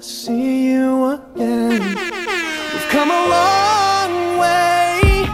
See 0.00 0.70
you 0.72 1.04
again. 1.12 1.80
We've 1.80 2.88
come 2.90 3.10
a 3.10 3.22
long 3.28 4.38
way. 4.38 5.28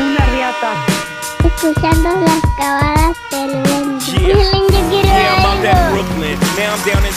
Una 0.00 0.26
riata. 0.32 0.72
Escuchando 1.44 2.10
las 2.20 2.40
cabadas 2.56 3.16
del 3.30 3.62
viento. 3.62 4.06
Yeah. 4.12 4.34
Miren, 4.34 4.68
yo 4.72 4.80
quiero 4.90 5.08
Yeah, 5.08 5.36
I'm 5.36 5.46
out 5.46 5.64
at 5.64 5.76
algo. 5.76 5.92
Brooklyn. 5.94 6.38
Now 6.56 6.74
I'm 6.74 6.82
down 6.84 7.04
in 7.06 7.11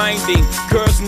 blinding. 0.00 0.46
Girl 0.70 0.89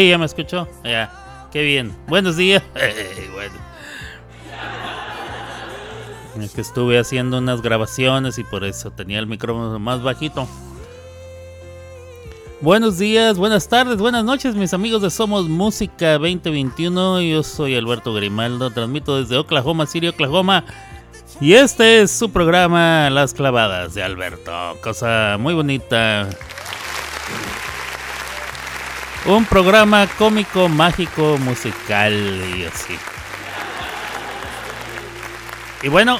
Ahí 0.00 0.08
ya 0.08 0.16
me 0.16 0.24
escuchó. 0.24 0.66
Ya. 0.82 1.12
Qué 1.52 1.62
bien. 1.62 1.94
Buenos 2.08 2.38
días. 2.38 2.62
bueno. 3.34 3.54
Es 6.42 6.52
que 6.52 6.62
estuve 6.62 6.98
haciendo 6.98 7.36
unas 7.36 7.60
grabaciones 7.60 8.38
y 8.38 8.44
por 8.44 8.64
eso 8.64 8.90
tenía 8.90 9.18
el 9.18 9.26
micrófono 9.26 9.78
más 9.78 10.02
bajito. 10.02 10.48
Buenos 12.62 12.96
días, 12.96 13.36
buenas 13.36 13.68
tardes, 13.68 13.98
buenas 13.98 14.24
noches, 14.24 14.54
mis 14.54 14.72
amigos 14.72 15.02
de 15.02 15.10
Somos 15.10 15.50
Música 15.50 16.12
2021. 16.12 17.20
Yo 17.20 17.42
soy 17.42 17.76
Alberto 17.76 18.14
Grimaldo, 18.14 18.70
transmito 18.70 19.20
desde 19.20 19.36
Oklahoma 19.36 19.84
City, 19.84 20.08
Oklahoma. 20.08 20.64
Y 21.42 21.52
este 21.52 22.00
es 22.00 22.10
su 22.10 22.30
programa 22.30 23.10
Las 23.10 23.34
Clavadas 23.34 23.92
de 23.92 24.02
Alberto. 24.02 24.50
Cosa 24.82 25.36
muy 25.38 25.52
bonita. 25.52 26.26
Un 29.26 29.44
programa 29.44 30.06
cómico, 30.18 30.68
mágico, 30.68 31.36
musical 31.38 32.14
y 32.56 32.64
así. 32.64 32.94
Y 35.82 35.88
bueno, 35.88 36.18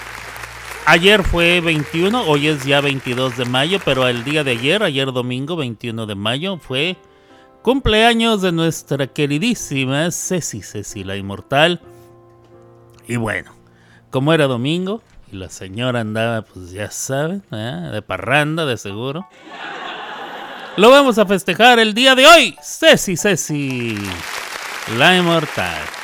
ayer 0.84 1.22
fue 1.22 1.62
21, 1.62 2.24
hoy 2.24 2.48
es 2.48 2.64
ya 2.64 2.82
22 2.82 3.38
de 3.38 3.46
mayo, 3.46 3.78
pero 3.84 4.06
el 4.06 4.22
día 4.22 4.44
de 4.44 4.52
ayer, 4.52 4.82
ayer 4.82 5.12
domingo 5.12 5.56
21 5.56 6.04
de 6.04 6.14
mayo, 6.14 6.58
fue 6.58 6.98
cumpleaños 7.62 8.42
de 8.42 8.52
nuestra 8.52 9.06
queridísima 9.06 10.10
Ceci, 10.10 10.60
Ceci 10.60 11.02
la 11.02 11.16
Inmortal. 11.16 11.80
Y 13.08 13.16
bueno, 13.16 13.52
como 14.10 14.34
era 14.34 14.46
domingo 14.46 15.02
y 15.32 15.36
la 15.36 15.48
señora 15.48 16.00
andaba, 16.00 16.42
pues 16.42 16.70
ya 16.70 16.90
saben, 16.90 17.42
¿eh? 17.50 17.88
de 17.92 18.02
parranda 18.02 18.66
de 18.66 18.76
seguro. 18.76 19.26
Lo 20.80 20.88
vamos 20.88 21.18
a 21.18 21.26
festejar 21.26 21.78
el 21.78 21.92
día 21.92 22.14
de 22.14 22.26
hoy. 22.26 22.56
Ceci, 22.62 23.14
Ceci, 23.14 23.98
la 24.96 25.14
Inmortal. 25.14 25.99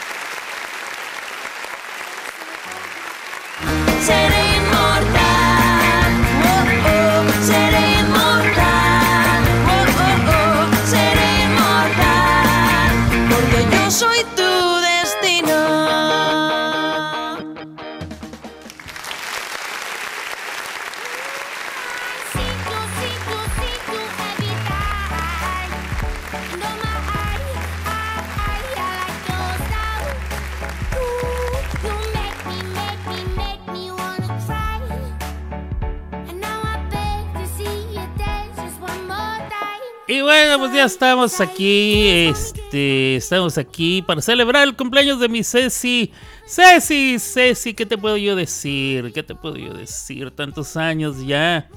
Bueno, 40.26 40.58
pues 40.58 40.72
ya 40.74 40.84
estamos 40.84 41.40
aquí, 41.40 42.08
este, 42.08 43.14
estamos 43.16 43.56
aquí 43.58 44.02
para 44.02 44.20
celebrar 44.20 44.66
el 44.66 44.74
cumpleaños 44.74 45.20
de 45.20 45.28
mi 45.28 45.44
Ceci. 45.44 46.10
Ceci, 46.46 47.18
Ceci, 47.20 47.74
¿qué 47.74 47.86
te 47.86 47.96
puedo 47.96 48.16
yo 48.16 48.34
decir? 48.34 49.12
¿Qué 49.12 49.22
te 49.22 49.34
puedo 49.36 49.56
yo 49.56 49.72
decir? 49.72 50.32
Tantos 50.32 50.76
años 50.76 51.24
ya 51.24 51.68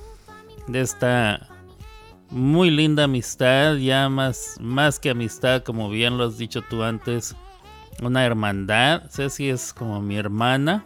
de 0.67 0.81
esta 0.81 1.47
muy 2.31 2.71
linda 2.71 3.03
amistad, 3.03 3.75
ya 3.75 4.09
más, 4.09 4.55
más 4.59 4.99
que 4.99 5.11
amistad, 5.11 5.61
como 5.63 5.89
bien 5.89 6.17
lo 6.17 6.25
has 6.25 6.37
dicho 6.39 6.61
tú 6.61 6.81
antes, 6.81 7.35
una 8.01 8.25
hermandad. 8.25 9.03
Ceci 9.11 9.49
es 9.49 9.73
como 9.73 10.01
mi 10.01 10.17
hermana, 10.17 10.85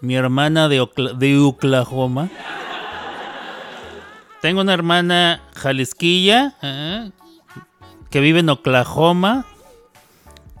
mi 0.00 0.14
hermana 0.14 0.68
de, 0.68 0.80
Ocla- 0.80 1.12
de 1.16 1.38
Oklahoma. 1.38 2.30
Tengo 4.42 4.60
una 4.60 4.74
hermana 4.74 5.40
jalisquilla 5.54 6.56
¿eh? 6.62 7.12
que 8.10 8.18
vive 8.18 8.40
en 8.40 8.48
Oklahoma 8.48 9.46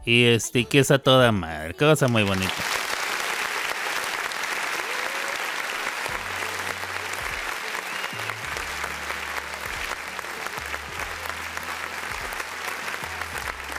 y 0.06 0.22
este 0.22 0.66
que 0.66 0.78
es 0.78 0.92
a 0.92 1.00
toda 1.00 1.32
madre, 1.32 1.74
cosa 1.74 2.06
muy 2.06 2.22
bonita. 2.22 2.52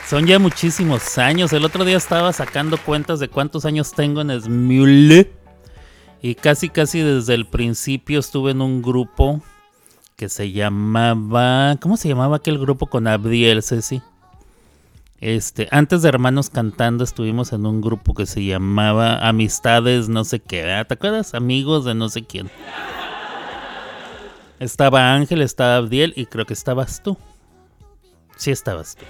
Son 0.09 0.27
ya 0.27 0.37
muchísimos 0.37 1.17
años. 1.17 1.53
El 1.53 1.63
otro 1.63 1.85
día 1.85 1.95
estaba 1.95 2.33
sacando 2.33 2.77
cuentas 2.77 3.21
de 3.21 3.29
cuántos 3.29 3.63
años 3.63 3.93
tengo 3.93 4.19
en 4.19 4.41
Smule. 4.41 5.31
Y 6.21 6.35
casi, 6.35 6.67
casi 6.67 6.99
desde 6.99 7.35
el 7.35 7.47
principio 7.47 8.19
estuve 8.19 8.51
en 8.51 8.61
un 8.61 8.81
grupo 8.81 9.41
que 10.15 10.29
se 10.29 10.51
llamaba. 10.51 11.77
¿Cómo 11.81 11.97
se 11.97 12.07
llamaba 12.07 12.37
aquel 12.37 12.59
grupo 12.59 12.87
con 12.87 13.07
Abdiel, 13.07 13.63
Ceci? 13.63 14.01
Este, 15.19 15.69
antes 15.71 16.01
de 16.01 16.09
Hermanos 16.09 16.49
Cantando 16.49 17.05
estuvimos 17.05 17.53
en 17.53 17.65
un 17.65 17.79
grupo 17.79 18.13
que 18.13 18.25
se 18.25 18.43
llamaba 18.43 19.25
Amistades 19.25 20.09
no 20.09 20.25
sé 20.25 20.41
qué. 20.41 20.63
¿verdad? 20.63 20.87
¿Te 20.87 20.93
acuerdas? 20.95 21.33
Amigos 21.33 21.85
de 21.85 21.95
no 21.95 22.09
sé 22.09 22.25
quién. 22.25 22.49
Estaba 24.59 25.13
Ángel, 25.13 25.41
estaba 25.41 25.77
Abdiel 25.77 26.13
y 26.15 26.25
creo 26.25 26.45
que 26.45 26.53
estabas 26.53 27.01
tú. 27.01 27.17
Sí 28.35 28.51
estabas 28.51 28.95
tú. 28.95 29.05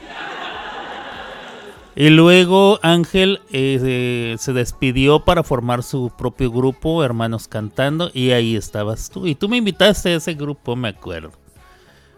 Y 1.96 2.10
luego 2.10 2.80
Ángel 2.82 3.42
eh, 3.52 4.36
se 4.40 4.54
despidió 4.54 5.20
para 5.20 5.44
formar 5.44 5.84
su 5.84 6.12
propio 6.18 6.52
grupo, 6.52 7.04
Hermanos 7.04 7.48
Cantando, 7.48 8.10
y 8.14 8.32
ahí 8.32 8.56
estabas 8.56 9.10
tú. 9.12 9.28
Y 9.28 9.36
tú 9.36 9.48
me 9.48 9.58
invitaste 9.58 10.10
a 10.10 10.16
ese 10.16 10.34
grupo, 10.34 10.76
me 10.76 10.90
acuerdo. 10.90 11.32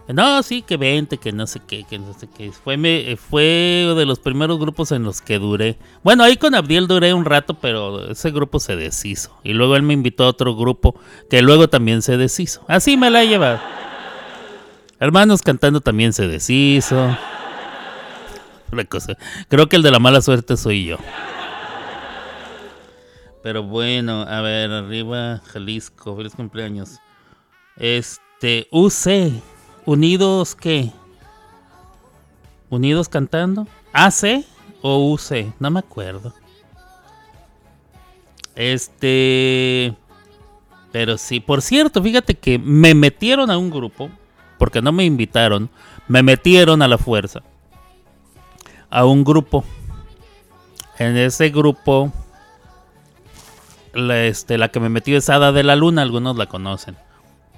No, 0.08 0.44
sí, 0.44 0.62
que 0.62 0.78
vente, 0.78 1.18
que 1.18 1.32
no 1.32 1.48
sé 1.48 1.60
qué, 1.68 1.84
que 1.84 1.98
no 1.98 2.14
sé 2.14 2.30
qué. 2.38 2.52
Fue, 2.52 2.78
me- 2.78 3.18
fue 3.18 3.44
de 3.98 4.06
los 4.06 4.20
primeros 4.20 4.60
grupos 4.60 4.92
en 4.92 5.04
los 5.04 5.20
que 5.20 5.40
duré. 5.40 5.78
Bueno, 6.04 6.24
ahí 6.24 6.38
con 6.38 6.54
Abdiel 6.54 6.88
duré 6.88 7.14
un 7.14 7.26
rato, 7.26 7.56
pero 7.56 8.12
ese 8.12 8.30
grupo 8.30 8.60
se 8.60 8.76
deshizo. 8.76 9.36
Y 9.44 9.54
luego 9.54 9.76
él 9.76 9.82
me 9.82 9.96
invitó 9.96 10.26
a 10.26 10.28
otro 10.30 10.56
grupo 10.56 10.96
que 11.30 11.42
luego 11.42 11.68
también 11.70 12.02
se 12.04 12.18
deshizo. 12.18 12.62
Así 12.68 12.98
me 12.98 13.10
la 13.10 13.24
he 13.24 13.28
llevado. 13.28 13.60
Hermanos 15.00 15.42
Cantando 15.42 15.82
también 15.82 16.14
se 16.14 16.28
deshizo. 16.28 17.18
Una 18.72 18.86
cosa. 18.86 19.18
Creo 19.48 19.68
que 19.68 19.76
el 19.76 19.84
de 19.84 19.92
la 19.92 20.00
mala 20.00 20.22
suerte 20.22 20.58
soy 20.58 20.86
yo. 20.86 20.98
Pero 23.44 23.64
bueno, 23.64 24.24
a 24.24 24.42
ver, 24.42 24.72
arriba 24.72 25.42
Jalisco, 25.46 26.16
feliz 26.16 26.34
cumpleaños. 26.36 27.00
Este, 27.78 28.68
UC, 28.72 29.34
Unidos 29.86 30.56
qué? 30.56 30.92
Unidos 32.70 33.08
cantando? 33.08 33.68
AC 33.94 34.44
o 34.82 35.12
UC, 35.12 35.54
no 35.60 35.70
me 35.70 35.80
acuerdo. 35.80 36.34
Este, 38.56 39.94
pero 40.92 41.18
sí, 41.18 41.40
por 41.40 41.62
cierto, 41.62 42.02
fíjate 42.02 42.36
que 42.36 42.58
me 42.58 42.96
metieron 42.96 43.52
a 43.52 43.60
un 43.60 43.70
grupo, 43.70 44.10
porque 44.58 44.82
no 44.82 44.92
me 44.92 45.06
invitaron, 45.06 45.70
me 46.08 46.24
metieron 46.24 46.82
a 46.82 46.88
la 46.88 46.98
fuerza 46.98 47.44
a 48.96 49.04
un 49.04 49.26
grupo. 49.26 49.66
En 50.98 51.18
ese 51.18 51.50
grupo, 51.50 52.14
la, 53.94 54.24
este, 54.24 54.58
la 54.58 54.70
que 54.70 54.80
me 54.80 54.88
metió 54.88 55.18
es 55.18 55.30
Ada 55.30 55.52
de 55.52 55.64
la 55.64 55.76
Luna, 55.76 56.02
algunos 56.02 56.38
la 56.38 56.46
conocen. 56.46 56.96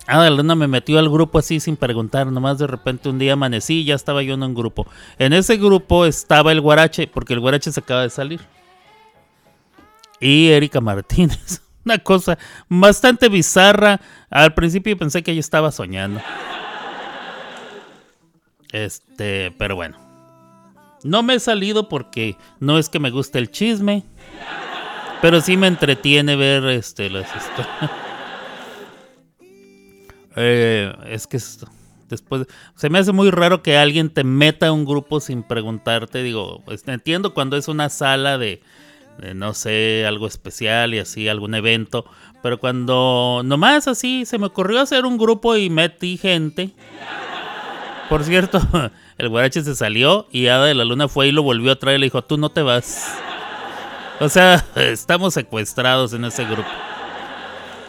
Ada 0.08 0.24
de 0.24 0.29
la 0.32 0.38
Luna 0.38 0.56
me 0.56 0.67
metió 0.67 0.98
al 0.98 1.10
grupo 1.10 1.38
así 1.38 1.60
sin 1.60 1.77
preguntar, 1.77 2.25
nomás 2.25 2.58
de 2.58 2.65
repente 2.65 3.08
un 3.08 3.20
día 3.20 3.34
amanecí 3.34 3.82
y 3.82 3.84
ya 3.84 3.94
estaba 3.94 4.24
yo 4.24 4.34
en 4.34 4.41
un 4.41 4.56
grupo. 4.56 4.88
En 5.20 5.32
ese 5.32 5.58
grupo 5.58 6.08
estaba 6.08 6.51
el 6.51 6.60
Guarache, 6.60 7.06
porque 7.06 7.36
el 7.36 7.39
Guarache 7.39 7.72
se 7.72 7.82
acaba 7.82 8.01
de 8.01 8.10
salir. 8.10 8.41
Y 10.20 10.48
Erika 10.48 10.82
Martínez. 10.82 11.62
Una 11.86 12.00
cosa 12.00 12.39
bastante 12.67 13.29
bizarra. 13.29 14.01
Al 14.32 14.56
principio 14.56 14.98
pensé 14.98 15.22
que 15.22 15.36
yo 15.36 15.39
estaba 15.39 15.72
soñando. 15.72 16.20
Este, 18.72 19.53
pero 19.60 19.75
bueno. 19.75 20.07
No 21.04 21.24
me 21.24 21.36
he 21.36 21.39
salido 21.39 21.88
porque 21.89 22.36
no 22.60 22.77
es 22.77 22.89
que 22.89 23.00
me 23.00 23.10
guste 23.12 23.39
el 23.39 23.51
chisme. 23.51 24.04
Pero 25.22 25.42
sí 25.42 25.58
me 25.58 25.68
entretiene 25.68 26.36
ver 26.36 26.66
este 26.66 27.10
las 27.10 27.27
historias. 27.36 27.92
Eh, 30.36 30.94
es 31.08 31.25
que 31.25 31.38
es- 31.38 31.66
después 32.10 32.46
se 32.75 32.89
me 32.89 33.00
hace 33.00 33.12
muy 33.12 33.32
raro 33.32 33.63
que 33.63 33.75
alguien 33.77 34.10
te 34.12 34.24
meta 34.24 34.68
a 34.68 34.72
un 34.72 34.86
grupo 34.86 35.20
sin 35.20 35.42
preguntarte. 35.44 36.22
Digo, 36.22 36.62
pues, 36.66 36.84
entiendo 36.88 37.34
cuando 37.34 37.58
es 37.58 37.68
una 37.68 37.89
sala 37.89 38.38
de, 38.38 38.62
de, 39.18 39.34
no 39.34 39.56
sé, 39.56 40.06
algo 40.08 40.27
especial 40.27 40.94
y 40.94 41.00
así, 41.00 41.27
algún 41.27 41.56
evento. 41.56 42.06
Pero 42.44 42.60
cuando 42.60 43.42
nomás 43.44 43.88
así 43.88 44.25
se 44.25 44.38
me 44.38 44.46
ocurrió 44.46 44.80
hacer 44.80 45.06
un 45.06 45.18
grupo 45.18 45.56
y 45.58 45.70
metí 45.72 46.18
gente. 46.18 46.70
Por 48.10 48.24
cierto, 48.24 48.62
el 49.17 49.29
guarache 49.29 49.63
se 49.63 49.75
salió 49.75 50.27
y 50.31 50.47
Ada 50.47 50.65
de 50.65 50.75
la 50.75 50.86
Luna 50.86 51.07
fue 51.07 51.27
y 51.27 51.31
lo 51.31 51.43
volvió 51.43 51.71
a 51.71 51.75
traer 51.75 51.97
y 51.97 52.01
le 52.01 52.05
dijo, 52.07 52.24
tú 52.24 52.38
no 52.38 52.50
te 52.50 52.62
vas. 52.62 53.17
O 54.19 54.29
sea, 54.29 54.65
estamos 54.75 55.33
secuestrados 55.33 56.13
en 56.13 56.25
ese 56.25 56.45
grupo. 56.45 56.69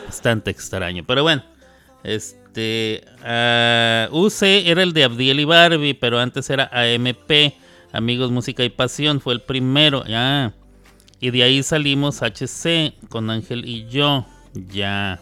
Bastante 0.06 0.50
extraño. 0.50 1.04
Pero 1.06 1.22
bueno, 1.22 1.42
este... 2.02 3.04
ah, 3.22 4.08
UC 4.10 4.42
era 4.42 4.82
el 4.82 4.92
de 4.92 5.04
Abdiel 5.04 5.40
y 5.40 5.44
Barbie, 5.44 5.94
pero 5.94 6.18
antes 6.18 6.48
era 6.48 6.70
AMP, 6.72 7.54
Amigos, 7.92 8.30
Música 8.30 8.64
y 8.64 8.70
Pasión, 8.70 9.20
fue 9.20 9.34
el 9.34 9.42
primero. 9.42 10.04
Ya. 10.06 10.54
Y 11.20 11.30
de 11.30 11.42
ahí 11.42 11.62
salimos 11.62 12.22
HC 12.22 12.94
con 13.08 13.28
Ángel 13.28 13.66
y 13.66 13.86
yo. 13.88 14.26
Ya. 14.54 15.20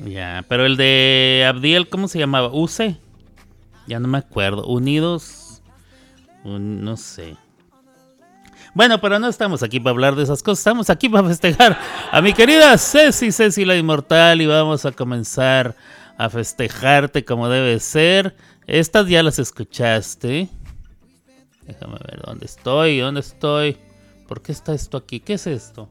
Ya, 0.00 0.44
pero 0.48 0.66
el 0.66 0.76
de 0.76 1.46
Abdiel, 1.48 1.88
¿cómo 1.88 2.08
se 2.08 2.18
llamaba? 2.18 2.50
UC. 2.52 2.96
Ya 3.90 3.98
no 3.98 4.06
me 4.06 4.18
acuerdo. 4.18 4.66
Unidos. 4.68 5.62
Un- 6.44 6.84
no 6.84 6.96
sé. 6.96 7.36
Bueno, 8.72 9.00
pero 9.00 9.18
no 9.18 9.26
estamos 9.26 9.64
aquí 9.64 9.80
para 9.80 9.90
hablar 9.90 10.14
de 10.14 10.22
esas 10.22 10.44
cosas. 10.44 10.60
Estamos 10.60 10.90
aquí 10.90 11.08
para 11.08 11.26
festejar 11.26 11.76
a 12.12 12.20
mi 12.22 12.32
querida 12.32 12.78
Ceci, 12.78 13.32
Ceci 13.32 13.64
la 13.64 13.74
Inmortal. 13.74 14.40
Y 14.42 14.46
vamos 14.46 14.86
a 14.86 14.92
comenzar 14.92 15.74
a 16.16 16.30
festejarte 16.30 17.24
como 17.24 17.48
debe 17.48 17.80
ser. 17.80 18.36
Estas 18.68 19.08
ya 19.08 19.24
las 19.24 19.40
escuchaste. 19.40 20.48
Déjame 21.66 21.98
ver 22.08 22.22
dónde 22.24 22.46
estoy, 22.46 23.00
dónde 23.00 23.20
estoy. 23.22 23.76
¿Por 24.28 24.40
qué 24.40 24.52
está 24.52 24.72
esto 24.72 24.98
aquí? 24.98 25.18
¿Qué 25.18 25.32
es 25.32 25.48
esto? 25.48 25.90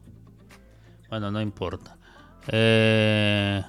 Bueno, 1.10 1.32
no 1.32 1.41
importa. 1.41 1.98
Eh... 2.48 3.62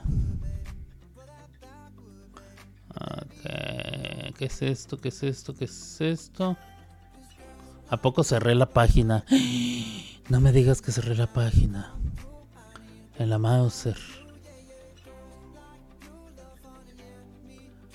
ok, 3.01 4.35
¿Qué 4.37 4.45
es 4.47 4.63
esto? 4.63 4.99
¿Qué 4.99 5.09
es 5.09 5.23
esto? 5.23 5.55
¿Qué 5.55 5.65
es 5.65 6.01
esto? 6.01 6.57
¿A 7.89 7.97
poco 7.97 8.23
cerré 8.23 8.55
la 8.55 8.67
página? 8.67 9.25
No 10.29 10.41
me 10.41 10.53
digas 10.53 10.81
que 10.81 10.93
cerré 10.93 11.17
la 11.17 11.27
página. 11.27 11.93
En 13.19 13.31
la 13.31 13.39
Mauser. 13.39 13.97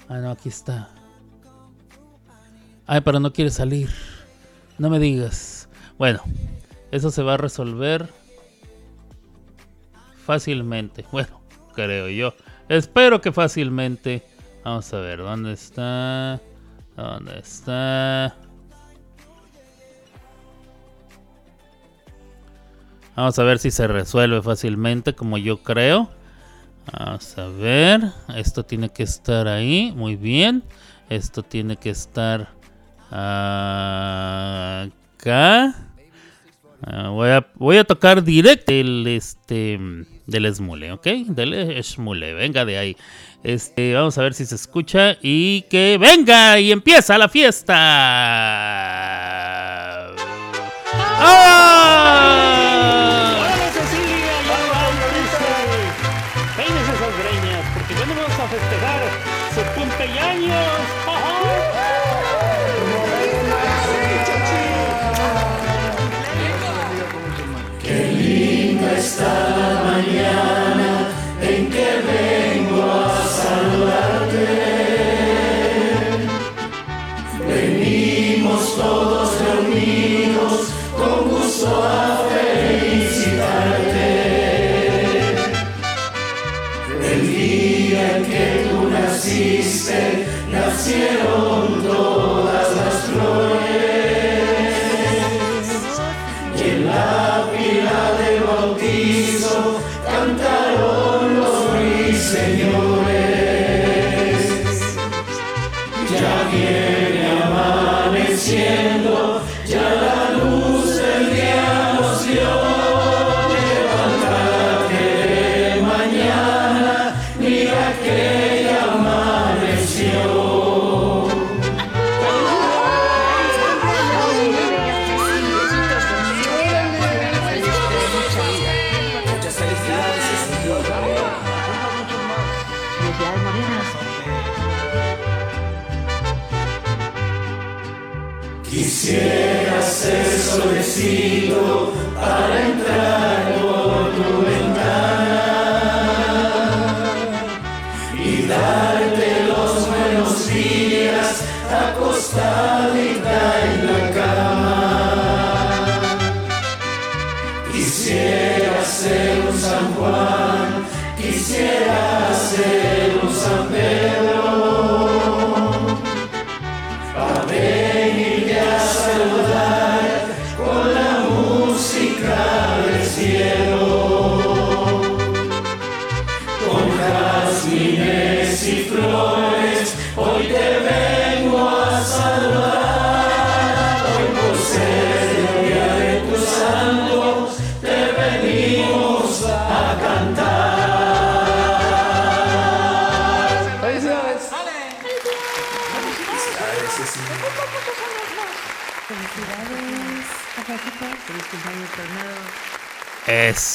Ah, 0.10 0.18
no, 0.18 0.32
aquí 0.32 0.50
está. 0.50 0.90
Ay, 2.86 3.02
pero 3.02 3.20
no 3.20 3.32
quiere 3.34 3.50
salir. 3.50 3.90
No 4.78 4.90
me 4.90 5.00
digas. 5.00 5.70
Bueno, 5.98 6.20
eso 6.92 7.10
se 7.10 7.24
va 7.24 7.36
a 7.36 7.38
resolver 7.38 8.10
fácilmente. 10.26 11.06
Bueno, 11.12 11.42
creo 11.74 12.10
yo. 12.10 12.34
Espero 12.68 13.22
que 13.22 13.32
fácilmente. 13.32 14.24
Vamos 14.65 14.91
a 14.95 15.00
ver, 15.00 15.19
¿dónde 15.19 15.53
está? 15.53 16.41
¿Dónde 16.98 17.38
está? 17.38 18.36
Vamos 23.15 23.38
a 23.38 23.43
ver 23.43 23.60
si 23.60 23.69
se 23.69 23.86
resuelve 23.88 24.41
fácilmente 24.41 25.13
como 25.13 25.38
yo 25.38 25.62
creo. 25.62 26.10
Vamos 26.91 27.38
a 27.38 27.48
ver. 27.48 28.12
Esto 28.36 28.65
tiene 28.65 28.89
que 28.89 29.03
estar 29.03 29.48
ahí. 29.48 29.93
Muy 29.95 30.15
bien. 30.15 30.63
Esto 31.10 31.43
tiene 31.43 31.77
que 31.77 31.91
estar 31.91 32.50
acá. 33.12 33.36
Ah, 36.81 37.10
voy, 37.10 37.29
a, 37.29 37.48
voy 37.53 37.77
a 37.77 37.84
tocar 37.84 38.24
directo 38.24 38.72
el 38.74 39.05
este 39.05 39.79
del 40.25 40.55
Smule, 40.55 40.91
¿ok? 40.91 41.05
Del 41.27 41.84
Smule, 41.84 42.34
venga 42.34 42.65
de 42.65 42.77
ahí. 42.79 42.98
Este, 43.46 43.94
vamos 43.94 44.18
a 44.18 44.24
ver 44.24 44.34
si 44.34 44.44
se 44.44 44.56
escucha 44.56 45.18
y 45.22 45.62
que 45.70 46.00
venga 46.00 46.60
y 46.60 46.72
empieza 46.72 47.16
la 47.16 47.30
fiesta. 47.30 47.75
¡Ah! 51.20 51.78
Hola 53.38 53.70
Cecilia, 53.72 54.34
ya. 54.48 54.64
Peines 56.58 56.90
esas 56.90 57.14
greñas, 57.20 57.64
porque 57.75 57.94
ya 57.94 58.06
nos 58.08 58.16
vamos 58.18 58.40
a 58.40 58.48
festejar 58.48 59.02
su 59.54 59.62
cumpleaños. 59.80 61.05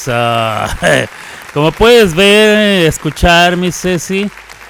Eso. 0.01 0.11
Como 1.53 1.71
puedes 1.71 2.15
ver, 2.15 2.87
escuchar, 2.87 3.55
mi 3.57 3.71
Ceci, 3.71 4.29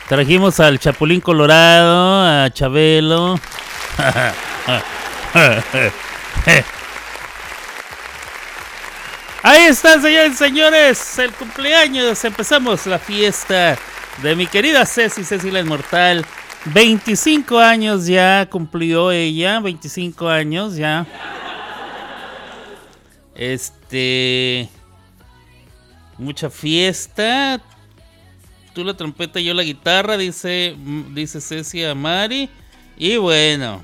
trajimos 0.09 0.59
al 0.59 0.77
Chapulín 0.79 1.21
Colorado, 1.21 2.23
a 2.25 2.49
Chabelo. 2.49 3.39
está, 9.69 10.01
señores 10.01 10.33
y 10.33 10.35
señores, 10.35 11.19
el 11.19 11.31
cumpleaños. 11.31 12.25
Empezamos 12.25 12.85
la 12.87 12.99
fiesta 12.99 13.77
de 14.21 14.35
mi 14.35 14.47
querida 14.47 14.85
Ceci, 14.85 15.23
Ceci 15.23 15.49
la 15.51 15.61
Inmortal. 15.61 16.25
25 16.65 17.57
años 17.57 18.05
ya 18.05 18.47
cumplió 18.49 19.11
ella, 19.11 19.59
25 19.59 20.27
años 20.27 20.75
ya. 20.75 21.05
Este. 23.35 24.69
Mucha 26.21 26.51
fiesta. 26.51 27.59
Tú 28.75 28.83
la 28.83 28.95
trompeta, 28.95 29.39
yo 29.39 29.55
la 29.55 29.63
guitarra, 29.63 30.17
dice, 30.17 30.75
dice 31.15 31.41
Ceci 31.41 31.83
a 31.83 31.95
Mari. 31.95 32.47
Y 32.95 33.17
bueno. 33.17 33.83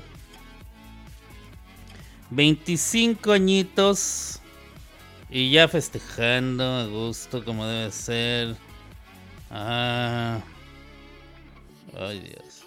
25 2.30 3.32
añitos. 3.32 4.38
Y 5.28 5.50
ya 5.50 5.66
festejando 5.66 6.62
a 6.62 6.86
gusto 6.86 7.44
como 7.44 7.66
debe 7.66 7.90
ser. 7.90 8.54
Ah. 9.50 10.38
Ay 11.98 12.20
Dios. 12.20 12.62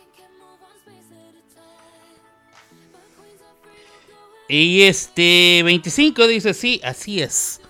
Y 4.49 4.81
este 4.81 5.61
25 5.63 6.27
dice, 6.27 6.53
sí, 6.53 6.81
así 6.83 7.21
es. 7.21 7.60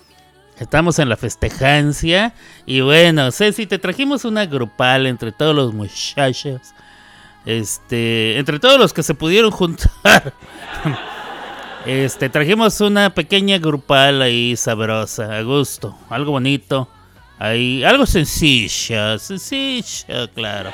Estamos 0.62 1.00
en 1.00 1.10
la 1.10 1.18
festejancia. 1.18 2.36
Y 2.68 2.82
bueno, 2.82 3.32
Ceci, 3.32 3.66
te 3.66 3.80
trajimos 3.80 4.26
una 4.26 4.46
grupal 4.46 5.08
entre 5.08 5.32
todos 5.32 5.56
los 5.56 5.74
muchachos. 5.74 6.62
Este, 7.48 8.38
entre 8.38 8.60
todos 8.60 8.80
los 8.80 8.94
que 8.94 9.02
se 9.02 9.16
pudieron 9.16 9.52
juntar. 9.52 10.34
Este, 11.84 12.30
trajimos 12.30 12.80
una 12.80 13.12
pequeña 13.12 13.58
grupal 13.58 14.22
ahí 14.22 14.56
sabrosa, 14.56 15.36
a 15.36 15.42
gusto, 15.42 15.98
algo 16.12 16.34
bonito. 16.34 16.88
Ahí, 17.40 17.84
algo 17.84 18.06
sencillo, 18.06 19.18
sencillo, 19.18 20.32
claro. 20.36 20.70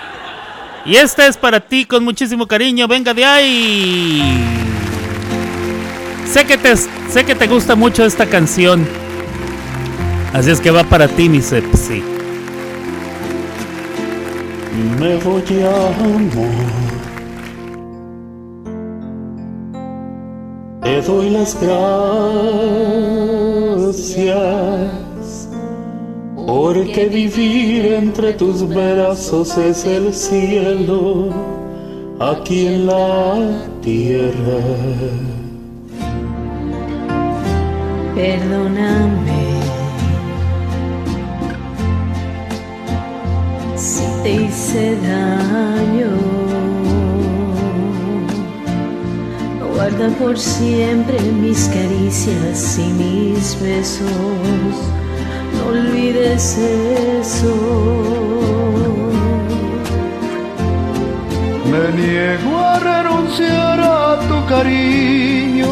Y 0.86 0.98
esta 0.98 1.26
es 1.28 1.38
para 1.38 1.62
ti 1.62 1.86
con 1.86 2.04
muchísimo 2.04 2.46
cariño, 2.46 2.90
venga 2.90 3.14
de 3.14 3.24
ahí. 3.24 4.44
Sé 6.26 6.46
que 6.46 6.58
te, 6.58 6.76
sé 6.76 7.24
que 7.26 7.36
te 7.36 7.48
gusta 7.48 7.76
mucho 7.76 8.04
esta 8.04 8.26
canción. 8.26 9.07
Así 10.34 10.52
es 10.52 10.60
que 10.60 10.72
va 10.72 10.84
para 10.84 11.08
ti, 11.08 11.30
mi 11.30 11.42
Sepsi. 11.42 12.04
Me 15.00 15.16
voy 15.18 15.42
amor. 15.64 16.48
Te 20.84 21.02
doy 21.02 21.30
las 21.32 21.58
gracias. 23.90 24.28
Porque 26.46 27.08
vivir 27.08 27.94
entre 27.94 28.34
tus 28.34 28.68
brazos 28.68 29.58
es 29.58 29.86
el 29.86 30.14
cielo 30.14 31.30
aquí 32.20 32.68
en 32.68 32.86
la 32.86 33.66
tierra. 33.82 34.60
Perdóname 38.16 39.47
si 43.78 44.04
te 44.24 44.32
hice 44.32 44.98
daño. 45.02 46.10
Guarda 49.76 50.10
por 50.18 50.38
siempre 50.38 51.20
mis 51.22 51.68
caricias 51.68 52.80
y 52.80 52.88
mis 52.94 53.62
besos. 53.62 54.08
No 55.54 55.68
olvides 55.70 56.58
eso. 56.58 57.56
Me 61.72 62.02
niego 62.02 62.58
a 62.58 62.80
renunciar 62.80 63.80
a 63.80 64.20
tu 64.28 64.46
cariño, 64.48 65.68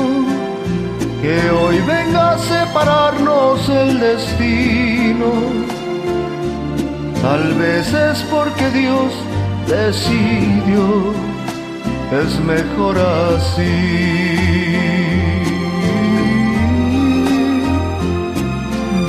que 1.21 1.49
hoy 1.49 1.79
venga 1.87 2.33
a 2.33 2.37
separarnos 2.37 3.67
el 3.69 3.99
destino. 3.99 5.74
Tal 7.25 7.55
vez 7.55 7.91
es 7.91 8.21
porque 8.29 8.69
Dios 8.69 9.11
decidió, 9.67 11.11
es 12.21 12.39
mejor 12.41 12.95
así. 12.99 13.63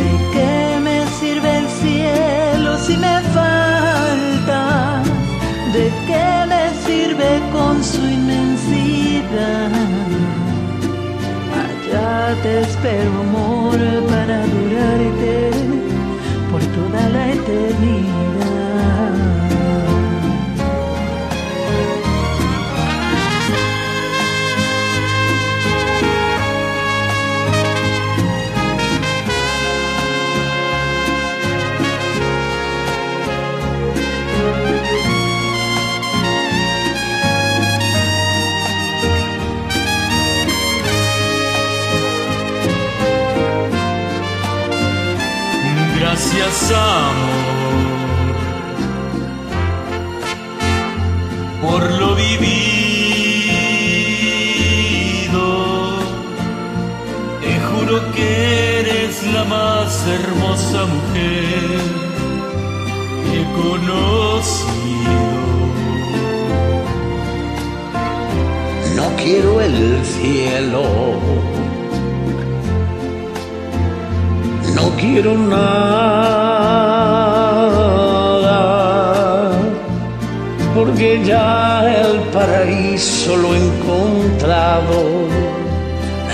¿De 0.01 0.13
qué 0.33 0.81
me 0.83 1.07
sirve 1.21 1.59
el 1.59 1.69
cielo 1.69 2.79
si 2.79 2.97
me 2.97 3.21
falta? 3.37 5.03
¿De 5.75 5.87
qué 6.07 6.29
me 6.53 6.65
sirve 6.87 7.31
con 7.53 7.85
su 7.85 8.01
inmensidad? 8.01 9.73
Allá 11.65 12.35
te 12.43 12.61
espero, 12.63 13.11
amor, 13.21 13.79
para 14.09 14.43
adorarte 14.43 15.56
por 16.57 16.65
toda 16.69 17.09
la 17.11 17.33
eternidad. 17.35 18.46
Gracias 46.39 46.71
amor 46.73 47.47
por 51.63 51.83
lo 51.93 52.15
vivido. 52.15 52.47
Te 57.41 57.53
juro 57.61 58.13
que 58.13 58.81
eres 58.81 59.23
la 59.33 59.45
más 59.45 60.07
hermosa 60.07 60.85
mujer 60.85 61.81
que 63.25 63.41
he 63.41 63.47
conocido. 63.63 64.77
No 68.95 69.07
quiero 69.17 69.61
el 69.63 70.05
cielo. 70.05 71.56
No 74.77 74.85
quiero 75.01 75.33
nada. 75.37 76.17
Porque 80.75 81.09
ya 81.25 81.83
el 82.03 82.21
paraíso 82.35 83.37
lo 83.37 83.55
he 83.55 83.59
encontrado 83.69 84.99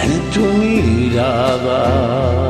en 0.02 0.12
tu 0.34 0.44
mirada. 0.62 2.41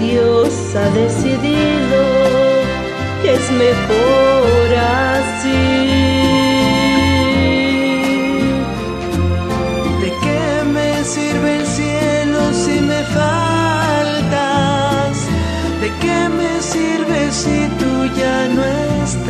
Dios 0.00 0.52
ha 0.74 0.88
decidido 0.90 2.00
que 3.22 3.34
es 3.34 3.50
mejor 3.50 4.74
así. 4.74 5.66
¿De 10.02 10.10
qué 10.22 10.64
me 10.74 11.02
sirve 11.02 11.56
el 11.60 11.66
cielo 11.66 12.52
si 12.52 12.80
me 12.80 13.02
faltas? 13.04 14.36
¿De 15.80 15.88
qué 16.02 16.28
me 16.28 16.60
sirve 16.60 17.32
si 17.32 17.68
tú 17.78 17.92
ya 18.20 18.48
no 18.48 18.62
estás? 19.02 19.26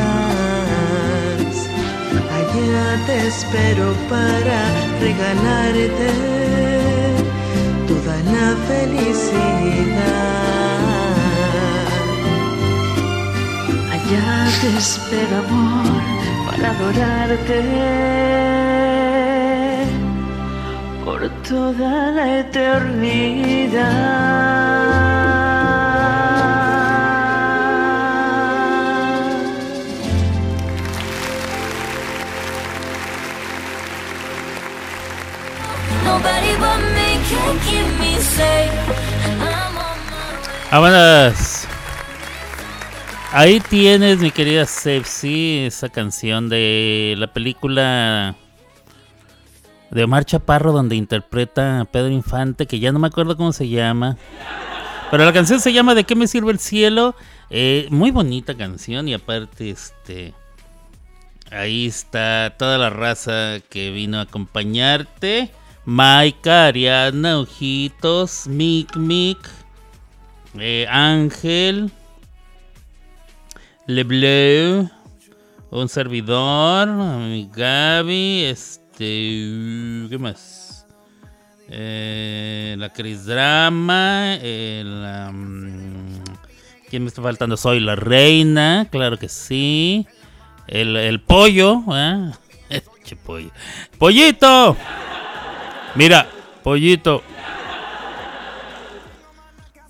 Allá 2.39 2.87
te 3.07 3.17
espero 3.29 3.87
para 4.11 4.59
regalarte 5.01 6.11
toda 7.87 8.17
la 8.33 8.47
felicidad. 8.67 10.46
Ya 14.11 14.49
te 14.61 14.69
espero, 14.79 15.39
amor, 15.39 16.03
para 16.47 16.71
adorarte. 16.71 17.59
Por 21.05 21.29
toda 21.49 22.13
la 22.13 22.39
eternidad. 22.39 23.87
Nobody 36.05 36.53
me 36.95 37.19
can 37.29 37.59
keep 37.67 37.89
me 37.99 38.13
Ahí 43.39 43.61
tienes, 43.61 44.19
mi 44.19 44.31
querida 44.31 44.65
Sepsi, 44.65 45.59
esa 45.67 45.91
canción 45.91 46.49
de 46.49 47.17
la 47.19 47.27
película 47.35 48.35
de 49.91 50.05
Omar 50.05 50.25
Chaparro 50.25 50.73
donde 50.73 50.97
interpreta 50.97 51.81
a 51.83 51.85
Pedro 51.85 52.09
Infante, 52.09 52.65
que 52.65 52.79
ya 52.79 52.93
no 52.93 52.99
me 52.99 53.09
acuerdo 53.09 53.37
cómo 53.37 53.53
se 53.53 53.69
llama. 53.69 54.17
Pero 55.11 55.27
la 55.27 55.35
canción 55.35 55.61
se 55.61 55.75
llama 55.75 55.95
¿De 55.95 56.05
qué 56.05 56.15
me 56.15 56.29
sirve 56.29 56.51
el 56.51 56.59
cielo? 56.59 57.15
Eh, 57.51 57.89
muy 57.91 58.11
bonita 58.11 58.57
canción 58.57 59.07
y 59.07 59.13
aparte 59.13 59.69
este... 59.69 60.33
Ahí 61.51 61.89
está 61.89 62.55
toda 62.59 62.79
la 62.79 62.89
raza 62.89 63.61
que 63.69 63.91
vino 63.91 64.17
a 64.17 64.23
acompañarte. 64.23 65.51
Maika, 65.85 66.69
Ariana, 66.69 67.41
Ojitos, 67.41 68.47
Mic 68.47 68.97
Mic, 68.97 69.39
eh, 70.59 70.87
Ángel, 70.89 71.93
Lebleu, 73.87 74.91
un 75.71 75.89
servidor, 75.89 76.89
mi 76.89 77.49
Gaby, 77.55 78.45
este, 78.45 78.99
¿qué 80.09 80.19
más? 80.19 80.87
Eh, 81.69 82.75
la 82.79 82.93
Cris 82.93 83.27
Drama, 83.27 84.35
el, 84.43 85.05
am, 85.05 86.25
¿quién 86.91 87.05
me 87.05 87.09
está 87.09 87.23
faltando? 87.23 87.57
Soy 87.57 87.79
la 87.79 87.95
reina, 87.95 88.89
claro 88.91 89.19
que 89.19 89.29
sí. 89.29 90.07
El, 90.67 90.97
el 90.97 91.21
pollo, 91.21 91.85
¿eh? 91.93 92.33
Che 93.05 93.15
pollo. 93.15 93.51
¡Pollito! 93.99 94.77
Mira, 95.95 96.27
pollito. 96.65 97.23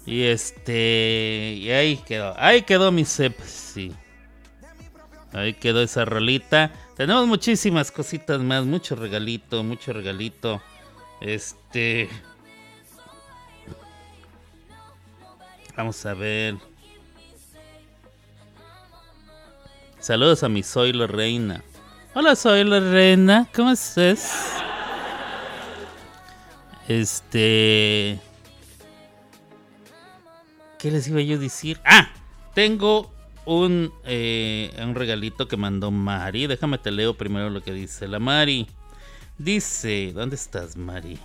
Y 0.07 0.23
este. 0.23 1.55
Y 1.59 1.71
ahí 1.71 1.97
quedó. 1.97 2.33
Ahí 2.39 2.63
quedó 2.63 2.93
mi 2.93 3.05
sepsi. 3.05 3.93
Ahí 5.33 5.53
quedó 5.53 5.83
esa 5.83 6.05
rolita. 6.05 6.73
Tenemos 6.97 7.27
muchísimas 7.27 7.91
cositas 7.91 8.41
más. 8.41 8.65
Mucho 8.65 8.95
regalito, 8.95 9.65
mucho 9.65 9.93
regalito. 9.93 10.63
Este. 11.21 12.09
Vamos 15.77 16.07
a 16.07 16.15
ver. 16.15 16.55
Saludos 19.99 20.45
a 20.45 20.49
mi 20.49 20.63
Soy 20.63 20.93
la 20.93 21.09
Reina. 21.09 21.65
Hola, 22.15 22.37
Soy 22.37 22.63
la 22.63 22.79
Reina. 22.79 23.49
¿Cómo 23.53 23.73
estás? 23.73 24.55
Este. 26.87 28.21
¿Qué 30.87 30.93
les 30.93 31.09
iba 31.09 31.21
yo 31.21 31.35
a 31.35 31.39
decir? 31.41 31.81
Ah, 31.85 32.09
tengo 32.55 33.13
un, 33.45 33.93
eh, 34.05 34.71
un 34.81 34.95
regalito 34.95 35.49
que 35.49 35.57
mandó 35.57 35.91
Mari. 35.91 36.47
Déjame 36.47 36.79
te 36.79 36.93
leo 36.93 37.15
primero 37.15 37.51
lo 37.51 37.61
que 37.61 37.73
dice 37.73 38.07
la 38.07 38.21
Mari. 38.21 38.69
Dice, 39.37 40.13
¿dónde 40.15 40.37
estás, 40.37 40.77
Mari? 40.77 41.19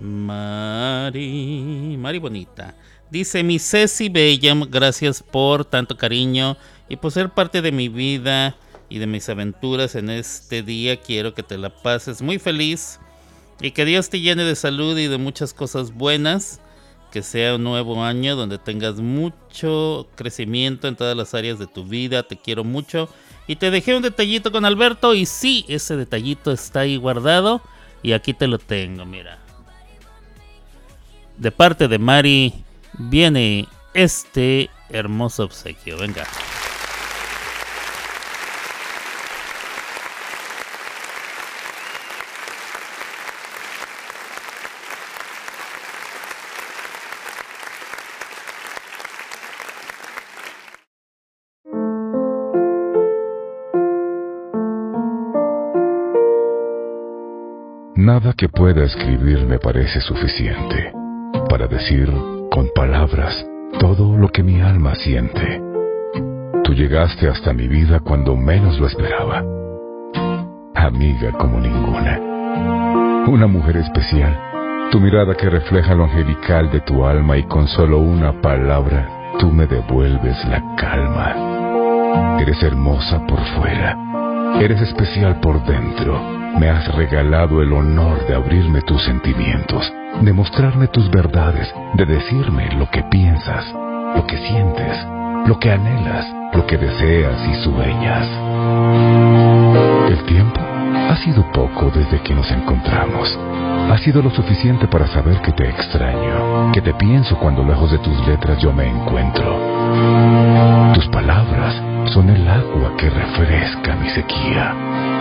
Mari, 0.00 1.96
Mari 1.96 2.18
bonita. 2.18 2.74
Dice 3.08 3.44
mi 3.44 3.60
Ceci 3.60 4.08
Bella, 4.08 4.52
gracias 4.68 5.22
por 5.22 5.64
tanto 5.64 5.96
cariño 5.96 6.56
y 6.88 6.96
por 6.96 7.12
ser 7.12 7.30
parte 7.30 7.62
de 7.62 7.70
mi 7.70 7.88
vida 7.88 8.56
y 8.88 8.98
de 8.98 9.06
mis 9.06 9.28
aventuras 9.28 9.94
en 9.94 10.10
este 10.10 10.64
día. 10.64 11.00
Quiero 11.00 11.34
que 11.34 11.44
te 11.44 11.56
la 11.56 11.70
pases 11.70 12.20
muy 12.20 12.40
feliz 12.40 12.98
y 13.60 13.70
que 13.70 13.84
Dios 13.84 14.10
te 14.10 14.18
llene 14.18 14.42
de 14.42 14.56
salud 14.56 14.98
y 14.98 15.06
de 15.06 15.18
muchas 15.18 15.54
cosas 15.54 15.92
buenas. 15.92 16.60
Que 17.16 17.22
sea 17.22 17.54
un 17.54 17.64
nuevo 17.64 18.04
año 18.04 18.36
donde 18.36 18.58
tengas 18.58 18.96
mucho 18.96 20.06
crecimiento 20.16 20.86
en 20.86 20.96
todas 20.96 21.16
las 21.16 21.32
áreas 21.32 21.58
de 21.58 21.66
tu 21.66 21.82
vida. 21.82 22.24
Te 22.24 22.36
quiero 22.36 22.62
mucho. 22.62 23.08
Y 23.46 23.56
te 23.56 23.70
dejé 23.70 23.96
un 23.96 24.02
detallito 24.02 24.52
con 24.52 24.66
Alberto. 24.66 25.14
Y 25.14 25.24
sí, 25.24 25.64
ese 25.66 25.96
detallito 25.96 26.52
está 26.52 26.80
ahí 26.80 26.98
guardado. 26.98 27.62
Y 28.02 28.12
aquí 28.12 28.34
te 28.34 28.46
lo 28.46 28.58
tengo, 28.58 29.06
mira. 29.06 29.38
De 31.38 31.50
parte 31.50 31.88
de 31.88 31.98
Mari 31.98 32.52
viene 32.98 33.66
este 33.94 34.68
hermoso 34.90 35.44
obsequio. 35.44 35.96
Venga. 35.96 36.26
Nada 58.16 58.32
que 58.32 58.48
pueda 58.48 58.82
escribir 58.82 59.44
me 59.44 59.58
parece 59.58 60.00
suficiente 60.00 60.90
para 61.50 61.66
decir 61.66 62.10
con 62.50 62.70
palabras 62.74 63.46
todo 63.78 64.16
lo 64.16 64.30
que 64.30 64.42
mi 64.42 64.58
alma 64.58 64.94
siente. 64.94 65.60
Tú 66.64 66.72
llegaste 66.72 67.28
hasta 67.28 67.52
mi 67.52 67.68
vida 67.68 68.00
cuando 68.00 68.34
menos 68.34 68.80
lo 68.80 68.86
esperaba. 68.86 69.44
Amiga 70.74 71.30
como 71.32 71.60
ninguna. 71.60 72.18
Una 73.28 73.46
mujer 73.46 73.76
especial. 73.76 74.34
Tu 74.90 74.98
mirada 74.98 75.34
que 75.34 75.50
refleja 75.50 75.94
lo 75.94 76.04
angelical 76.04 76.70
de 76.70 76.80
tu 76.80 77.04
alma 77.04 77.36
y 77.36 77.42
con 77.42 77.68
solo 77.68 77.98
una 77.98 78.40
palabra 78.40 79.34
tú 79.38 79.52
me 79.52 79.66
devuelves 79.66 80.42
la 80.48 80.62
calma. 80.78 82.38
Eres 82.40 82.62
hermosa 82.62 83.26
por 83.26 83.40
fuera. 83.58 83.94
Eres 84.58 84.80
especial 84.80 85.38
por 85.40 85.62
dentro. 85.66 86.35
Me 86.58 86.70
has 86.70 86.94
regalado 86.94 87.60
el 87.60 87.70
honor 87.72 88.26
de 88.26 88.34
abrirme 88.34 88.80
tus 88.80 89.04
sentimientos, 89.04 89.92
de 90.22 90.32
mostrarme 90.32 90.88
tus 90.88 91.10
verdades, 91.10 91.70
de 91.94 92.06
decirme 92.06 92.70
lo 92.76 92.88
que 92.88 93.02
piensas, 93.02 93.66
lo 94.14 94.26
que 94.26 94.38
sientes, 94.38 95.06
lo 95.46 95.58
que 95.58 95.70
anhelas, 95.70 96.26
lo 96.54 96.66
que 96.66 96.78
deseas 96.78 97.46
y 97.46 97.62
sueñas. 97.62 98.26
El 100.08 100.24
tiempo 100.24 100.60
ha 101.10 101.16
sido 101.16 101.44
poco 101.52 101.90
desde 101.94 102.22
que 102.22 102.34
nos 102.34 102.50
encontramos. 102.50 103.38
Ha 103.90 103.98
sido 103.98 104.22
lo 104.22 104.30
suficiente 104.30 104.88
para 104.88 105.06
saber 105.08 105.42
que 105.42 105.52
te 105.52 105.68
extraño, 105.68 106.72
que 106.72 106.80
te 106.80 106.94
pienso 106.94 107.36
cuando 107.38 107.64
lejos 107.64 107.90
de 107.90 107.98
tus 107.98 108.26
letras 108.26 108.58
yo 108.62 108.72
me 108.72 108.88
encuentro. 108.88 109.60
Tus 110.94 111.06
palabras 111.08 111.74
son 112.12 112.30
el 112.30 112.48
agua 112.48 112.96
que 112.96 113.10
refresca 113.10 113.94
mi 113.96 114.08
sequía. 114.08 115.15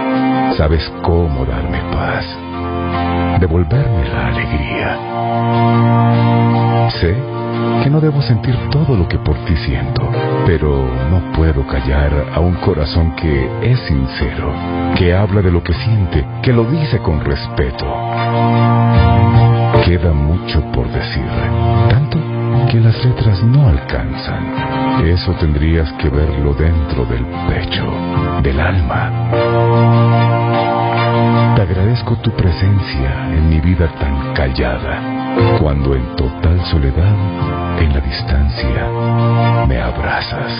Sabes 0.58 0.89
cómo 1.01 1.45
darme 1.45 1.80
paz, 1.91 2.25
devolverme 3.39 4.08
la 4.10 4.28
alegría. 4.28 4.97
Sé 6.99 7.15
que 7.84 7.89
no 7.89 7.99
debo 7.99 8.21
sentir 8.21 8.56
todo 8.69 8.95
lo 8.95 9.08
que 9.08 9.19
por 9.19 9.36
ti 9.45 9.56
siento, 9.58 10.10
pero 10.45 10.88
no 11.10 11.32
puedo 11.34 11.65
callar 11.67 12.32
a 12.34 12.39
un 12.39 12.56
corazón 12.56 13.15
que 13.15 13.49
es 13.62 13.80
sincero, 13.82 14.51
que 14.97 15.13
habla 15.13 15.41
de 15.41 15.51
lo 15.51 15.62
que 15.63 15.73
siente, 15.73 16.25
que 16.41 16.54
lo 16.54 16.63
dice 16.65 16.99
con 16.99 17.19
respeto. 17.23 17.86
Queda 19.85 20.11
mucho 20.13 20.61
por 20.71 20.87
decir, 20.89 21.27
tanto 21.91 22.17
que 22.71 22.79
las 22.79 23.05
letras 23.05 23.43
no 23.43 23.69
alcanzan. 23.69 25.05
Eso 25.05 25.31
tendrías 25.33 25.93
que 25.93 26.09
verlo 26.09 26.55
dentro 26.55 27.05
del 27.05 27.23
pecho, 27.47 27.85
del 28.41 28.59
alma. 28.59 29.11
Te 31.55 31.61
agradezco 31.61 32.15
tu 32.15 32.31
presencia 32.31 33.27
en 33.29 33.47
mi 33.47 33.59
vida 33.59 33.87
tan 33.99 34.33
callada, 34.33 35.59
cuando 35.61 35.93
en 35.93 36.15
total 36.15 36.59
soledad, 36.65 37.79
en 37.79 37.93
la 37.93 37.99
distancia, 37.99 38.89
me 39.67 39.79
abrazas. 39.79 40.51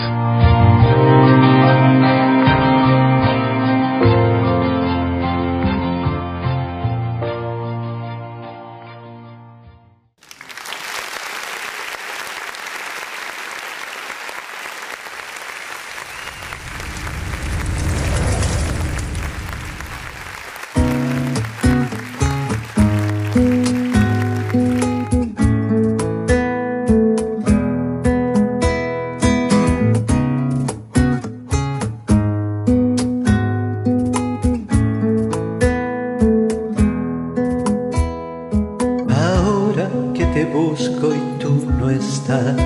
Estás. 41.90 42.56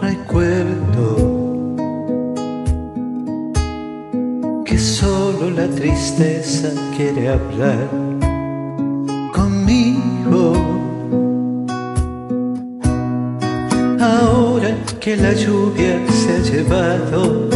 Recuerdo 0.00 1.16
que 4.64 4.78
solo 4.78 5.50
la 5.50 5.66
tristeza 5.68 6.68
quiere 6.96 7.28
hablar 7.28 7.88
conmigo. 9.32 10.54
Ahora 14.00 14.76
que 15.00 15.16
la 15.16 15.32
lluvia 15.32 15.98
se 16.08 16.36
ha 16.36 16.38
llevado 16.38 17.48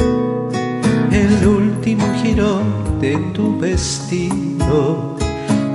el 1.12 1.46
último 1.46 2.04
girón 2.22 3.00
de 3.00 3.16
tu 3.34 3.58
vestido, 3.58 5.16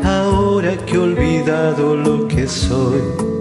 ahora 0.03 0.75
que 0.85 0.95
he 0.95 0.99
olvidado 0.99 1.95
lo 1.95 2.27
que 2.27 2.47
soy, 2.47 3.32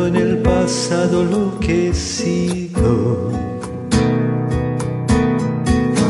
recuerdo 0.00 0.06
en 0.06 0.16
el 0.16 0.38
pasado 0.38 1.24
lo 1.24 1.58
que 1.60 1.88
he 1.88 1.94
sido. 1.94 3.30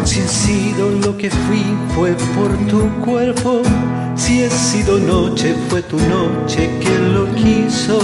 Si 0.04 0.20
he 0.20 0.28
sido 0.28 0.90
lo 1.04 1.16
que 1.16 1.30
fui 1.30 1.64
fue 1.94 2.14
por 2.34 2.50
tu 2.68 2.88
cuerpo, 3.04 3.62
si 4.16 4.42
he 4.42 4.50
sido 4.50 4.98
noche 4.98 5.54
fue 5.68 5.82
tu 5.82 5.98
noche 5.98 6.70
quien 6.80 7.14
lo 7.14 7.26
quiso. 7.34 7.98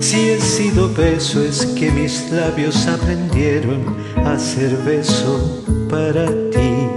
Si 0.00 0.30
he 0.30 0.40
sido 0.40 0.92
beso 0.92 1.42
es 1.42 1.66
que 1.66 1.90
mis 1.90 2.30
labios 2.30 2.86
aprendieron 2.86 3.96
a 4.24 4.38
ser 4.38 4.76
beso 4.84 5.64
para 5.88 6.26
ti. 6.50 6.88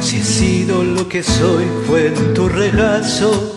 Si 0.00 0.18
he 0.18 0.22
sido 0.22 0.84
lo 0.84 1.08
que 1.08 1.22
soy 1.22 1.64
fue 1.86 2.10
tu 2.34 2.48
regazo. 2.48 3.51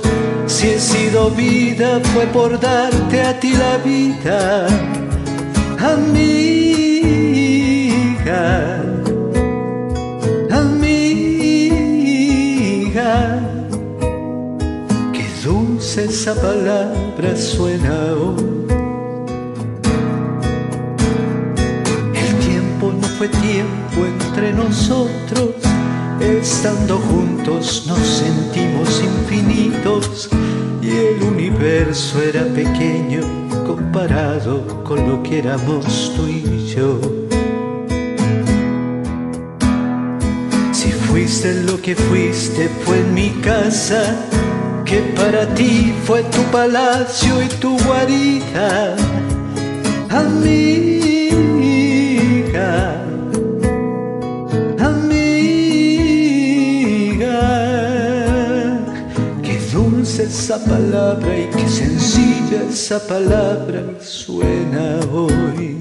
Si 0.56 0.68
he 0.70 0.80
sido 0.80 1.32
vida 1.32 2.00
fue 2.14 2.26
por 2.28 2.58
darte 2.58 3.22
a 3.22 3.38
ti 3.42 3.52
la 3.52 3.78
vida. 3.80 4.68
Amiga, 5.94 6.72
amiga. 10.50 11.52
Qué 15.12 15.26
dulce 15.44 16.06
esa 16.06 16.34
palabra 16.36 17.36
suena 17.36 18.14
hoy. 18.14 18.46
El 22.24 22.32
tiempo 22.48 22.94
no 22.94 23.08
fue 23.18 23.28
tiempo 23.28 24.06
entre 24.06 24.54
nosotros. 24.54 25.55
Estando 26.26 26.98
juntos 26.98 27.86
nos 27.86 28.00
sentimos 28.00 29.00
infinitos 29.04 30.28
y 30.82 30.90
el 30.90 31.22
universo 31.22 32.20
era 32.20 32.44
pequeño 32.46 33.22
comparado 33.64 34.84
con 34.84 35.08
lo 35.08 35.22
que 35.22 35.38
éramos 35.40 36.14
tú 36.16 36.28
y 36.28 36.66
yo. 36.66 37.00
Si 40.72 40.92
fuiste 40.92 41.62
lo 41.62 41.80
que 41.80 41.96
fuiste 41.96 42.70
fue 42.84 42.98
en 43.02 43.14
mi 43.14 43.30
casa, 43.42 44.16
que 44.84 45.02
para 45.16 45.46
ti 45.54 45.94
fue 46.06 46.24
tu 46.24 46.42
palacio 46.52 47.44
y 47.44 47.48
tu 47.60 47.78
guarida, 47.86 48.96
amiga, 50.10 51.05
esa 60.46 60.64
palabra 60.64 61.40
y 61.40 61.50
qué 61.50 61.68
sencilla 61.68 62.62
esa 62.70 63.00
palabra 63.08 63.82
suena 64.00 65.00
hoy. 65.12 65.76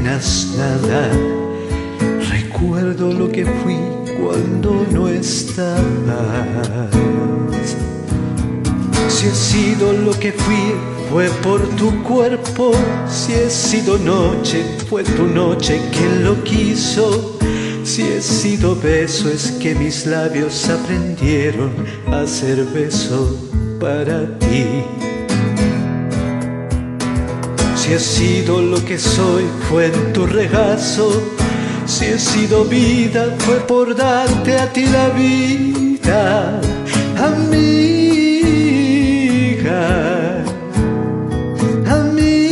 Nada, 0.00 1.10
recuerdo 2.30 3.12
lo 3.12 3.28
que 3.28 3.44
fui 3.44 3.76
cuando 4.20 4.86
no 4.92 5.08
estabas. 5.08 6.90
Si 9.08 9.26
he 9.26 9.34
sido 9.34 9.92
lo 9.92 10.12
que 10.12 10.32
fui, 10.32 10.74
fue 11.10 11.28
por 11.42 11.60
tu 11.76 12.02
cuerpo. 12.02 12.72
Si 13.08 13.32
he 13.32 13.50
sido 13.50 13.98
noche, 13.98 14.64
fue 14.88 15.02
tu 15.04 15.26
noche 15.26 15.80
quien 15.92 16.24
lo 16.24 16.42
quiso. 16.44 17.38
Si 17.84 18.02
he 18.02 18.20
sido 18.20 18.76
beso, 18.76 19.30
es 19.30 19.52
que 19.52 19.74
mis 19.74 20.06
labios 20.06 20.68
aprendieron 20.68 21.70
a 22.12 22.26
ser 22.26 22.64
beso 22.64 23.36
para 23.80 24.38
ti. 24.38 25.15
Si 27.86 27.92
he 27.92 28.00
sido 28.00 28.60
lo 28.60 28.84
que 28.84 28.98
soy, 28.98 29.44
fue 29.68 29.86
en 29.86 30.12
tu 30.12 30.26
regazo. 30.26 31.22
Si 31.86 32.06
he 32.06 32.18
sido 32.18 32.64
vida, 32.64 33.32
fue 33.38 33.60
por 33.60 33.94
darte 33.94 34.56
a 34.56 34.72
ti 34.72 34.86
la 34.86 35.10
vida, 35.10 36.60
amiga, 37.16 38.24
amiga. 41.86 42.50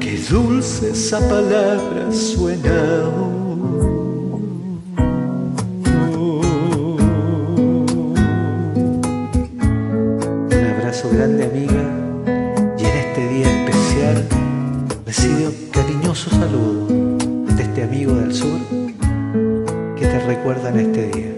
Qué 0.00 0.18
dulce 0.28 0.90
esa 0.90 1.18
palabra 1.18 2.12
suena. 2.12 3.21
Cariñoso 16.22 16.30
saludo 16.30 16.86
de 17.54 17.62
este 17.62 17.82
amigo 17.82 18.14
del 18.14 18.34
sur 18.34 18.58
que 19.96 20.06
te 20.06 20.26
recuerda 20.26 20.68
en 20.70 20.80
este 20.80 21.06
día. 21.08 21.32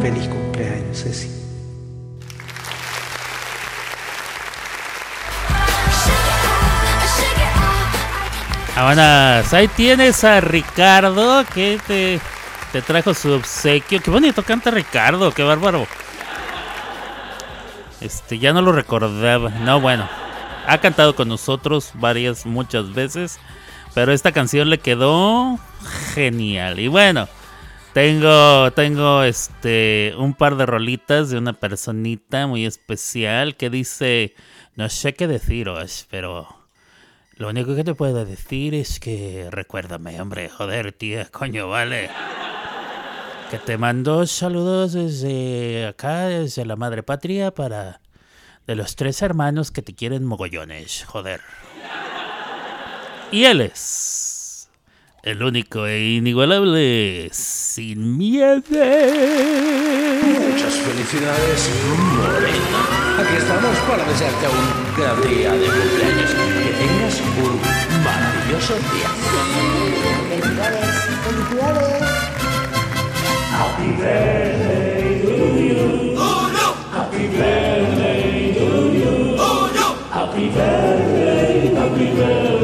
Feliz 0.00 0.28
cumpleaños, 0.28 1.02
Ceci. 1.02 1.30
Vámonos, 8.74 9.52
ahí 9.54 9.68
tienes 9.68 10.22
a 10.24 10.40
Ricardo 10.40 11.44
que 11.54 11.80
te, 11.86 12.20
te 12.72 12.82
trajo 12.82 13.14
su 13.14 13.32
obsequio. 13.32 14.02
Qué 14.02 14.10
bonito 14.10 14.42
canta 14.42 14.70
Ricardo, 14.70 15.32
qué 15.32 15.42
bárbaro. 15.42 15.86
Este, 18.00 18.38
ya 18.38 18.52
no 18.52 18.60
lo 18.60 18.72
recordaba. 18.72 19.50
No, 19.50 19.80
bueno. 19.80 20.08
Ha 20.68 20.78
cantado 20.78 21.14
con 21.14 21.28
nosotros 21.28 21.92
varias, 21.94 22.44
muchas 22.44 22.92
veces. 22.92 23.38
Pero 23.96 24.12
esta 24.12 24.30
canción 24.30 24.68
le 24.68 24.76
quedó 24.76 25.58
genial. 26.12 26.78
Y 26.80 26.86
bueno, 26.86 27.30
tengo, 27.94 28.70
tengo 28.72 29.22
este, 29.22 30.12
un 30.18 30.34
par 30.34 30.56
de 30.56 30.66
rolitas 30.66 31.30
de 31.30 31.38
una 31.38 31.54
personita 31.54 32.46
muy 32.46 32.66
especial 32.66 33.56
que 33.56 33.70
dice, 33.70 34.34
no 34.74 34.90
sé 34.90 35.14
qué 35.14 35.26
deciros, 35.26 36.06
pero 36.10 36.46
lo 37.36 37.48
único 37.48 37.74
que 37.74 37.84
te 37.84 37.94
puedo 37.94 38.26
decir 38.26 38.74
es 38.74 39.00
que 39.00 39.48
recuérdame, 39.50 40.20
hombre, 40.20 40.50
joder, 40.50 40.92
tía, 40.92 41.24
coño, 41.30 41.70
vale. 41.70 42.10
Que 43.50 43.56
te 43.56 43.78
mando 43.78 44.26
saludos 44.26 44.92
desde 44.92 45.86
acá, 45.86 46.26
desde 46.26 46.66
la 46.66 46.76
madre 46.76 47.02
patria, 47.02 47.50
para 47.50 48.02
de 48.66 48.76
los 48.76 48.94
tres 48.94 49.22
hermanos 49.22 49.70
que 49.70 49.80
te 49.80 49.94
quieren 49.94 50.26
mogollones, 50.26 51.02
joder. 51.06 51.40
Y 53.32 53.44
él 53.44 53.60
es 53.60 54.68
El 55.22 55.42
único 55.42 55.86
e 55.86 56.14
inigualable 56.14 57.28
Sin 57.32 58.16
Miedo. 58.16 58.62
Muchas 60.52 60.74
felicidades, 60.74 61.70
Morena. 62.16 62.80
Aquí 63.18 63.36
estamos 63.36 63.76
para 63.88 64.04
desearte 64.04 64.46
un 64.48 64.94
gran 64.96 65.20
día 65.28 65.52
de 65.52 65.66
cumpleaños. 65.66 66.30
Que 66.30 66.72
tengas 66.78 67.20
un 67.20 67.60
maravilloso 68.04 68.74
día. 68.92 69.10
Happy 73.58 73.88
birthday 73.92 75.22
to 75.22 75.34
you. 75.60 76.16
Happy 76.92 77.24
birthday 77.28 78.54
to 78.54 78.66
you. 78.92 79.36
Happy 80.16 80.48
birthday, 80.48 81.74
happy 81.74 82.06
birthday, 82.14 82.55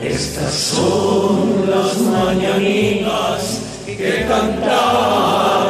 Estas 0.00 0.54
son 0.54 1.68
las 1.68 1.98
mañanitas 1.98 3.57
que 3.98 4.24
cantaba 4.28 5.67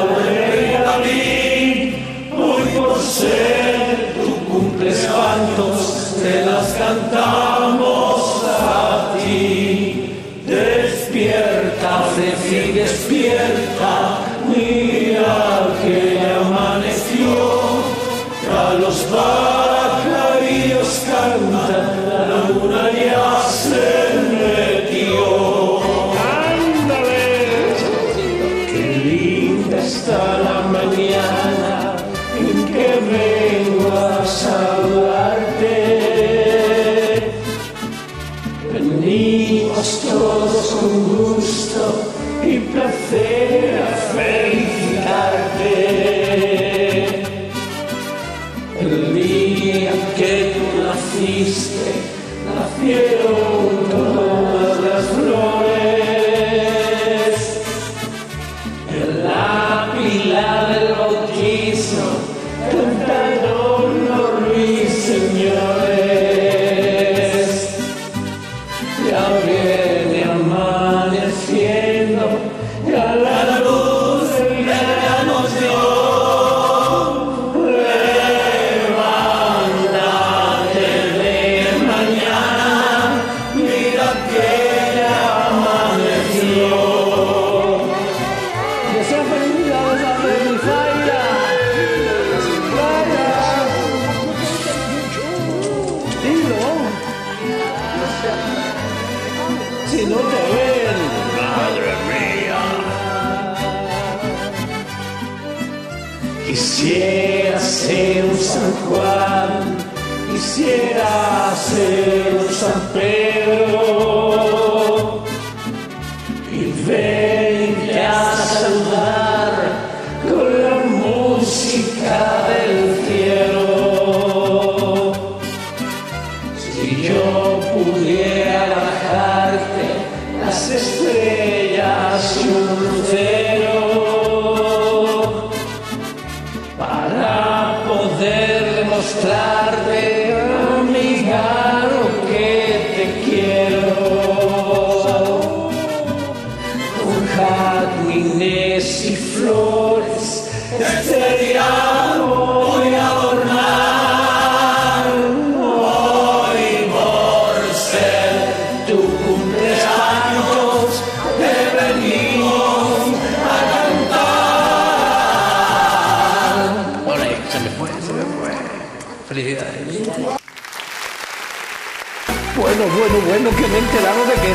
linda 29.89 29.97
está 29.97 30.39
la 30.39 30.61
mañana 30.69 31.58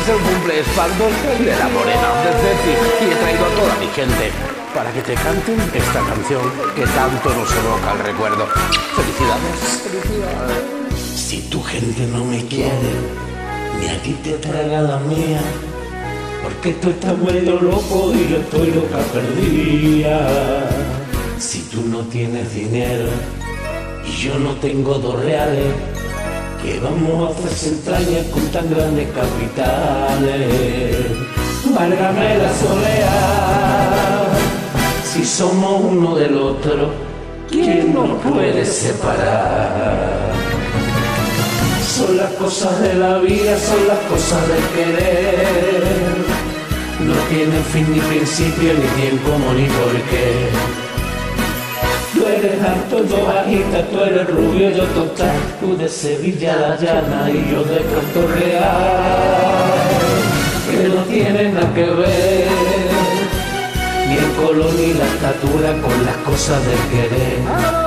es 0.04 0.10
el 0.10 0.18
cumpleespaldos 0.18 1.12
de 1.39 1.56
la 1.56 1.70
morena 1.70 2.08
de 2.24 2.32
Ceci 2.41 2.74
y 3.06 3.12
he 3.12 3.16
traído 3.16 3.45
a 3.45 3.49
toda 3.56 3.76
mi 3.80 3.88
gente 3.88 4.32
para 4.76 4.91
que 4.91 5.01
te 5.01 5.14
canten 5.14 5.60
esta 5.74 5.99
canción 6.01 6.41
que 6.76 6.86
tanto 6.88 7.30
nos 7.30 7.49
evoca 7.56 7.91
el 7.93 7.99
recuerdo. 7.99 8.47
Felicidades. 8.95 9.84
Si 11.16 11.41
tu 11.43 11.62
gente 11.64 12.06
no 12.08 12.26
me 12.26 12.45
quiere, 12.45 12.91
ni 13.80 13.88
a 13.88 14.01
ti 14.01 14.14
te 14.24 14.34
traga 14.34 14.82
la 14.82 14.99
mía, 14.99 15.41
porque 16.43 16.74
tú 16.74 16.89
estás 16.89 17.18
medio 17.18 17.62
loco 17.62 18.12
y 18.14 18.28
yo 18.30 18.38
estoy 18.38 18.72
loca 18.72 18.97
perdida. 19.14 20.68
Si 21.38 21.62
tú 21.72 21.82
no 21.84 21.99
tienes 21.99 22.54
dinero 22.54 23.10
y 24.06 24.12
yo 24.12 24.38
no 24.38 24.54
tengo 24.56 24.95
dos 24.95 25.24
reales, 25.24 25.74
que 26.64 26.80
vamos 26.80 27.36
a 27.36 27.47
hacer 27.47 27.74
entrañas 27.74 28.26
con 28.28 28.43
tan 28.47 28.70
grandes 28.70 29.07
capitales. 29.09 30.88
Válgame 31.76 32.38
la 32.38 32.53
soledad, 32.53 34.28
si 35.03 35.26
somos 35.26 35.82
uno 35.84 36.16
del 36.16 36.38
otro, 36.38 36.91
¿quién 37.49 37.93
nos 37.93 38.09
puede 38.22 38.66
separar? 38.66 40.32
Son 41.86 42.18
las 42.18 42.32
cosas 42.34 42.80
de 42.82 42.93
la 42.95 43.18
vida, 43.20 43.57
son 43.59 43.88
las 43.88 43.99
cosas 44.09 44.41
del 44.47 44.64
querer. 44.76 45.84
No 46.99 47.14
tienen 47.30 47.64
fin 47.66 47.91
ni 47.91 47.99
principio, 47.99 48.74
ni 48.74 49.01
tiempo, 49.01 49.30
ni 49.55 49.66
por 49.68 49.93
qué. 50.09 50.83
Tú 52.14 52.28
eres 52.28 52.61
alto, 52.61 53.03
yo 53.05 53.26
bajita, 53.26 53.88
tú 53.88 54.03
eres 54.03 54.28
rubio, 54.30 54.70
yo 54.70 54.84
total. 54.86 55.36
Tú 55.59 55.76
de 55.76 55.89
Sevilla 55.89 56.55
la 56.55 56.76
llana 56.78 57.30
y 57.30 57.51
yo 57.51 57.64
de 57.64 57.80
Puerto 57.82 58.28
Real. 58.36 58.64
Que 60.70 60.89
no 60.89 61.03
tienen 61.03 61.55
nada 61.55 61.74
que 61.74 61.86
ver. 61.86 62.47
Ni 64.07 64.16
el 64.16 64.32
color 64.34 64.74
y 64.80 64.93
la 64.93 65.05
estatura 65.05 65.82
con 65.82 66.05
las 66.05 66.18
cosas 66.18 66.61
del 66.66 66.78
querer. 66.91 67.83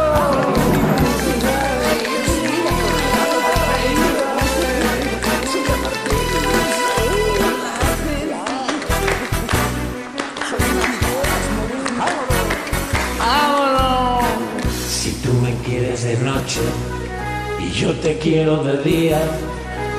Yo 17.76 17.92
te 17.92 18.16
quiero 18.16 18.64
de 18.64 18.78
día, 18.82 19.20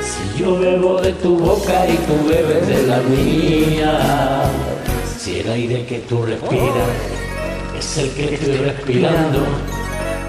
si 0.01 0.41
yo 0.41 0.57
bebo 0.57 0.99
de 0.99 1.13
tu 1.13 1.38
boca 1.38 1.88
y 1.88 1.95
tú 2.07 2.28
bebes 2.28 2.67
de 2.67 2.88
la 2.88 2.97
mía, 3.01 4.41
si 5.19 5.41
el 5.41 5.51
aire 5.51 5.86
que 5.86 5.99
tú 5.99 6.23
respiras 6.23 6.89
es 7.78 7.97
el 7.99 8.09
que 8.11 8.34
estoy 8.34 8.57
respirando, 8.57 9.45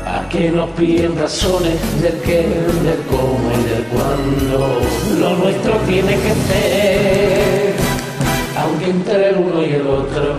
a 0.05 0.29
que 0.29 0.51
nos 0.51 0.69
piden 0.71 1.19
razones 1.19 1.79
del 2.03 2.21
qué, 2.21 2.43
del 2.43 3.01
cómo 3.09 3.51
y 3.51 3.71
del 3.71 3.85
cuándo. 3.85 4.81
Lo 5.19 5.37
nuestro 5.37 5.73
tiene 5.89 6.17
que 6.17 6.35
ser, 6.49 7.75
aunque 8.59 8.91
entre 8.91 9.31
el 9.31 9.37
uno 9.37 9.63
y 9.63 9.71
el 9.73 9.87
otro 9.87 10.37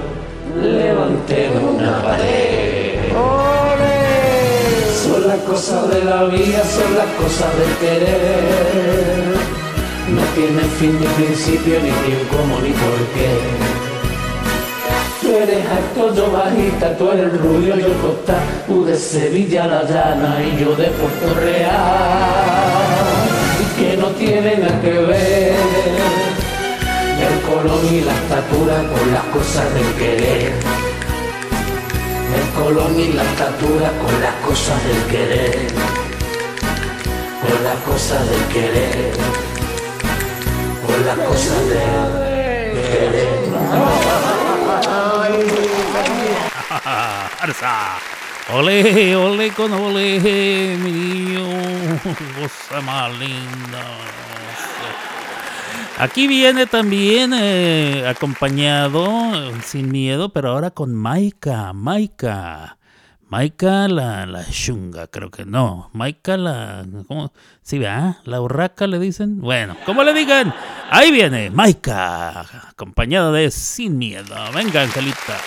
levantemos 0.62 1.76
una 1.76 2.04
pared. 2.04 2.79
Las 5.40 5.48
cosas 5.48 5.90
de 5.90 6.04
la 6.04 6.24
vida, 6.26 6.62
son 6.64 6.98
las 6.98 7.08
cosas 7.16 7.48
del 7.58 7.74
querer. 7.78 9.36
No 10.10 10.22
tiene 10.36 10.62
fin 10.78 11.00
ni 11.00 11.06
principio, 11.08 11.76
ni 11.82 11.90
quién, 11.90 12.28
cómo, 12.30 12.60
ni 12.60 12.72
por 12.72 13.00
qué. 13.14 13.40
Tú 15.22 15.36
eres 15.38 15.66
alto, 15.66 16.14
yo 16.14 16.32
bajita, 16.32 16.98
tú 16.98 17.12
eres 17.12 17.40
rubio, 17.40 17.78
yo 17.78 17.94
costa, 18.02 18.38
tú 18.68 18.84
de 18.86 18.98
Sevilla 18.98 19.66
la 19.68 19.84
llana 19.84 20.44
y 20.44 20.62
yo 20.62 20.76
de 20.76 20.88
Puerto 20.88 21.40
Real. 21.40 21.80
Y 23.62 23.80
que 23.80 23.98
no 23.98 24.08
tiene 24.08 24.58
nada 24.58 24.82
que 24.82 24.92
ver 24.92 25.56
el 27.28 27.42
color 27.48 27.80
y 27.92 28.02
la 28.02 28.14
estatura 28.14 28.76
con 28.90 29.14
las 29.14 29.24
cosas 29.26 29.74
del 29.74 29.94
querer. 29.94 30.69
Color 32.64 32.92
y 33.00 33.14
la 33.14 33.24
estatura 33.24 33.90
con 34.02 34.22
las 34.22 34.36
cosas 34.46 34.84
del 34.84 35.02
querer. 35.06 35.68
Con 37.42 37.64
las 37.64 37.78
cosas 37.78 38.30
del 38.30 38.44
querer. 38.48 39.14
Con 40.86 41.06
las 41.06 41.18
cosas 41.18 41.68
del 41.70 41.80
querer. 42.84 43.40
Ole, 48.54 49.16
ole 49.16 49.52
con 49.52 49.72
ole, 49.72 50.76
mío, 50.78 51.46
cosa 52.40 52.82
más 52.82 53.12
linda. 53.20 53.84
Aquí 56.00 56.28
viene 56.28 56.66
también 56.66 57.34
eh, 57.34 58.08
acompañado, 58.08 59.06
sin 59.66 59.92
miedo, 59.92 60.30
pero 60.30 60.52
ahora 60.52 60.72
con 60.72 60.96
Maika, 60.96 61.74
Maika. 61.74 62.78
Maika 63.28 63.90
la, 63.90 64.26
la 64.26 64.46
chunga, 64.50 65.08
creo 65.08 65.30
que 65.30 65.44
no. 65.44 65.90
Maika 65.92 66.38
la... 66.38 66.86
¿Cómo? 67.06 67.34
Sí, 67.62 67.80
¿verdad? 67.80 68.16
La 68.24 68.40
urraca 68.40 68.88
le 68.88 68.98
dicen. 68.98 69.42
Bueno, 69.42 69.76
como 69.86 70.06
le 70.06 70.14
digan, 70.14 70.54
ahí 70.90 71.12
viene 71.12 71.50
Maika, 71.50 72.46
acompañada 72.70 73.34
de 73.34 73.52
Sin 73.52 73.98
Miedo. 73.98 74.36
Venga, 74.56 74.84
Angelita. 74.84 75.38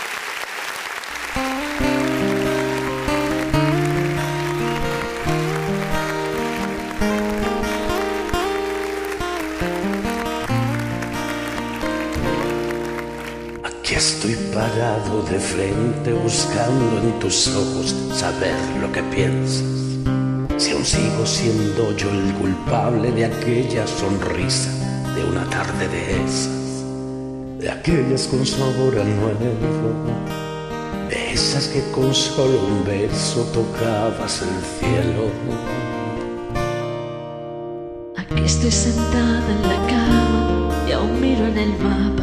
Estoy 14.02 14.34
parado 14.52 15.22
de 15.30 15.38
frente 15.38 16.12
buscando 16.12 16.98
en 16.98 17.20
tus 17.20 17.46
ojos 17.54 17.94
saber 18.12 18.56
lo 18.80 18.90
que 18.90 19.00
piensas. 19.14 19.62
Si 20.56 20.72
aún 20.72 20.84
sigo 20.84 21.24
siendo 21.24 21.96
yo 21.96 22.10
el 22.10 22.34
culpable 22.34 23.12
de 23.12 23.26
aquella 23.26 23.86
sonrisa 23.86 24.72
de 25.14 25.24
una 25.24 25.48
tarde 25.50 25.86
de 25.86 26.24
esas, 26.24 26.84
de 27.60 27.70
aquellas 27.70 28.26
con 28.26 28.44
sabor 28.44 28.98
a 28.98 29.04
nuevo, 29.04 29.88
de 31.08 31.32
esas 31.32 31.68
que 31.68 31.82
con 31.92 32.12
solo 32.12 32.58
un 32.66 32.84
beso 32.84 33.44
tocabas 33.54 34.42
el 34.42 34.56
cielo. 34.80 35.30
Aquí 38.16 38.42
estoy 38.44 38.72
sentada 38.72 39.48
en 39.56 39.62
la 39.62 39.86
cama 39.86 40.88
y 40.88 40.92
aún 40.92 41.20
miro 41.20 41.46
en 41.46 41.58
el 41.58 41.72
mapa 41.78 42.21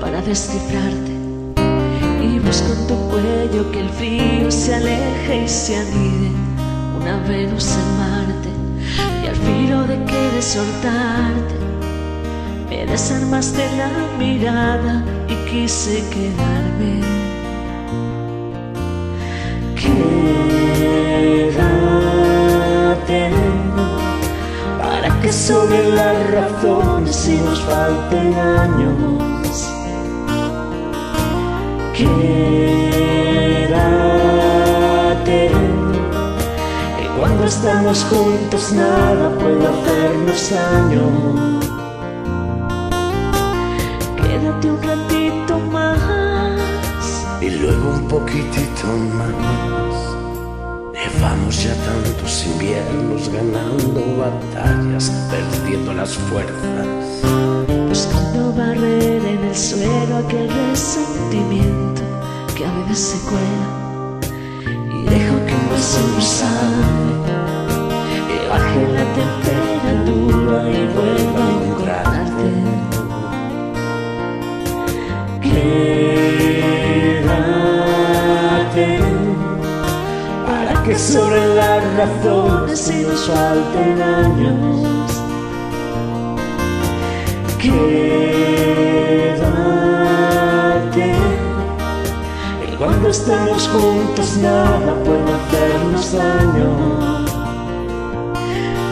para 0.00 0.22
descifrarte. 0.22 1.12
Y 2.22 2.38
busco 2.38 2.72
en 2.72 2.86
tu 2.86 2.96
cuello 3.10 3.70
que 3.70 3.80
el 3.80 3.90
frío 3.90 4.50
se 4.50 4.74
aleje 4.74 5.44
y 5.44 5.48
se 5.48 5.76
anide 5.76 6.30
una 6.98 7.18
Venus 7.28 7.76
en 7.76 7.98
Marte. 7.98 8.48
Y 9.22 9.26
al 9.28 9.36
filo 9.36 9.84
de 9.84 10.02
que 10.04 10.42
soltarte, 10.42 11.54
me 12.68 12.86
desarmaste 12.86 13.62
la 13.76 13.90
mirada 14.18 15.04
y 15.28 15.34
quise 15.50 16.02
quedarme. 16.08 17.02
Quédate 19.76 20.80
para 24.78 25.20
que 25.20 25.30
sobre 25.32 25.90
las 25.90 26.30
razones 26.30 27.28
y 27.28 27.36
nos 27.36 27.60
falten 27.60 28.34
años. 28.34 29.39
Quédate, 32.00 33.80
que 36.98 37.06
cuando 37.18 37.44
estamos 37.44 38.04
juntos 38.04 38.72
nada 38.72 39.30
puede 39.38 39.66
hacernos 39.66 40.50
daño. 40.50 41.04
Quédate 44.16 44.70
un 44.70 44.82
ratito 44.82 45.58
más. 45.70 46.00
y 47.42 47.50
luego 47.50 47.90
un 47.90 48.08
poquitito 48.08 48.86
más. 49.18 49.34
Llevamos 50.94 51.62
ya 51.62 51.74
tantos 51.74 52.46
inviernos 52.46 53.28
ganando 53.28 54.00
batallas, 54.16 55.10
perdiendo 55.30 55.92
las 55.92 56.14
fuerzas. 56.14 56.86
Barrer 58.56 59.22
en 59.24 59.44
el 59.44 59.54
suelo 59.54 60.16
aquel 60.18 60.48
resentimiento 60.70 62.02
que 62.56 62.66
a 62.66 62.72
veces 62.72 62.98
se 62.98 63.18
cuela 63.28 63.68
y 64.92 65.02
dejo 65.04 65.36
que 65.46 65.54
un 65.54 65.68
beso 65.70 66.20
salve, 66.20 67.14
que 68.26 68.38
baje 68.48 68.82
la 68.92 69.04
temperatura 69.20 70.58
y 70.68 70.72
vuelva 70.94 71.40
a 71.44 71.50
encontrarte. 71.50 72.50
Quédate 75.40 76.10
para 80.46 80.72
que 80.82 80.94
sobre 80.98 81.42
las 81.54 81.82
razones 81.96 82.90
y 82.90 83.02
nos 83.04 83.22
falten 83.26 84.02
años. 84.02 84.79
Quédate 87.62 87.92
y 92.66 92.76
cuando 92.76 93.08
estemos 93.10 93.68
juntos 93.68 94.38
nada 94.38 94.94
puede 95.04 95.30
hacernos 95.34 96.12
daño. 96.12 96.68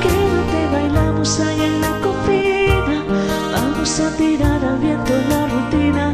Quédate, 0.03 0.61
bailamos 0.71 1.41
ahí 1.41 1.63
en 1.63 1.81
la 1.81 1.93
cocina, 2.01 3.05
vamos 3.55 4.01
a 4.01 4.15
tirar 4.19 4.63
al 4.63 4.79
viento 4.81 5.15
la 5.31 5.47
rutina. 5.47 6.13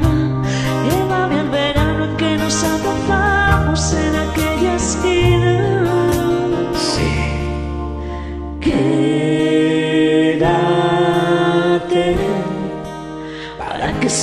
Llévame 0.89 1.41
al 1.41 1.51
verano 1.51 2.05
en 2.05 2.17
que 2.17 2.37
nos 2.39 2.63
abrazamos 2.63 3.95
en 3.95 4.15
aquella 4.15 4.77
esquina. 4.77 5.54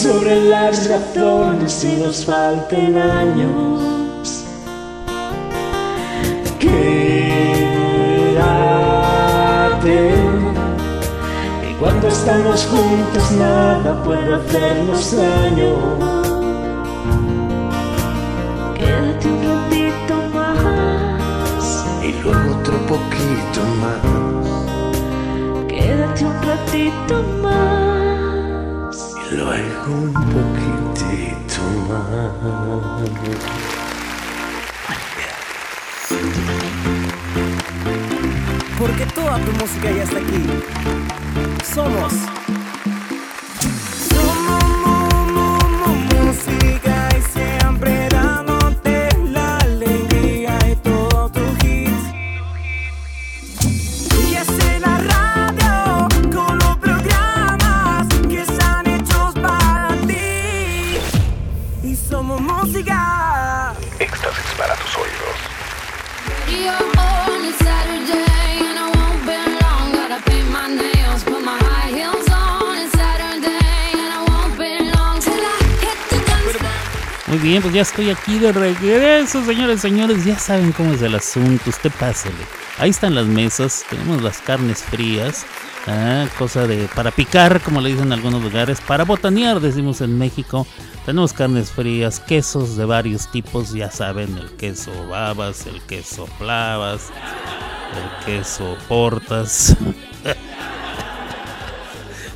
sobre 0.02 0.42
las 0.50 0.90
razones 0.90 1.84
y 1.84 1.98
nos 1.98 2.26
falten 2.26 2.98
años. 2.98 4.44
Quédate. 6.58 6.82
Y 11.70 11.74
cuando 11.76 12.08
estamos 12.08 12.66
juntos 12.66 13.32
nada 13.34 14.04
puede 14.04 14.34
hacernos 14.34 15.16
daño. 15.16 15.76
Quédate 18.76 19.28
un 19.28 19.44
ratito 19.52 20.16
más. 20.34 21.86
Y 22.02 22.14
luego 22.24 22.56
otro 22.60 22.76
poquito 22.88 23.62
más. 23.82 24.02
Quédate 25.68 26.26
un 26.26 26.42
ratito 26.42 27.24
más 27.44 28.01
Luego 29.32 29.94
un 29.94 30.14
poquitito 30.14 31.62
más. 31.88 32.32
Porque 38.78 39.06
toda 39.16 39.38
tu 39.40 39.52
música 39.54 39.92
ya 39.92 40.04
está 40.04 40.18
aquí. 40.18 40.44
Somos 41.74 42.31
ya 77.72 77.82
estoy 77.82 78.10
aquí 78.10 78.40
de 78.40 78.52
regreso, 78.52 79.44
señores, 79.46 79.82
señores. 79.82 80.26
Ya 80.26 80.38
saben 80.38 80.72
cómo 80.72 80.94
es 80.94 81.02
el 81.02 81.16
asunto. 81.16 81.70
Usted 81.70 81.92
pásele. 82.00 82.36
Ahí 82.78 82.90
están 82.90 83.16
las 83.16 83.26
mesas. 83.26 83.86
Tenemos 83.90 84.22
las 84.22 84.40
carnes 84.40 84.84
frías. 84.84 85.46
ah, 85.88 86.28
cosa 86.38 86.68
de 86.68 86.88
para 86.96 87.12
picar, 87.12 87.62
como 87.62 87.82
le 87.82 87.90
dicen 87.90 88.08
en 88.08 88.14
algunos 88.14 88.44
lugares. 88.44 88.82
Para 88.82 89.06
botanear, 89.06 89.60
decimos 89.60 90.02
en 90.02 90.18
México. 90.18 90.68
Tenemos 91.06 91.34
carnes 91.34 91.72
frías, 91.72 92.20
quesos 92.20 92.78
de 92.78 92.86
varios 92.86 93.32
tipos. 93.32 93.74
Ya 93.74 93.90
saben, 93.90 94.38
el 94.38 94.52
queso 94.52 94.92
babas, 95.08 95.66
el 95.68 95.82
queso 95.82 96.28
plavas, 96.38 97.10
el 97.96 98.26
queso 98.26 98.78
portas, 98.88 99.76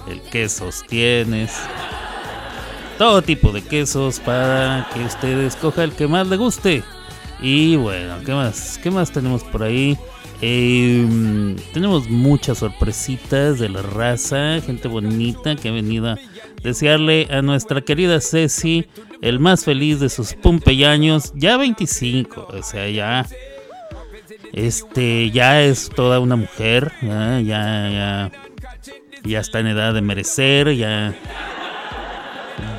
el 0.08 0.22
queso 0.22 0.70
tienes 0.88 1.52
todo 2.98 3.22
tipo 3.22 3.52
de 3.52 3.62
quesos 3.62 4.20
para 4.20 4.88
que 4.94 5.04
usted 5.04 5.40
escoja 5.42 5.84
el 5.84 5.92
que 5.92 6.08
más 6.08 6.28
le 6.28 6.38
guste. 6.38 6.84
Y 7.42 7.76
bueno, 7.76 8.16
¿qué 8.26 8.34
más? 8.34 8.80
¿Qué 8.82 8.90
más 8.90 9.12
tenemos 9.12 9.44
por 9.44 9.64
ahí? 9.64 9.98
Eh, 10.42 11.56
tenemos 11.74 12.10
muchas 12.10 12.58
sorpresitas 12.58 13.60
de 13.60 13.70
la 13.70 13.82
raza, 13.82 14.60
gente 14.62 14.88
bonita 14.88 15.56
que 15.56 15.70
ha 15.70 15.72
venido 15.72 16.10
a 16.10 16.18
desearle 16.62 17.28
a 17.30 17.42
nuestra 17.42 17.82
querida 17.82 18.20
Ceci 18.20 18.86
el 19.22 19.40
más 19.40 19.64
feliz 19.64 20.00
de 20.00 20.10
sus 20.10 20.34
pumpeyaños, 20.34 21.32
ya 21.36 21.58
25, 21.58 22.48
o 22.52 22.64
sea, 22.64 22.90
ya 22.90 23.26
este 24.54 25.32
ya 25.32 25.62
es 25.62 25.90
toda 25.90 26.20
una 26.20 26.36
mujer, 26.36 26.92
ya 27.02 27.40
ya 27.40 27.90
ya, 27.90 28.32
ya 29.24 29.40
está 29.40 29.60
en 29.60 29.68
edad 29.68 29.94
de 29.94 30.02
merecer, 30.02 30.76
ya 30.76 31.16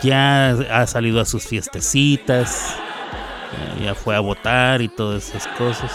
ya 0.03 0.51
ha 0.51 0.87
salido 0.87 1.21
a 1.21 1.25
sus 1.25 1.47
fiestecitas, 1.47 2.77
ya, 3.79 3.87
ya 3.87 3.95
fue 3.95 4.17
a 4.17 4.21
votar 4.21 4.83
y 4.83 4.89
todas 4.89 5.29
esas 5.29 5.47
cosas. 5.59 5.93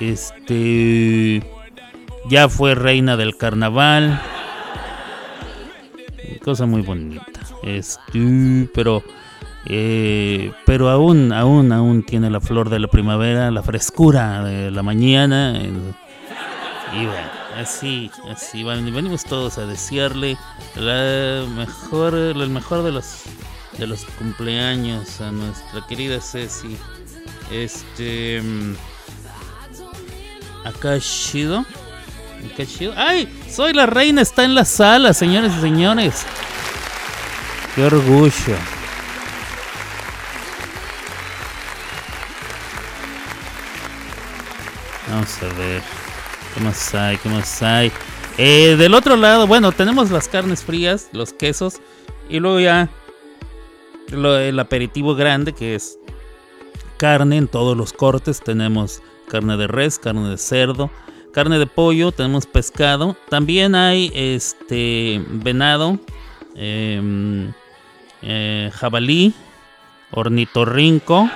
Este 0.00 1.42
ya 2.28 2.48
fue 2.48 2.74
reina 2.74 3.16
del 3.16 3.36
carnaval. 3.36 4.20
Cosa 6.44 6.66
muy 6.66 6.82
bonita. 6.82 7.40
Este, 7.62 8.68
pero 8.74 9.02
eh, 9.66 10.52
pero 10.66 10.88
aún 10.88 11.32
aún 11.32 11.70
aún 11.70 12.02
tiene 12.02 12.30
la 12.30 12.40
flor 12.40 12.68
de 12.68 12.80
la 12.80 12.88
primavera, 12.88 13.50
la 13.50 13.62
frescura 13.62 14.42
de 14.42 14.70
la 14.70 14.82
mañana. 14.82 15.54
eh, 15.56 15.70
y 16.94 17.06
bueno, 17.06 17.41
así, 17.56 18.10
así 18.30 18.62
venimos 18.64 19.24
todos 19.24 19.58
a 19.58 19.66
desearle 19.66 20.36
la 20.74 21.46
mejor, 21.48 22.14
el 22.14 22.48
mejor 22.48 22.82
de 22.82 22.92
los 22.92 23.24
de 23.78 23.86
los 23.86 24.04
cumpleaños 24.18 25.20
a 25.20 25.30
nuestra 25.30 25.86
querida 25.86 26.20
Ceci. 26.20 26.76
Este 27.50 28.40
mm, 28.42 28.74
acá 30.64 30.98
chido. 31.00 31.60
Acá. 31.60 32.64
¡Ay! 32.96 33.28
Soy 33.48 33.72
la 33.72 33.86
reina, 33.86 34.22
está 34.22 34.44
en 34.44 34.54
la 34.54 34.64
sala, 34.64 35.14
señores 35.14 35.52
y 35.58 35.60
señores. 35.60 36.24
Qué 37.74 37.84
orgullo. 37.84 38.56
Vamos 45.08 45.42
a 45.42 45.58
ver. 45.58 46.01
¿Qué 46.54 46.60
más 46.60 46.94
hay? 46.94 47.16
¿Qué 47.18 47.28
más 47.28 47.62
hay? 47.62 47.92
Eh, 48.38 48.76
del 48.76 48.94
otro 48.94 49.16
lado, 49.16 49.46
bueno, 49.46 49.72
tenemos 49.72 50.10
las 50.10 50.28
carnes 50.28 50.62
frías, 50.62 51.08
los 51.12 51.32
quesos. 51.32 51.80
Y 52.28 52.40
luego 52.40 52.60
ya 52.60 52.88
el 54.10 54.58
aperitivo 54.58 55.14
grande 55.14 55.52
que 55.52 55.74
es 55.74 55.98
carne 56.98 57.36
en 57.36 57.48
todos 57.48 57.76
los 57.76 57.92
cortes. 57.92 58.40
Tenemos 58.40 59.02
carne 59.28 59.56
de 59.56 59.66
res, 59.66 59.98
carne 59.98 60.28
de 60.28 60.38
cerdo, 60.38 60.90
carne 61.32 61.58
de 61.58 61.66
pollo, 61.66 62.12
tenemos 62.12 62.46
pescado. 62.46 63.16
También 63.28 63.74
hay 63.74 64.12
este 64.14 65.22
venado, 65.28 65.98
em, 66.54 67.52
eh, 68.22 68.70
jabalí, 68.74 69.34
ornitorrinco 70.10 71.30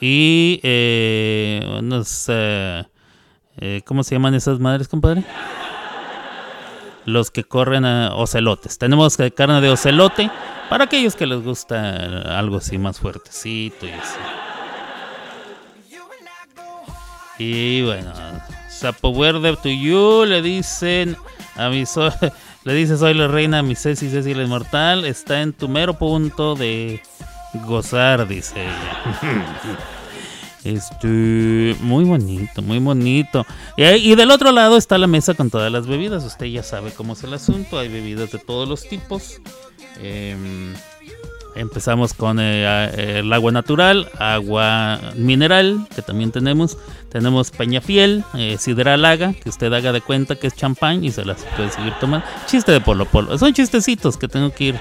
y 0.00 0.60
eh, 0.62 1.78
unos, 1.78 2.28
eh, 3.58 3.82
¿cómo 3.84 4.02
se 4.02 4.14
llaman 4.14 4.34
esas 4.34 4.58
madres, 4.58 4.88
compadre? 4.88 5.24
Los 7.04 7.30
que 7.30 7.44
corren 7.44 7.84
a 7.84 8.14
ocelotes. 8.14 8.78
Tenemos 8.78 9.16
carne 9.34 9.60
de 9.60 9.70
ocelote 9.70 10.30
para 10.70 10.84
aquellos 10.84 11.14
que 11.14 11.26
les 11.26 11.42
gusta 11.42 12.38
algo 12.38 12.56
así 12.56 12.78
más 12.78 12.98
fuertecito 12.98 13.86
y 13.86 13.90
así. 13.90 14.18
Y 17.38 17.82
bueno, 17.82 18.12
Sapo 18.68 19.12
Verde 19.18 19.56
to 19.56 19.68
you 19.68 20.24
le 20.24 20.40
dicen 20.40 21.16
a 21.56 21.68
mi 21.68 21.84
le 22.64 22.74
dice 22.74 22.96
soy 22.96 23.14
la 23.14 23.28
reina, 23.28 23.62
mi 23.62 23.74
Ceci, 23.74 24.08
Ceci 24.08 24.34
la 24.34 24.44
inmortal, 24.44 25.04
está 25.04 25.42
en 25.42 25.52
tu 25.52 25.68
mero 25.68 25.94
punto 25.94 26.54
de 26.54 27.02
gozar, 27.66 28.26
dice 28.26 28.62
ella. 28.62 29.78
Este, 30.64 31.76
muy 31.80 32.04
bonito, 32.04 32.62
muy 32.62 32.78
bonito. 32.78 33.46
Y, 33.76 33.82
ahí- 33.82 34.12
y 34.12 34.14
del 34.14 34.30
otro 34.30 34.50
lado 34.50 34.76
está 34.78 34.96
la 34.98 35.06
mesa 35.06 35.34
con 35.34 35.50
todas 35.50 35.70
las 35.70 35.86
bebidas. 35.86 36.24
Usted 36.24 36.46
ya 36.46 36.62
sabe 36.62 36.90
cómo 36.90 37.12
es 37.12 37.22
el 37.22 37.34
asunto. 37.34 37.78
Hay 37.78 37.88
bebidas 37.88 38.32
de 38.32 38.38
todos 38.38 38.66
los 38.68 38.88
tipos. 38.88 39.40
Em, 40.02 40.72
empezamos 41.54 42.14
con 42.14 42.38
eh, 42.40 43.18
el 43.20 43.32
agua 43.32 43.52
natural, 43.52 44.08
agua 44.18 44.98
mineral, 45.16 45.86
que 45.94 46.00
también 46.02 46.32
tenemos. 46.32 46.78
Tenemos 47.10 47.50
Peñafiel, 47.50 48.24
eh, 48.34 48.56
Sidra 48.58 48.96
Laga, 48.96 49.34
que 49.34 49.48
usted 49.50 49.72
haga 49.72 49.92
de 49.92 50.00
cuenta 50.00 50.34
que 50.36 50.46
es 50.48 50.54
champán 50.56 51.04
y 51.04 51.12
se 51.12 51.24
las 51.24 51.42
puede 51.56 51.70
seguir 51.70 51.92
tomando. 52.00 52.26
Chiste 52.46 52.72
de 52.72 52.80
Polo 52.80 53.04
Polo. 53.04 53.36
Son 53.38 53.52
chistecitos 53.52 54.16
que 54.16 54.28
tengo 54.28 54.50
que 54.50 54.64
ir, 54.64 54.80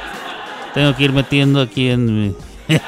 tengo 0.74 0.96
que 0.96 1.04
ir 1.04 1.12
metiendo 1.12 1.62
aquí 1.62 1.90
en 1.90 2.06
mi... 2.30 2.36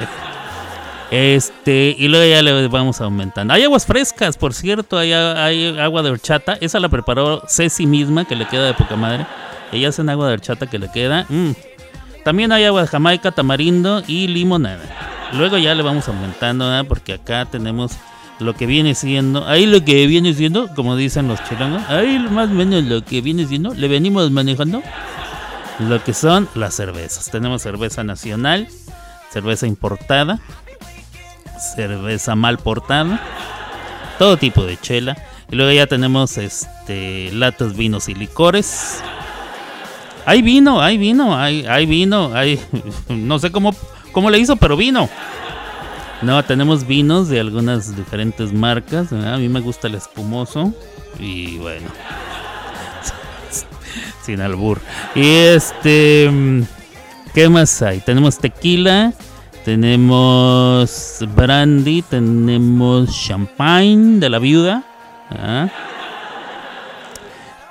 Este, 1.10 1.94
y 1.96 2.08
luego 2.08 2.28
ya 2.28 2.42
le 2.42 2.68
vamos 2.68 3.00
aumentando. 3.00 3.54
Hay 3.54 3.62
aguas 3.62 3.86
frescas, 3.86 4.36
por 4.36 4.54
cierto, 4.54 4.98
hay, 4.98 5.12
agua 5.12 6.02
de 6.02 6.10
horchata. 6.10 6.58
Esa 6.60 6.80
la 6.80 6.88
preparó 6.88 7.42
Ceci 7.48 7.86
misma, 7.86 8.24
que 8.24 8.34
le 8.34 8.46
queda 8.46 8.66
de 8.66 8.74
poca 8.74 8.96
madre. 8.96 9.26
Ella 9.72 9.88
hace 9.88 10.02
agua 10.02 10.28
de 10.28 10.34
horchata 10.34 10.66
que 10.66 10.78
le 10.78 10.90
queda. 10.90 11.26
mm. 11.28 11.52
También 12.24 12.50
hay 12.50 12.64
agua 12.64 12.82
de 12.82 12.88
Jamaica, 12.88 13.30
tamarindo 13.30 14.02
y 14.08 14.26
limonada. 14.26 14.82
Luego 15.34 15.58
ya 15.58 15.76
le 15.76 15.82
vamos 15.84 16.08
aumentando, 16.08 16.64
¿verdad? 16.64 16.84
porque 16.88 17.12
acá 17.12 17.44
tenemos 17.44 17.92
lo 18.40 18.54
que 18.54 18.66
viene 18.66 18.96
siendo. 18.96 19.46
Ahí 19.46 19.64
lo 19.66 19.84
que 19.84 20.08
viene 20.08 20.34
siendo, 20.34 20.68
como 20.74 20.96
dicen 20.96 21.28
los 21.28 21.42
chilangos. 21.44 21.88
Ahí 21.88 22.18
más 22.18 22.50
o 22.50 22.54
menos 22.54 22.82
lo 22.82 23.04
que 23.04 23.20
viene 23.20 23.46
siendo. 23.46 23.74
Le 23.74 23.86
venimos 23.86 24.28
manejando 24.32 24.82
lo 25.78 26.02
que 26.02 26.12
son 26.12 26.48
las 26.56 26.74
cervezas. 26.74 27.30
Tenemos 27.30 27.62
cerveza 27.62 28.02
nacional, 28.02 28.66
cerveza 29.30 29.68
importada 29.68 30.40
cerveza 31.74 32.34
mal 32.34 32.58
portada, 32.58 33.20
todo 34.18 34.36
tipo 34.36 34.64
de 34.64 34.78
chela. 34.78 35.16
Y 35.50 35.56
luego 35.56 35.72
ya 35.72 35.86
tenemos 35.86 36.38
este 36.38 37.30
latas, 37.32 37.76
vinos 37.76 38.08
y 38.08 38.14
licores. 38.14 39.00
Hay 40.24 40.42
vino, 40.42 40.82
hay 40.82 40.98
vino, 40.98 41.38
hay, 41.38 41.86
vino, 41.86 42.32
no 43.08 43.38
sé 43.38 43.52
cómo, 43.52 43.74
cómo 44.12 44.30
le 44.30 44.38
hizo, 44.38 44.56
pero 44.56 44.76
vino. 44.76 45.08
No, 46.22 46.42
tenemos 46.44 46.86
vinos 46.86 47.28
de 47.28 47.40
algunas 47.40 47.94
diferentes 47.94 48.52
marcas. 48.52 49.12
A 49.12 49.36
mí 49.36 49.48
me 49.48 49.60
gusta 49.60 49.86
el 49.86 49.94
espumoso. 49.94 50.72
Y 51.20 51.58
bueno. 51.58 51.88
Sin 54.24 54.40
albur. 54.40 54.80
Y 55.14 55.28
este. 55.28 56.28
mm, 56.30 56.62
¿Qué 57.34 57.48
más 57.48 57.82
hay? 57.82 58.00
Tenemos 58.00 58.38
tequila. 58.38 59.12
Tenemos 59.66 61.18
brandy. 61.34 62.00
Tenemos 62.02 63.10
champagne 63.10 64.20
de 64.20 64.30
la 64.30 64.38
viuda. 64.38 64.84
¿ah? 65.32 65.66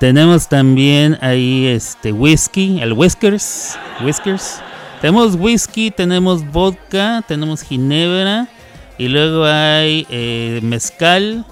Tenemos 0.01 0.49
también 0.49 1.17
ahí 1.21 1.67
este 1.67 2.11
whisky, 2.11 2.81
el 2.81 2.91
whiskers, 2.91 3.79
whiskers. 4.03 4.59
Tenemos 4.99 5.35
whisky, 5.35 5.89
tenemos 5.89 6.45
vodka, 6.51 7.23
tenemos 7.29 7.61
ginebra 7.61 8.49
y 8.97 9.07
luego 9.07 9.45
hay 9.45 10.05
eh, 10.09 10.59
mezcal. 10.63 11.45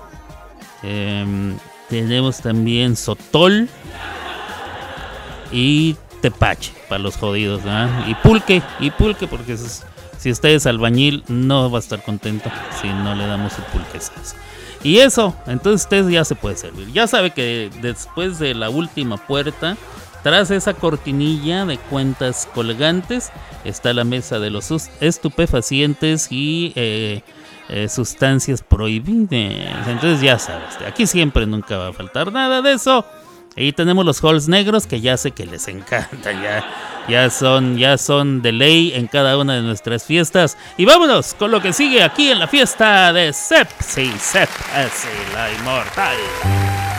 em, 0.83 1.55
tenemos 1.87 2.41
también 2.41 2.97
sotol 2.97 3.69
y 5.53 5.95
tepache 6.21 6.73
para 6.89 7.01
los 7.01 7.15
jodidos, 7.15 7.63
¿verdad? 7.63 8.07
Y 8.09 8.15
pulque, 8.15 8.61
y 8.81 8.91
pulque 8.91 9.25
porque 9.25 9.53
es- 9.53 9.85
si 10.23 10.31
usted 10.31 10.51
es 10.51 10.65
albañil 10.65 11.21
no 11.27 11.69
va 11.69 11.79
a 11.79 11.81
estar 11.81 12.01
contento 12.01 12.49
si 12.81 12.87
no 12.87 13.13
le 13.13 13.27
damos 13.27 13.51
su 13.51 13.61
pulque. 13.63 13.99
Y 14.81 14.99
eso, 14.99 15.35
entonces 15.47 15.81
usted 15.81 16.07
ya 16.07 16.23
se 16.23 16.35
puede 16.35 16.55
servir. 16.55 16.89
Ya 16.93 17.07
sabe 17.07 17.31
que 17.31 17.69
después 17.81 18.39
de 18.39 18.55
la 18.55 18.69
última 18.69 19.17
puerta, 19.17 19.75
tras 20.23 20.49
esa 20.49 20.75
cortinilla 20.75 21.65
de 21.65 21.77
cuentas 21.77 22.47
colgantes, 22.55 23.31
está 23.65 23.91
la 23.91 24.05
mesa 24.05 24.39
de 24.39 24.49
los 24.49 24.71
estupefacientes 25.01 26.31
y 26.31 26.71
eh, 26.77 27.21
eh, 27.67 27.89
sustancias 27.89 28.61
prohibidas. 28.61 29.89
Entonces 29.89 30.21
ya 30.21 30.39
sabes, 30.39 30.77
aquí 30.87 31.05
siempre 31.05 31.45
nunca 31.45 31.77
va 31.77 31.89
a 31.89 31.93
faltar 31.93 32.31
nada 32.31 32.61
de 32.61 32.71
eso. 32.71 33.05
Y 33.57 33.73
tenemos 33.73 34.05
los 34.05 34.23
halls 34.23 34.47
negros 34.47 34.87
que 34.87 35.01
ya 35.01 35.17
sé 35.17 35.31
que 35.31 35.45
les 35.45 35.67
encanta, 35.67 36.31
ya, 36.31 36.63
ya 37.07 37.29
son, 37.29 37.77
ya 37.77 37.97
son 37.97 38.41
de 38.41 38.51
ley 38.51 38.93
en 38.93 39.07
cada 39.07 39.37
una 39.37 39.55
de 39.55 39.61
nuestras 39.61 40.03
fiestas. 40.05 40.57
Y 40.77 40.85
vámonos 40.85 41.33
con 41.33 41.51
lo 41.51 41.61
que 41.61 41.73
sigue 41.73 42.03
aquí 42.03 42.31
en 42.31 42.39
la 42.39 42.47
fiesta 42.47 43.13
de 43.13 43.33
Sepsi, 43.33 44.11
Sepsi, 44.19 45.07
la 45.33 45.51
inmortal. 45.51 46.92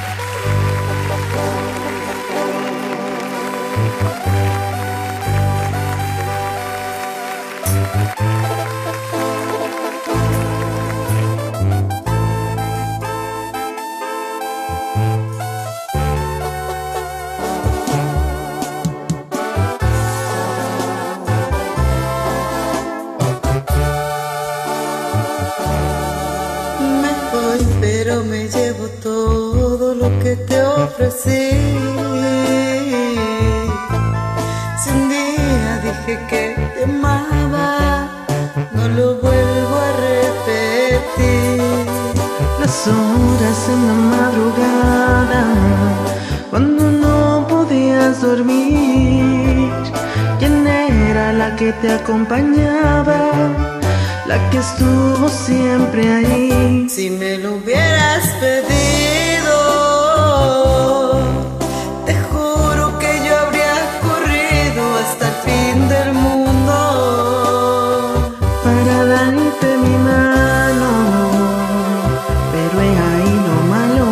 Pero 28.14 28.26
me 28.26 28.46
llevo 28.48 28.86
todo 29.02 29.92
lo 29.92 30.08
que 30.20 30.36
te 30.36 30.62
ofrecí. 30.62 31.50
Si 34.80 34.90
un 34.90 35.08
día 35.08 35.80
dije 35.82 36.20
que 36.30 36.54
te 36.74 36.84
amaba, 36.84 38.08
no 38.72 38.88
lo 38.88 39.16
vuelvo 39.16 39.74
a 39.88 39.90
repetir. 40.08 41.62
Las 42.60 42.86
horas 42.86 43.60
en 43.74 43.80
la 43.88 43.96
madrugada, 44.14 45.44
cuando 46.50 46.84
no 46.92 47.46
podías 47.48 48.22
dormir, 48.22 49.72
¿quién 50.38 50.64
era 50.68 51.32
la 51.32 51.56
que 51.56 51.72
te 51.72 51.90
acompañaba? 51.90 53.83
La 54.26 54.50
que 54.50 54.58
estuvo 54.58 55.28
siempre 55.28 56.10
ahí. 56.10 56.88
Si 56.88 57.10
me 57.10 57.36
lo 57.38 57.56
hubieras 57.56 58.26
pedido, 58.40 59.58
te 62.06 62.14
juro 62.30 62.98
que 62.98 63.20
yo 63.26 63.36
habría 63.38 63.74
corrido 64.00 64.82
hasta 65.02 65.28
el 65.28 65.34
fin 65.44 65.88
del 65.88 66.14
mundo. 66.14 66.78
para 68.64 69.04
darte 69.04 69.76
mi 69.84 69.96
mano, 70.10 70.90
pero 72.52 72.76
he 72.80 72.92
ahí 73.10 73.34
lo 73.48 73.56
malo, 73.74 74.08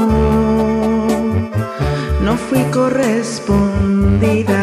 no 2.21 2.33
fui 2.37 2.63
correspondida. 2.71 4.62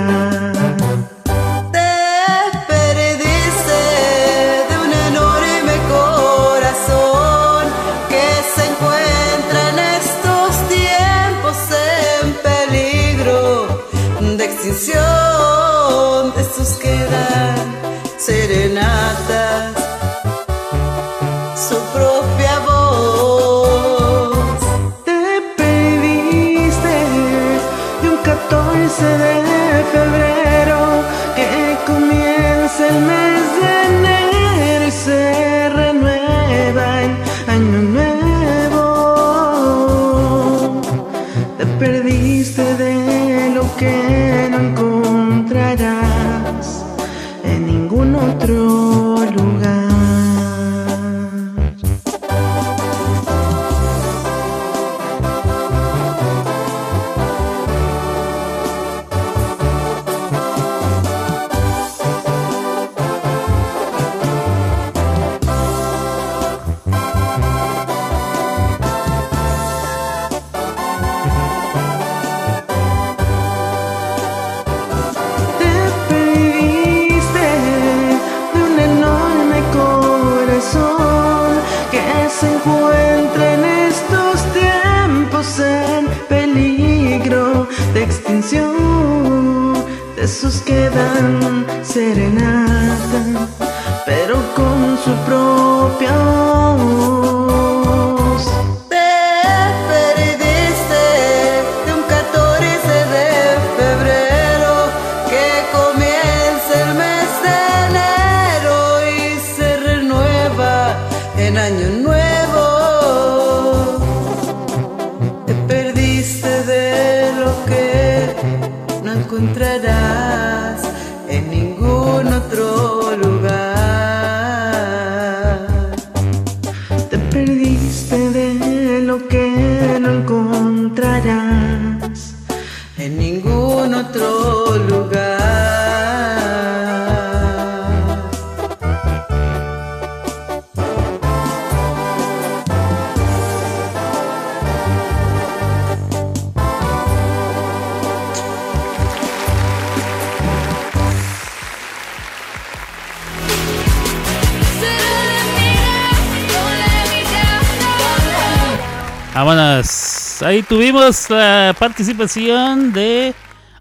La 161.29 161.75
participación 161.79 162.93
de 162.93 163.33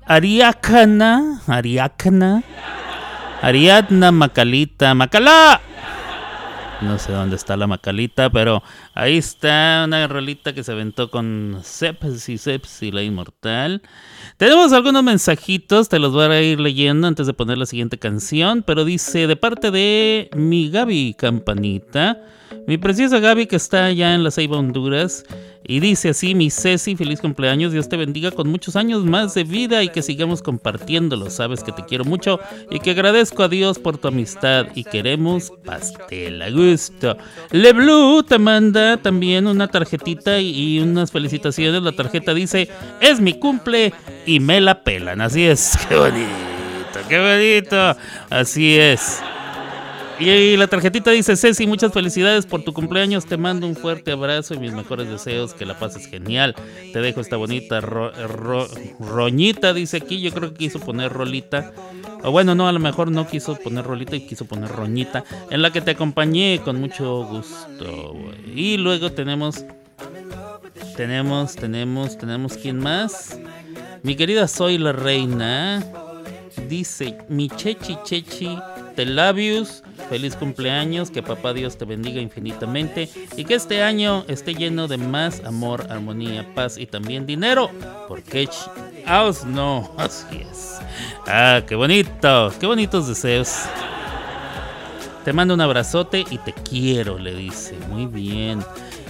Ariacana, 0.07 1.43
Ariacana, 1.47 2.43
Ariadna 3.43 4.11
Macalita, 4.13 4.95
Macalá. 4.95 5.61
No 6.81 6.99
sé 6.99 7.13
dónde 7.13 7.37
está 7.37 7.59
la 7.59 7.67
Macalita, 7.67 8.31
pero 8.31 8.63
ahí 8.95 9.19
está 9.19 9.83
una 9.85 10.09
rolita 10.09 10.55
que 10.55 10.65
se 10.65 10.73
aventó 10.73 11.11
con 11.11 11.61
Sepsi 11.63 12.39
Sepsi 12.39 12.91
la 12.93 13.03
Inmortal. 13.03 13.83
Tenemos 14.39 14.73
algunos 14.73 15.03
mensajitos, 15.03 15.91
te 15.91 15.99
los 15.99 16.15
voy 16.15 16.33
a 16.33 16.41
ir 16.41 16.61
leyendo 16.61 17.09
antes 17.09 17.27
de 17.27 17.35
poner 17.35 17.59
la 17.59 17.67
siguiente 17.67 17.99
canción, 17.99 18.63
pero 18.63 18.87
dice 18.87 19.27
de 19.27 19.37
parte 19.37 19.71
de 19.71 20.31
mi 20.35 20.71
Gaby 20.71 21.15
Campanita, 21.19 22.23
mi 22.69 22.77
preciosa 22.77 23.19
Gaby 23.19 23.47
que 23.47 23.57
está 23.57 23.87
allá 23.87 24.15
en 24.15 24.23
la 24.23 24.31
Ceiba, 24.31 24.59
Honduras, 24.59 25.25
y 25.67 25.81
dice 25.81 26.11
así, 26.11 26.35
mi 26.35 26.51
Ceci, 26.51 26.97
feliz 26.97 27.19
cumpleaños, 27.19 27.73
Dios 27.73 27.89
te 27.89 27.97
bendiga 27.97 28.31
con 28.31 28.51
muchos 28.51 28.77
años 28.77 29.07
más 29.07 29.33
de 29.33 29.45
vida 29.45 29.83
y 29.83 29.89
que 29.89 30.03
sigamos 30.03 30.43
compartiéndolo, 30.43 31.31
sabes 31.31 31.65
que 31.65 31.73
te 31.73 31.87
quiero 31.87 32.05
mucho 32.05 32.39
y 32.71 32.81
que 32.81 32.91
agradezco 32.91 33.43
a 33.43 33.49
Dios 33.49 33.79
por 33.79 33.97
tu 33.97 34.09
amistad 34.09 34.67
y 34.75 34.85
queremos 34.85 35.51
pastel 35.65 36.43
a 36.43 36.51
gusto. 36.51 37.17
Le 37.53 37.73
Blue 37.73 38.23
te 38.23 38.39
manda 38.39 38.99
también 38.99 39.47
una 39.47 39.69
tarjetita 39.69 40.39
y 40.39 40.79
unas 40.79 41.11
felicitaciones, 41.11 41.83
la 41.83 41.93
tarjeta 41.93 42.35
dice, 42.35 42.69
es 43.01 43.19
mi 43.19 43.33
cumple 43.33 43.95
y 44.27 44.41
me 44.41 44.61
la 44.61 44.85
pelan, 44.85 45.23
así 45.23 45.45
es, 45.45 45.79
qué 45.89 45.97
bonito, 45.97 46.99
qué 47.09 47.19
bonito, 47.19 47.97
así 48.29 48.77
es. 48.77 49.23
Y 50.21 50.57
la 50.57 50.67
tarjetita 50.67 51.13
dice, 51.13 51.37
Ceci, 51.37 51.67
muchas 51.67 51.93
felicidades 51.93 52.45
por 52.45 52.63
tu 52.65 52.73
cumpleaños, 52.73 53.25
te 53.27 53.37
mando 53.37 53.67
un 53.69 53.77
fuerte 53.77 54.11
abrazo 54.11 54.55
y 54.55 54.59
mis 54.59 54.73
mejores 54.73 55.09
deseos, 55.09 55.55
que 55.55 55.65
la 55.65 55.79
pases 55.79 56.07
genial. 56.07 56.57
Te 56.93 57.01
dejo 57.01 57.21
esta 57.21 57.37
bonita 57.37 57.81
ro- 57.81 58.11
ro- 58.27 58.67
roñita, 58.99 59.73
dice 59.73 59.99
aquí, 59.99 60.21
yo 60.21 60.33
creo 60.33 60.51
que 60.53 60.59
quiso 60.59 60.81
poner 60.81 61.13
rolita. 61.13 61.73
O 62.25 62.33
bueno, 62.33 62.57
no, 62.57 62.67
a 62.67 62.73
lo 62.73 62.81
mejor 62.81 63.13
no 63.13 63.29
quiso 63.29 63.55
poner 63.57 63.85
rolita 63.85 64.17
y 64.17 64.27
quiso 64.27 64.45
poner 64.45 64.71
roñita, 64.71 65.23
en 65.51 65.63
la 65.63 65.71
que 65.73 65.81
te 65.83 65.93
acompañé 65.93 66.61
con 66.65 66.81
mucho 66.81 67.25
gusto. 67.25 68.17
Y 68.53 68.77
luego 68.77 69.13
tenemos, 69.13 69.65
tenemos, 70.97 71.55
tenemos, 71.55 72.19
tenemos, 72.19 72.55
¿quién 72.57 72.79
más? 72.79 73.39
Mi 74.03 74.17
querida 74.17 74.49
Soy 74.49 74.79
la 74.79 74.93
Reina. 74.93 75.85
Dice, 76.69 77.17
mi 77.29 77.49
chechi 77.49 77.97
chechi, 78.05 78.59
te 78.99 79.07
labios, 79.07 79.85
feliz 80.09 80.35
cumpleaños, 80.35 81.13
que 81.13 81.23
papá 81.23 81.53
Dios 81.53 81.79
te 81.79 81.85
bendiga 81.85 82.21
infinitamente 82.21 83.09
y 83.37 83.45
que 83.45 83.55
este 83.55 83.85
año 83.85 84.25
esté 84.27 84.57
lleno 84.57 84.89
de 84.89 84.97
más 84.97 85.41
amor, 85.45 85.87
armonía, 85.89 86.45
paz 86.57 86.77
y 86.77 86.87
también 86.87 87.25
dinero, 87.25 87.71
porque 88.09 88.49
House 89.07 89.45
no, 89.45 89.89
así 89.99 90.43
es. 90.51 90.81
Ah, 91.29 91.63
qué 91.65 91.77
bonito, 91.77 92.53
qué 92.59 92.67
bonitos 92.67 93.07
deseos. 93.07 93.67
Te 95.25 95.33
mando 95.33 95.55
un 95.55 95.61
abrazote 95.61 96.25
y 96.29 96.39
te 96.39 96.53
quiero, 96.53 97.21
le 97.21 97.37
dice. 97.37 97.77
Muy 97.89 98.07
bien. 98.07 98.65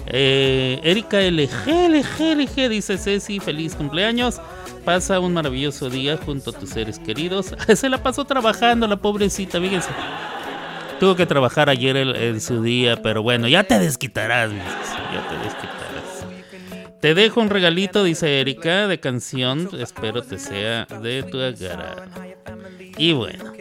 Eh, 0.04 0.80
Erika 0.82 1.18
LG, 1.22 1.66
LG, 1.66 2.36
LG, 2.36 2.68
dice 2.68 2.98
Ceci, 2.98 3.40
feliz 3.40 3.74
cumpleaños. 3.74 4.38
Pasa 4.84 5.20
un 5.20 5.34
maravilloso 5.34 5.90
día 5.90 6.16
junto 6.16 6.50
a 6.50 6.52
tus 6.52 6.70
seres 6.70 6.98
queridos. 6.98 7.54
Se 7.74 7.88
la 7.88 8.02
pasó 8.02 8.24
trabajando 8.24 8.86
la 8.86 8.96
pobrecita, 8.96 9.60
fíjense. 9.60 9.90
Tuvo 10.98 11.14
que 11.14 11.26
trabajar 11.26 11.68
ayer 11.68 11.96
el- 11.96 12.16
en 12.16 12.40
su 12.40 12.62
día, 12.62 12.96
pero 13.02 13.22
bueno, 13.22 13.46
ya 13.48 13.62
te 13.64 13.78
desquitarás, 13.78 14.50
ya 14.50 15.28
te 15.28 15.36
desquitarás. 15.44 16.98
Te 17.00 17.14
dejo 17.14 17.40
un 17.40 17.50
regalito, 17.50 18.02
dice 18.02 18.40
Erika, 18.40 18.88
de 18.88 18.98
canción. 18.98 19.68
Espero 19.78 20.22
te 20.22 20.38
sea 20.38 20.86
de 21.00 21.22
tu 21.22 21.40
agrado. 21.40 22.02
Y 22.96 23.12
bueno, 23.12 23.52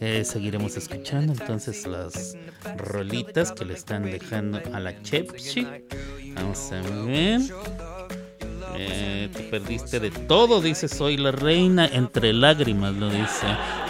eh, 0.00 0.22
seguiremos 0.26 0.76
escuchando 0.76 1.32
entonces 1.32 1.86
las 1.86 2.36
rolitas 2.76 3.52
que 3.52 3.64
le 3.64 3.72
están 3.74 4.02
dejando 4.04 4.60
a 4.74 4.80
la 4.80 5.00
Chepchi. 5.00 5.66
Vamos 6.34 6.70
a 6.72 6.80
ver. 7.06 7.40
Eh, 8.76 9.28
te 9.32 9.42
perdiste 9.44 10.00
de 10.00 10.10
todo, 10.10 10.60
dice 10.60 10.88
Soy 10.88 11.16
la 11.16 11.30
reina, 11.32 11.86
entre 11.86 12.32
lágrimas 12.32 12.94
lo 12.94 13.08
dice. 13.10 13.46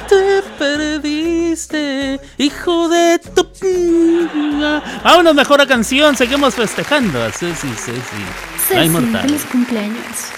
Te 0.09 0.43
perdiste, 0.59 2.21
hijo 2.39 2.89
de 2.89 3.19
tu... 3.35 3.51
pinga. 3.53 4.83
Vámonos 5.05 5.35
mejor 5.35 5.61
a 5.61 5.67
canción, 5.67 6.17
seguimos 6.17 6.55
festejando 6.55 7.19
Ceci. 7.31 7.69
La 7.69 7.77
Ceci, 7.77 8.87
inmortal. 8.87 9.23
feliz 9.23 9.45
cumpleaños. 9.51 10.33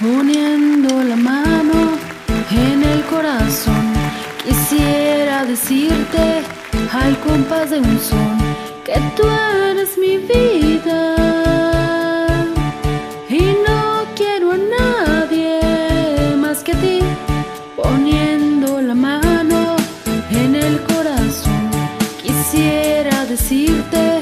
Poniendo 0.00 1.02
la 1.02 1.16
mano 1.16 1.98
en 2.50 2.82
el 2.82 3.02
corazón, 3.04 3.92
quisiera 4.44 5.44
decirte 5.44 6.42
al 6.92 7.18
compás 7.20 7.70
de 7.70 7.78
un 7.78 8.00
son 8.00 8.38
que 8.84 9.00
tú 9.16 9.22
eres 9.70 9.96
mi 9.98 10.18
vida. 10.18 11.23
Quisiera 22.54 23.26
decirte 23.26 24.20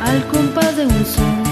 al 0.00 0.24
compás 0.28 0.76
de 0.76 0.86
un 0.86 1.04
son 1.04 1.51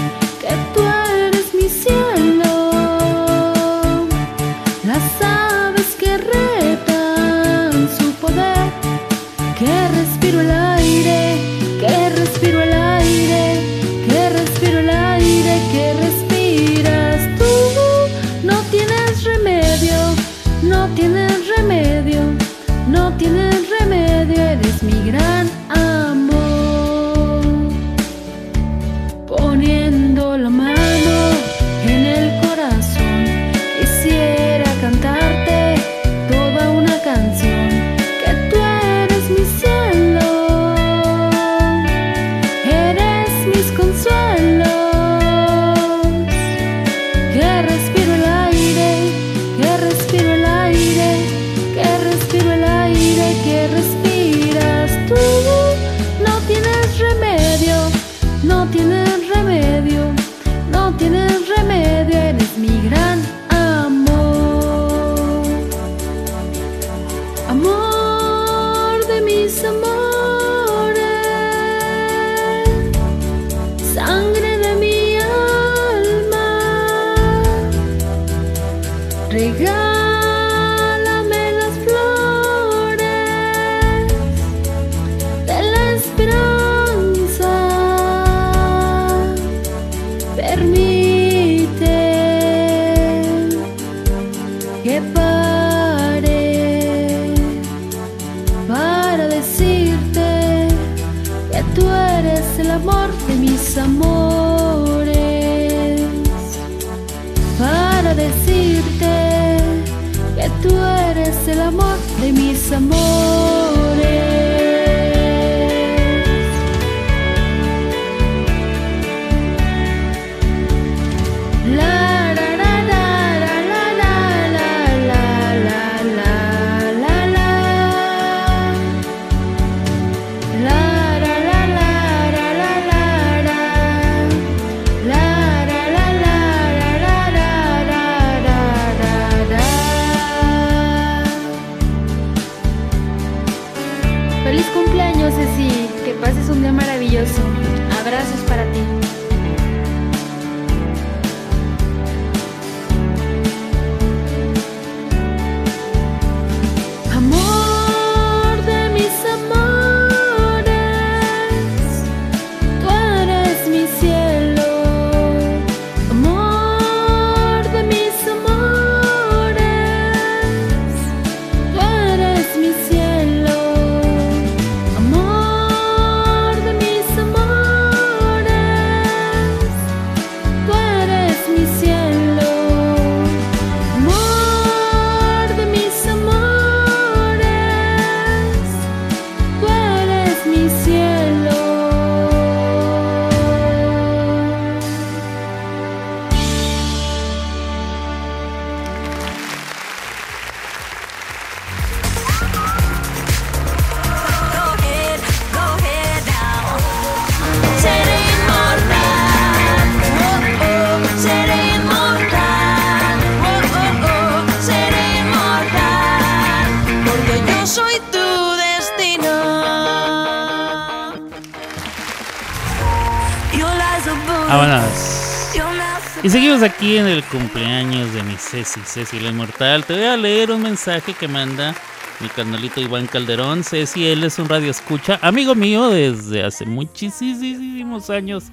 Ceci, 228.71 228.85
Ceci 228.85 229.19
la 229.19 229.29
Inmortal. 229.29 229.83
Te 229.83 229.93
voy 229.93 230.03
a 230.03 230.15
leer 230.15 230.49
un 230.49 230.61
mensaje 230.61 231.13
que 231.13 231.27
manda 231.27 231.75
mi 232.21 232.29
carnalito 232.29 232.79
Iván 232.79 233.05
Calderón. 233.05 233.65
Ceci, 233.65 234.07
él 234.07 234.23
es 234.23 234.39
un 234.39 234.47
radio 234.47 234.71
escucha, 234.71 235.19
amigo 235.21 235.55
mío 235.55 235.89
desde 235.89 236.43
hace 236.43 236.65
muchísimos 236.65 238.09
años, 238.09 238.45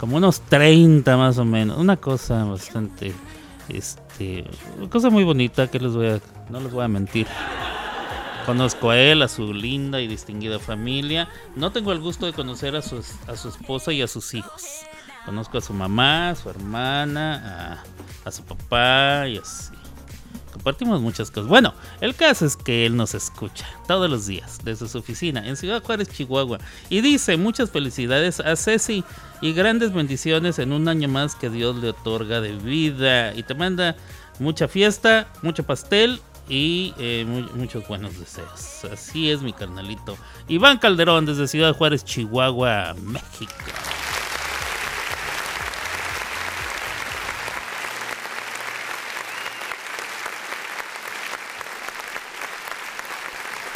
como 0.00 0.16
unos 0.16 0.40
30 0.40 1.18
más 1.18 1.36
o 1.36 1.44
menos. 1.44 1.76
Una 1.76 1.98
cosa 1.98 2.44
bastante, 2.44 3.12
este, 3.68 4.44
una 4.78 4.88
cosa 4.88 5.10
muy 5.10 5.24
bonita 5.24 5.70
que 5.70 5.78
les 5.80 5.92
voy 5.92 6.08
a, 6.08 6.20
no 6.48 6.60
les 6.60 6.72
voy 6.72 6.84
a 6.84 6.88
mentir. 6.88 7.26
Conozco 8.46 8.88
a 8.88 8.98
él, 8.98 9.20
a 9.20 9.28
su 9.28 9.52
linda 9.52 10.00
y 10.00 10.08
distinguida 10.08 10.58
familia. 10.60 11.28
No 11.56 11.72
tengo 11.72 11.92
el 11.92 12.00
gusto 12.00 12.24
de 12.24 12.32
conocer 12.32 12.74
a 12.74 12.80
su, 12.80 13.04
a 13.26 13.36
su 13.36 13.50
esposa 13.50 13.92
y 13.92 14.00
a 14.00 14.08
sus 14.08 14.32
hijos. 14.32 14.64
Conozco 15.24 15.58
a 15.58 15.60
su 15.60 15.72
mamá, 15.72 16.30
a 16.30 16.34
su 16.34 16.50
hermana, 16.50 17.82
a, 18.24 18.30
su 18.30 18.42
papá 18.44 19.28
y 19.28 19.38
así. 19.38 19.72
Compartimos 20.52 21.00
muchas 21.00 21.30
cosas. 21.30 21.48
Bueno, 21.48 21.74
el 22.00 22.14
caso 22.14 22.44
es 22.44 22.56
que 22.56 22.84
él 22.86 22.96
nos 22.96 23.14
escucha 23.14 23.66
todos 23.88 24.10
los 24.10 24.26
días 24.26 24.58
desde 24.64 24.88
su 24.88 24.98
oficina 24.98 25.46
en 25.46 25.56
Ciudad 25.56 25.82
Juárez, 25.82 26.08
Chihuahua. 26.08 26.58
Y 26.90 27.00
dice 27.00 27.36
muchas 27.36 27.70
felicidades 27.70 28.38
a 28.40 28.54
Ceci 28.56 29.02
y 29.40 29.52
grandes 29.54 29.92
bendiciones 29.94 30.58
en 30.58 30.72
un 30.72 30.88
año 30.88 31.08
más 31.08 31.34
que 31.36 31.48
Dios 31.50 31.76
le 31.76 31.90
otorga 31.90 32.40
de 32.40 32.52
vida. 32.52 33.32
Y 33.34 33.42
te 33.44 33.54
manda 33.54 33.96
mucha 34.40 34.68
fiesta, 34.68 35.28
mucho 35.40 35.62
pastel 35.64 36.20
y 36.48 36.92
eh, 36.98 37.24
mu- 37.26 37.48
muchos 37.56 37.86
buenos 37.88 38.18
deseos. 38.18 38.84
Así 38.92 39.30
es 39.30 39.40
mi 39.40 39.52
carnalito. 39.54 40.18
Iván 40.48 40.78
Calderón 40.78 41.24
desde 41.24 41.48
Ciudad 41.48 41.74
Juárez, 41.74 42.04
Chihuahua, 42.04 42.94
México. 43.00 43.52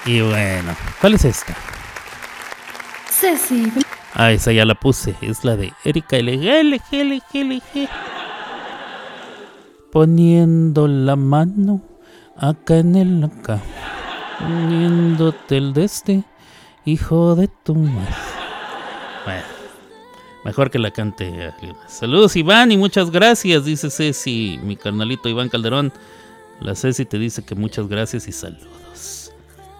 Y 0.07 0.21
bueno, 0.21 0.77
¿cuál 1.01 1.15
es 1.15 1.25
esta? 1.25 1.55
Ceci. 3.11 3.73
Ah, 4.15 4.31
esa 4.31 4.53
ya 4.53 4.65
la 4.65 4.77
puse. 4.77 5.17
Es 5.21 5.45
la 5.45 5.57
de 5.57 5.73
Erika 5.85 6.17
LG, 6.17 6.63
LG, 6.63 6.93
LG, 6.93 7.35
LG. 7.35 7.89
Poniendo 9.91 10.87
la 10.87 11.17
mano 11.17 11.83
acá 12.37 12.79
en 12.79 12.95
el 12.95 13.25
acá. 13.25 13.61
Poniéndote 14.39 15.57
el 15.57 15.73
de 15.73 15.85
este, 15.85 16.25
hijo 16.85 17.35
de 17.35 17.49
tu 17.49 17.75
madre. 17.75 18.15
Bueno, 19.25 19.43
mejor 20.45 20.71
que 20.71 20.79
la 20.79 20.93
cante. 20.93 21.53
Saludos, 21.89 22.37
Iván, 22.37 22.71
y 22.71 22.77
muchas 22.77 23.11
gracias, 23.11 23.65
dice 23.65 23.91
Ceci, 23.91 24.61
mi 24.63 24.77
carnalito 24.77 25.29
Iván 25.29 25.49
Calderón. 25.49 25.93
La 26.61 26.77
Ceci 26.77 27.05
te 27.07 27.19
dice 27.19 27.45
que 27.45 27.57
muchas 27.57 27.89
gracias 27.89 28.29
y 28.29 28.33
saludos. 28.33 28.86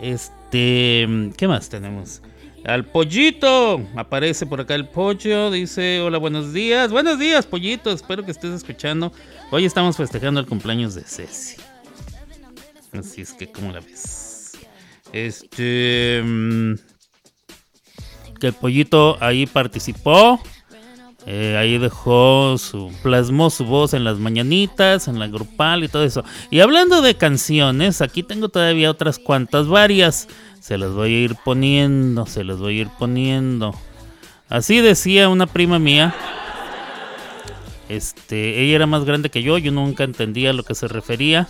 Este, 0.01 1.07
¿qué 1.37 1.49
más 1.49 1.69
tenemos? 1.69 2.23
Al 2.65 2.85
pollito, 2.85 3.81
aparece 3.95 4.45
por 4.45 4.61
acá 4.61 4.75
el 4.75 4.89
pollo, 4.89 5.51
dice, 5.51 6.01
hola, 6.01 6.19
buenos 6.19 6.53
días. 6.53 6.91
Buenos 6.91 7.19
días, 7.19 7.47
pollito, 7.47 7.93
espero 7.93 8.25
que 8.25 8.33
estés 8.33 8.51
escuchando. 8.53 9.13
Hoy 9.53 9.65
estamos 9.65 9.97
festejando 9.97 10.41
el 10.41 10.47
cumpleaños 10.47 10.95
de 10.95 11.03
Ceci. 11.03 11.57
Así 12.93 13.21
es 13.21 13.33
que, 13.33 13.47
¿cómo 13.51 13.73
la 13.73 13.81
ves? 13.81 14.59
Este... 15.13 16.21
mm, 16.25 16.75
Que 18.41 18.49
el 18.49 18.55
pollito 18.55 19.17
ahí 19.21 19.47
participó. 19.47 20.41
Eh, 21.29 21.57
ahí 21.59 21.77
dejó 21.77 22.57
su. 22.57 22.93
plasmó 23.03 23.51
su 23.51 23.65
voz 23.65 23.95
en 23.95 24.05
las 24.05 24.19
mañanitas, 24.19 25.09
en 25.09 25.19
la 25.19 25.27
grupal 25.27 25.83
y 25.83 25.89
todo 25.89 26.05
eso. 26.05 26.25
Y 26.51 26.61
hablando 26.61 27.03
de 27.03 27.17
canciones, 27.17 28.01
aquí 28.01 28.23
tengo 28.23 28.49
todavía 28.49 28.93
otras 28.93 29.19
cuantas, 29.19 29.67
varias. 29.67 30.29
Se 30.61 30.79
las 30.79 30.93
voy 30.93 31.13
a 31.13 31.19
ir 31.19 31.37
poniendo, 31.45 32.27
se 32.27 32.45
las 32.45 32.59
voy 32.59 32.79
a 32.79 32.83
ir 32.83 32.89
poniendo. 32.97 33.75
Así 34.49 34.81
decía 34.81 35.29
una 35.29 35.49
prima 35.49 35.81
mía. 35.81 36.15
Este, 37.89 38.63
ella 38.63 38.77
era 38.77 38.87
más 38.87 39.05
grande 39.05 39.29
que 39.29 39.43
yo, 39.43 39.59
yo 39.59 39.73
nunca 39.73 40.05
entendía 40.05 40.51
a 40.51 40.53
lo 40.53 40.63
que 40.63 40.77
se 40.77 40.87
refería. 40.87 41.49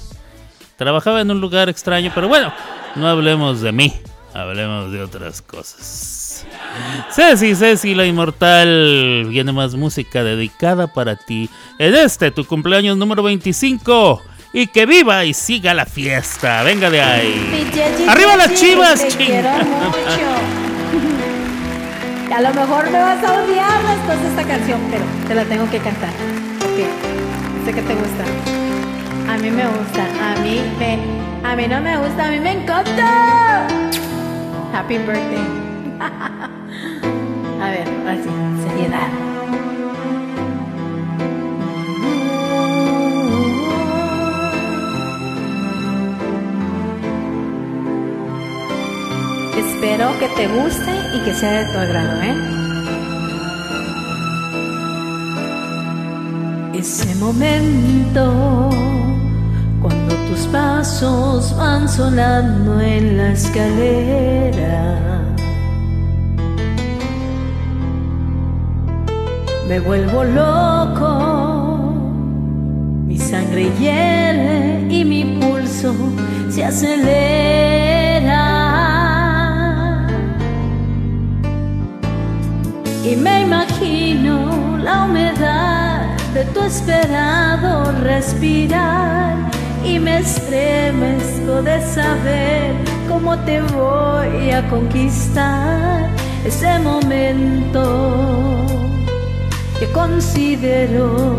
Trabajaba 0.76 1.20
en 1.20 1.30
un 1.30 1.40
lugar 1.42 1.68
extraño, 1.68 2.12
pero 2.14 2.28
bueno, 2.28 2.52
no 2.94 3.08
hablemos 3.08 3.60
de 3.60 3.72
mí, 3.72 3.92
hablemos 4.42 4.92
de 4.92 5.02
otras 5.02 5.42
cosas. 5.42 6.44
Ceci, 7.14 7.54
Ceci, 7.54 7.94
la 7.94 8.04
inmortal, 8.06 9.26
viene 9.28 9.52
más 9.52 9.74
música 9.74 10.22
dedicada 10.22 10.86
para 10.86 11.16
ti 11.16 11.48
en 11.78 11.94
este, 11.94 12.30
tu 12.30 12.44
cumpleaños 12.44 12.96
número 12.96 13.22
25. 13.22 14.22
Y 14.52 14.68
que 14.68 14.86
viva 14.86 15.24
y 15.24 15.34
siga 15.34 15.74
la 15.74 15.84
fiesta. 15.84 16.62
Venga 16.62 16.88
de 16.88 17.02
ahí. 17.02 17.70
¡Arriba 18.08 18.36
las 18.36 18.54
chivas, 18.54 19.00
Te 19.00 19.08
ching! 19.08 19.26
quiero 19.26 19.50
mucho. 19.50 20.26
A 22.34 22.40
lo 22.40 22.52
mejor 22.54 22.90
me 22.90 22.98
vas 23.00 23.22
a 23.24 23.32
odiar 23.42 23.82
después 23.86 24.20
de 24.20 24.28
esta 24.28 24.44
canción, 24.44 24.80
pero 24.90 25.04
te 25.28 25.34
la 25.34 25.44
tengo 25.44 25.70
que 25.70 25.78
cantar. 25.78 26.10
Porque 26.58 26.86
sé 27.64 27.72
que 27.72 27.82
te 27.82 27.94
gusta. 27.94 28.24
A 29.32 29.38
mí 29.38 29.50
me 29.50 29.66
gusta. 29.66 30.06
A 30.22 30.36
mí 30.40 30.60
me. 30.78 30.98
A 31.48 31.54
mí 31.54 31.66
no 31.68 31.80
me 31.80 31.96
gusta, 31.98 32.26
a 32.26 32.30
mí 32.30 32.40
me 32.40 32.52
encanta. 32.52 33.66
Happy 34.72 34.98
birthday. 34.98 35.46
A 37.60 37.70
ver, 37.70 37.88
ahora 37.88 38.16
sí, 38.22 38.28
seriedad. 38.68 39.08
Espero 49.56 50.18
que 50.18 50.28
te 50.28 50.46
guste 50.48 50.92
y 51.14 51.20
que 51.24 51.32
sea 51.34 51.64
de 51.64 51.72
tu 51.72 51.78
agrado, 51.78 52.22
¿eh? 52.22 52.34
Ese 56.74 57.14
momento 57.14 58.68
cuando 59.86 60.16
tus 60.28 60.46
pasos 60.48 61.56
van 61.56 61.88
sonando 61.88 62.80
en 62.80 63.16
la 63.16 63.30
escalera. 63.30 64.98
Me 69.68 69.78
vuelvo 69.78 70.24
loco, 70.24 71.08
mi 73.06 73.16
sangre 73.16 73.70
hiere 73.78 74.84
y 74.90 75.04
mi 75.04 75.38
pulso 75.40 75.94
se 76.50 76.64
acelera. 76.64 78.42
Y 83.04 83.14
me 83.14 83.42
imagino 83.42 84.78
la 84.78 85.04
humedad 85.04 86.16
de 86.34 86.44
tu 86.46 86.60
esperado 86.60 87.92
respirar 88.02 89.55
y 89.96 89.98
me 89.98 90.18
estremezco 90.18 91.62
de 91.62 91.80
saber 91.80 92.74
cómo 93.08 93.36
te 93.40 93.60
voy 93.62 94.50
a 94.50 94.68
conquistar 94.68 96.10
ese 96.44 96.78
momento 96.80 98.66
que 99.78 99.86
considero 99.92 101.36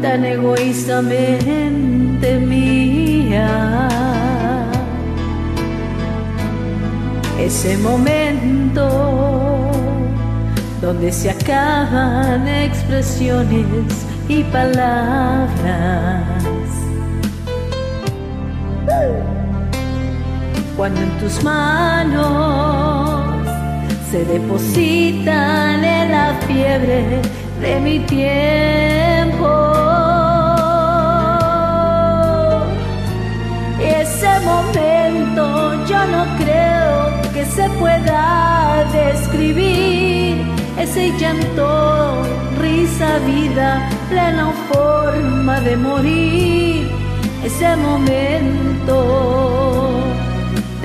tan 0.00 0.24
egoístamente 0.24 2.38
mía. 2.38 3.88
Ese 7.38 7.76
momento 7.78 9.70
donde 10.80 11.12
se 11.12 11.30
acaban 11.30 12.48
expresiones 12.48 14.06
y 14.28 14.44
palabras. 14.44 16.47
Cuando 20.78 21.00
en 21.00 21.10
tus 21.18 21.42
manos 21.42 23.26
se 24.12 24.24
depositan 24.24 25.84
en 25.84 26.12
la 26.12 26.34
fiebre 26.46 27.20
de 27.60 27.80
mi 27.80 27.98
tiempo. 28.06 29.48
Ese 33.80 34.38
momento 34.44 35.84
yo 35.86 35.98
no 36.14 36.24
creo 36.36 37.10
que 37.34 37.44
se 37.44 37.68
pueda 37.70 38.84
describir. 38.92 40.46
Ese 40.78 41.10
llanto, 41.18 42.22
risa, 42.60 43.18
vida, 43.26 43.90
plena 44.08 44.52
forma 44.72 45.60
de 45.60 45.76
morir. 45.76 46.88
Ese 47.42 47.74
momento 47.78 49.87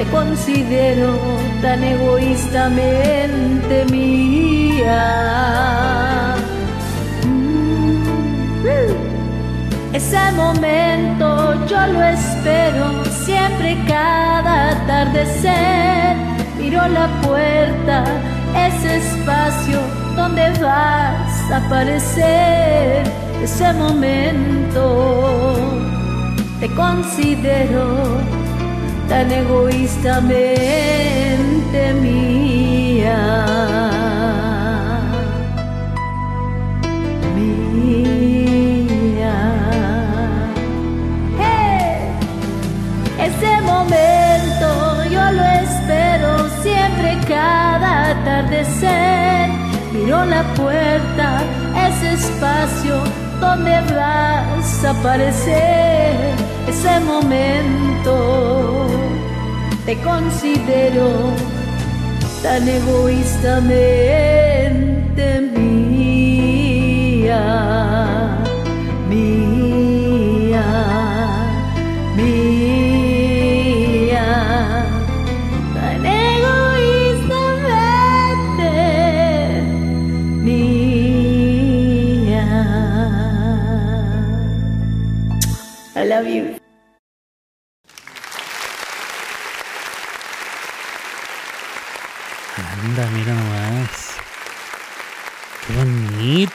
te 0.03 0.09
considero 0.09 1.17
tan 1.61 1.83
egoístamente 1.83 3.85
mía. 3.91 5.05
Ese 9.93 10.31
momento 10.35 11.65
yo 11.67 11.87
lo 11.87 12.03
espero 12.03 13.05
siempre 13.25 13.77
cada 13.87 14.71
atardecer. 14.71 16.15
Miro 16.57 16.87
la 16.87 17.07
puerta, 17.21 18.03
ese 18.67 18.97
espacio 18.97 19.79
donde 20.15 20.49
vas 20.59 21.51
a 21.51 21.57
aparecer. 21.65 23.03
Ese 23.43 23.71
momento 23.73 25.55
te 26.59 26.67
considero 26.75 28.42
tan 29.14 29.30
egoístamente 29.32 31.82
mía. 32.01 33.22
Mía. 37.36 39.38
Ese 43.28 43.51
momento 43.72 44.68
yo 45.16 45.24
lo 45.39 45.45
espero 45.64 46.32
siempre 46.64 47.09
cada 47.28 47.91
atardecer. 48.14 49.45
Miro 49.93 50.20
la 50.26 50.43
puerta, 50.61 51.28
ese 51.88 52.07
espacio 52.14 52.95
donde 53.39 53.76
vas 53.93 54.86
a 54.86 54.88
aparecer. 54.89 56.16
Ese 56.68 56.93
momento 57.11 58.82
te 59.86 59.97
considero 59.97 61.34
tan 62.41 62.67
egoístamente 62.67 65.41
mía, 65.57 67.36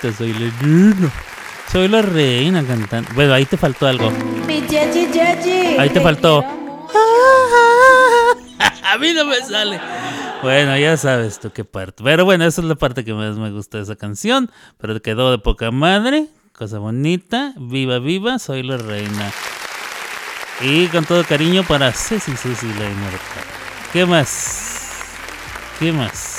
soy 0.01 0.32
la 0.32 0.51
reina. 0.61 1.12
Soy 1.70 1.88
la 1.88 2.03
reina 2.03 2.64
cantando. 2.64 3.11
Bueno, 3.14 3.34
ahí 3.34 3.44
te 3.44 3.57
faltó 3.57 3.86
algo. 3.86 4.11
Mi 4.46 4.61
Yeji 4.62 5.09
Yeji. 5.12 5.76
Ahí 5.78 5.90
te 5.90 6.01
faltó. 6.01 6.42
A 8.84 8.96
mí 8.99 9.12
no 9.12 9.26
me 9.26 9.36
sale. 9.42 9.78
Bueno, 10.42 10.78
ya 10.78 10.96
sabes 10.96 11.38
tú 11.40 11.51
qué 11.53 11.64
parte. 11.64 12.03
Pero 12.03 12.24
bueno, 12.24 12.46
esa 12.46 12.62
es 12.62 12.66
la 12.66 12.74
parte 12.74 13.05
que 13.05 13.12
más 13.12 13.36
me 13.36 13.51
gusta 13.51 13.76
de 13.78 13.84
esa 13.84 13.96
canción. 13.96 14.51
Pero 14.78 15.01
quedó 15.03 15.30
de 15.30 15.38
poca 15.38 15.70
madre. 15.70 16.28
Cosa 16.57 16.78
bonita. 16.78 17.53
Viva, 17.57 17.99
viva, 17.99 18.38
soy 18.38 18.62
la 18.62 18.78
reina. 18.78 19.30
Y 20.61 20.86
con 20.88 21.05
todo 21.05 21.22
cariño 21.24 21.64
para 21.64 21.92
Ceci, 21.92 22.32
Ceci, 22.32 22.66
la 22.66 22.90
inmortal. 22.90 23.44
¿Qué 23.92 24.07
más? 24.07 25.03
¿Qué 25.78 25.92
más? 25.92 26.38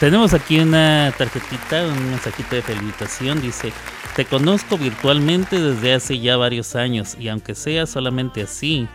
Tenemos 0.00 0.34
aquí 0.34 0.58
una 0.58 1.10
tarjetita, 1.16 1.86
un 1.86 2.10
mensajito 2.10 2.54
de 2.54 2.60
felicitación. 2.60 3.40
Dice, 3.40 3.72
te 4.14 4.26
conozco 4.26 4.76
virtualmente 4.76 5.58
desde 5.58 5.94
hace 5.94 6.18
ya 6.18 6.36
varios 6.36 6.76
años 6.76 7.16
y 7.18 7.28
aunque 7.28 7.54
sea 7.54 7.86
solamente 7.86 8.42
así, 8.42 8.86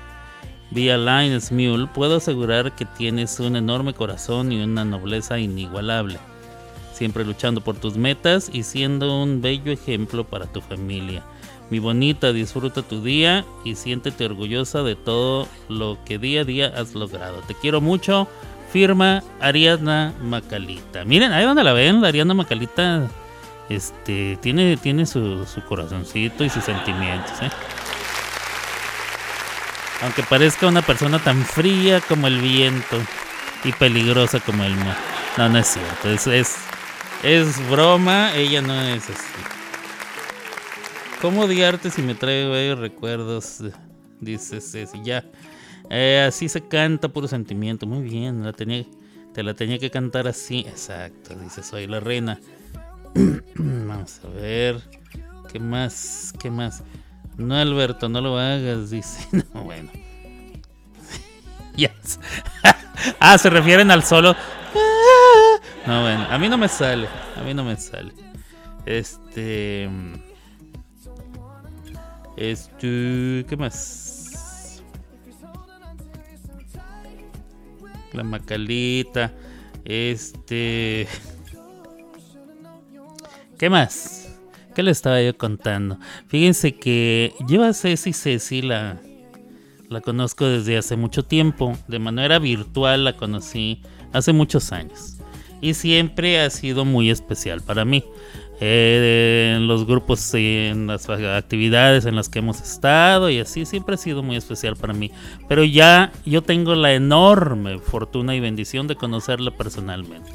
vía 0.69 0.99
Line 0.99 1.39
Mule, 1.49 1.87
puedo 1.87 2.17
asegurar 2.17 2.75
que 2.75 2.85
tienes 2.85 3.39
un 3.39 3.55
enorme 3.55 3.95
corazón 3.95 4.51
y 4.51 4.61
una 4.61 4.85
nobleza 4.85 5.39
inigualable. 5.39 6.19
Siempre 6.93 7.25
luchando 7.25 7.61
por 7.61 7.77
tus 7.77 7.97
metas 7.97 8.51
y 8.53 8.61
siendo 8.61 9.23
un 9.23 9.41
bello 9.41 9.71
ejemplo 9.71 10.23
para 10.23 10.45
tu 10.45 10.61
familia. 10.61 11.23
Mi 11.71 11.79
bonita, 11.79 12.31
disfruta 12.31 12.83
tu 12.83 13.01
día 13.01 13.43
y 13.65 13.73
siéntete 13.73 14.25
orgullosa 14.25 14.83
de 14.83 14.95
todo 14.95 15.47
lo 15.67 15.97
que 16.05 16.19
día 16.19 16.41
a 16.41 16.43
día 16.43 16.67
has 16.67 16.93
logrado. 16.93 17.41
Te 17.47 17.55
quiero 17.55 17.81
mucho. 17.81 18.27
Firma 18.71 19.23
Ariadna 19.39 20.13
Macalita. 20.21 21.03
Miren, 21.03 21.33
ahí 21.33 21.45
donde 21.45 21.63
la 21.63 21.73
ven, 21.73 22.01
la 22.01 22.07
Ariadna 22.07 22.33
Macalita 22.33 23.07
este, 23.69 24.37
tiene, 24.41 24.77
tiene 24.77 25.05
su, 25.05 25.45
su 25.45 25.63
corazoncito 25.65 26.43
y 26.43 26.49
sus 26.49 26.63
sentimientos. 26.63 27.41
¿eh? 27.41 27.49
Aunque 30.01 30.23
parezca 30.23 30.67
una 30.67 30.81
persona 30.81 31.19
tan 31.19 31.43
fría 31.45 32.01
como 32.01 32.27
el 32.27 32.39
viento 32.39 32.97
y 33.63 33.71
peligrosa 33.73 34.39
como 34.39 34.63
el 34.63 34.75
mar. 34.75 34.97
No, 35.37 35.47
no 35.49 35.59
es 35.59 35.67
cierto. 35.67 36.09
Es, 36.09 36.57
es, 37.23 37.69
broma. 37.69 38.33
Ella 38.35 38.61
no 38.61 38.81
es 38.81 39.03
así. 39.09 39.41
¿Cómo 41.21 41.41
odiarte 41.41 41.91
si 41.91 42.01
me 42.01 42.15
trae 42.15 42.47
bellos 42.47 42.79
recuerdos? 42.79 43.59
Dice 44.19 44.59
Ceci. 44.59 45.01
Ya. 45.03 45.23
Eh, 45.93 46.23
así 46.25 46.47
se 46.47 46.61
canta 46.61 47.09
puro 47.09 47.27
sentimiento. 47.27 47.85
Muy 47.85 48.01
bien. 48.01 48.45
La 48.45 48.53
tenía, 48.53 48.85
te 49.33 49.43
la 49.43 49.53
tenía 49.53 49.77
que 49.77 49.91
cantar 49.91 50.25
así. 50.25 50.59
Exacto. 50.59 51.35
Dice, 51.35 51.61
soy 51.63 51.85
la 51.85 51.99
reina. 51.99 52.39
Vamos 53.55 54.21
a 54.23 54.29
ver. 54.29 54.81
¿Qué 55.51 55.59
más? 55.59 56.33
¿Qué 56.39 56.49
más? 56.49 56.81
No, 57.37 57.55
Alberto, 57.55 58.07
no 58.07 58.21
lo 58.21 58.39
hagas. 58.39 58.89
Dice. 58.89 59.27
No, 59.53 59.63
bueno. 59.65 59.91
Yes. 61.75 62.19
ah, 63.19 63.37
se 63.37 63.49
refieren 63.49 63.91
al 63.91 64.03
solo. 64.03 64.33
No, 65.85 66.01
bueno. 66.03 66.25
A 66.29 66.37
mí 66.37 66.47
no 66.47 66.57
me 66.57 66.69
sale. 66.69 67.09
A 67.35 67.43
mí 67.43 67.53
no 67.53 67.65
me 67.65 67.75
sale. 67.75 68.13
Este. 68.85 69.89
Este. 72.37 73.45
¿Qué 73.49 73.57
más? 73.57 74.10
La 78.13 78.23
Macalita. 78.23 79.33
Este. 79.85 81.07
¿Qué 83.57 83.69
más? 83.69 84.39
¿Qué 84.75 84.83
le 84.83 84.91
estaba 84.91 85.21
yo 85.21 85.37
contando? 85.37 85.97
Fíjense 86.27 86.75
que 86.75 87.33
yo 87.47 87.63
a 87.63 87.73
Ceci 87.73 88.13
Ceci 88.13 88.61
la, 88.61 88.99
la 89.89 90.01
conozco 90.01 90.45
desde 90.45 90.77
hace 90.77 90.95
mucho 90.95 91.23
tiempo. 91.23 91.77
De 91.87 91.99
manera 91.99 92.39
virtual 92.39 93.03
la 93.03 93.17
conocí 93.17 93.81
hace 94.13 94.33
muchos 94.33 94.71
años. 94.71 95.17
Y 95.59 95.73
siempre 95.73 96.39
ha 96.39 96.49
sido 96.49 96.85
muy 96.85 97.11
especial 97.11 97.61
para 97.61 97.85
mí. 97.85 98.03
Eh, 98.63 99.55
en 99.55 99.65
los 99.67 99.87
grupos, 99.87 100.35
en 100.35 100.85
las 100.85 101.09
actividades 101.09 102.05
en 102.05 102.15
las 102.15 102.29
que 102.29 102.39
hemos 102.39 102.61
estado 102.61 103.31
y 103.31 103.39
así, 103.39 103.65
siempre 103.65 103.95
ha 103.95 103.97
sido 103.97 104.21
muy 104.21 104.35
especial 104.35 104.75
para 104.75 104.93
mí. 104.93 105.11
Pero 105.49 105.63
ya 105.63 106.11
yo 106.25 106.43
tengo 106.43 106.75
la 106.75 106.93
enorme 106.93 107.79
fortuna 107.79 108.35
y 108.35 108.39
bendición 108.39 108.85
de 108.85 108.95
conocerla 108.95 109.49
personalmente. 109.49 110.29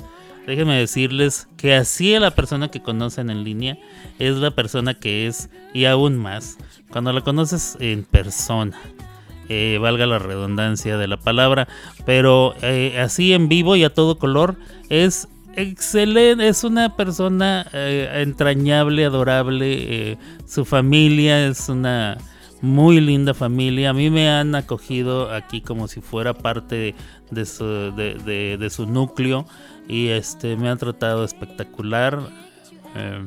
Déjenme 0.44 0.76
decirles 0.76 1.48
que 1.56 1.74
así 1.74 2.18
la 2.18 2.32
persona 2.32 2.68
que 2.68 2.82
conocen 2.82 3.30
en 3.30 3.44
línea 3.44 3.78
es 4.18 4.36
la 4.36 4.50
persona 4.50 4.94
que 4.94 5.28
es 5.28 5.48
y 5.72 5.84
aún 5.84 6.16
más 6.16 6.58
cuando 6.90 7.12
la 7.12 7.20
conoces 7.20 7.76
en 7.80 8.04
persona. 8.04 8.76
Eh, 9.48 9.78
valga 9.80 10.06
la 10.06 10.18
redundancia 10.18 10.98
de 10.98 11.06
la 11.06 11.16
palabra, 11.16 11.68
pero 12.04 12.56
eh, 12.62 12.98
así 12.98 13.32
en 13.32 13.48
vivo 13.48 13.76
y 13.76 13.84
a 13.84 13.94
todo 13.94 14.18
color 14.18 14.56
es 14.88 15.28
excelente, 15.56 16.46
es 16.48 16.64
una 16.64 16.96
persona 16.96 17.66
eh, 17.72 18.22
entrañable, 18.22 19.04
adorable, 19.04 20.12
eh, 20.12 20.18
su 20.46 20.64
familia 20.64 21.46
es 21.46 21.68
una 21.68 22.18
muy 22.62 23.00
linda 23.00 23.34
familia, 23.34 23.90
a 23.90 23.92
mí 23.92 24.10
me 24.10 24.30
han 24.30 24.54
acogido 24.54 25.32
aquí 25.32 25.60
como 25.60 25.88
si 25.88 26.00
fuera 26.00 26.34
parte 26.34 26.94
de 27.30 27.44
su, 27.46 28.86
núcleo 28.86 29.46
y 29.88 30.08
este 30.08 30.56
me 30.56 30.68
han 30.68 30.78
tratado 30.78 31.24
espectacular. 31.24 32.18
eh, 32.94 33.26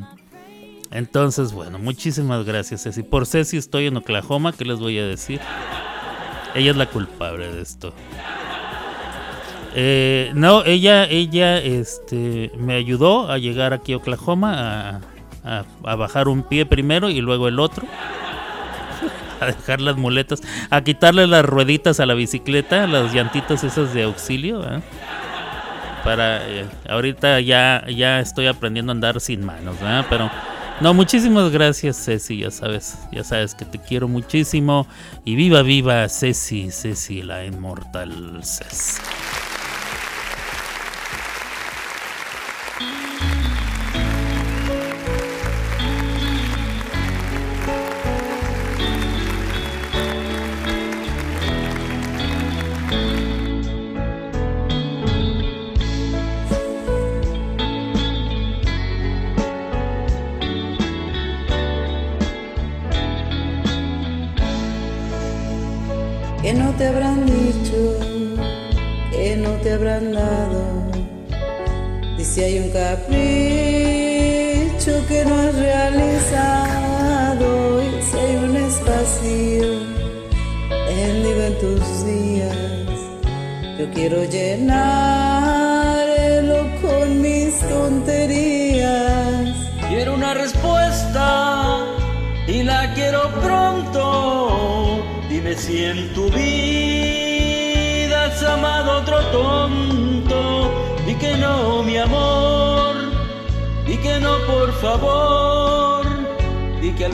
entonces, 0.92 1.54
bueno, 1.54 1.78
muchísimas 1.78 2.46
gracias, 2.46 2.84
Ceci. 2.84 3.04
Por 3.04 3.28
Ceci 3.28 3.58
estoy 3.58 3.88
en 3.88 3.98
Oklahoma, 3.98 4.54
¿qué 4.54 4.66
les 4.66 4.80
voy 4.80 4.98
a 4.98 5.06
decir? 5.06 5.40
Ella 6.56 6.72
es 6.72 6.78
la 6.78 6.88
culpable 6.88 7.54
de 7.54 7.62
esto. 7.62 7.94
Eh, 9.76 10.32
no, 10.34 10.64
ella, 10.66 11.06
ella, 11.06 11.58
este, 11.58 12.52
me 12.58 12.76
ayudó 12.76 13.32
a 13.32 13.38
llegar 13.38 13.74
aquí 13.74 13.94
a 13.94 13.98
Oklahoma, 13.98 15.02
a, 15.44 15.96
bajar 15.96 16.28
un 16.28 16.44
pie 16.44 16.66
primero 16.66 17.10
y 17.10 17.22
luego 17.22 17.48
el 17.48 17.60
otro, 17.60 17.86
a 19.40 19.46
dejar 19.46 19.82
las 19.82 19.96
muletas, 19.96 20.42
a 20.70 20.82
quitarle 20.84 21.28
las 21.28 21.46
rueditas 21.46 22.00
a 22.00 22.06
la 22.06 22.14
bicicleta, 22.14 22.88
las 22.88 23.14
llantitas 23.14 23.64
esas 23.64 23.94
de 23.94 24.04
auxilio, 24.04 24.64
para, 26.04 26.48
eh, 26.48 26.66
ahorita 26.90 27.40
ya, 27.42 27.86
ya 27.88 28.20
estoy 28.20 28.48
aprendiendo 28.48 28.92
a 28.92 28.96
andar 28.96 29.20
sin 29.20 29.46
manos, 29.46 29.80
¿verdad? 29.80 30.06
Pero 30.10 30.32
No, 30.82 30.94
muchísimas 30.94 31.52
gracias, 31.52 32.06
Ceci. 32.06 32.38
Ya 32.38 32.52
sabes, 32.52 32.98
ya 33.12 33.26
sabes 33.26 33.54
que 33.54 33.66
te 33.66 33.80
quiero 33.80 34.08
muchísimo. 34.08 34.88
Y 35.26 35.36
viva, 35.36 35.62
viva, 35.62 36.08
Ceci, 36.08 36.72
Ceci, 36.72 37.22
la 37.22 37.44
inmortal 37.44 38.40
Ceci. 38.44 39.02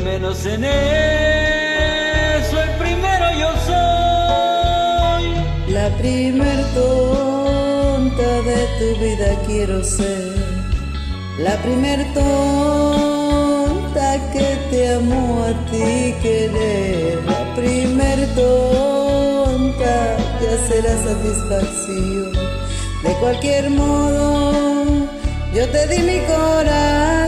Menos 0.05 0.45
en 0.45 0.63
eso 0.63 2.55
el 2.61 2.69
primero 2.77 3.25
yo 3.41 3.49
soy. 3.69 5.23
La 5.73 5.89
primer 5.97 6.63
tonta 6.75 8.29
de 8.49 8.59
tu 8.77 8.87
vida 9.03 9.29
quiero 9.47 9.83
ser. 9.83 10.35
La 11.39 11.55
primer 11.63 11.99
tonta 12.13 14.07
que 14.31 14.47
te 14.69 14.93
amó 14.93 15.43
a 15.49 15.51
ti 15.71 16.13
querer. 16.21 17.23
La 17.25 17.41
primer 17.55 18.17
tonta 18.35 19.95
ya 20.41 20.55
será 20.67 20.93
satisfacción. 21.09 22.31
De 23.03 23.11
cualquier 23.19 23.71
modo, 23.71 24.53
yo 25.55 25.67
te 25.73 25.87
di 25.87 25.99
mi 26.03 26.19
corazón. 26.27 27.24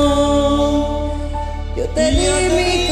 yo 1.77 1.85
te 1.91 2.11
di 2.11 2.27
mi 2.57 2.89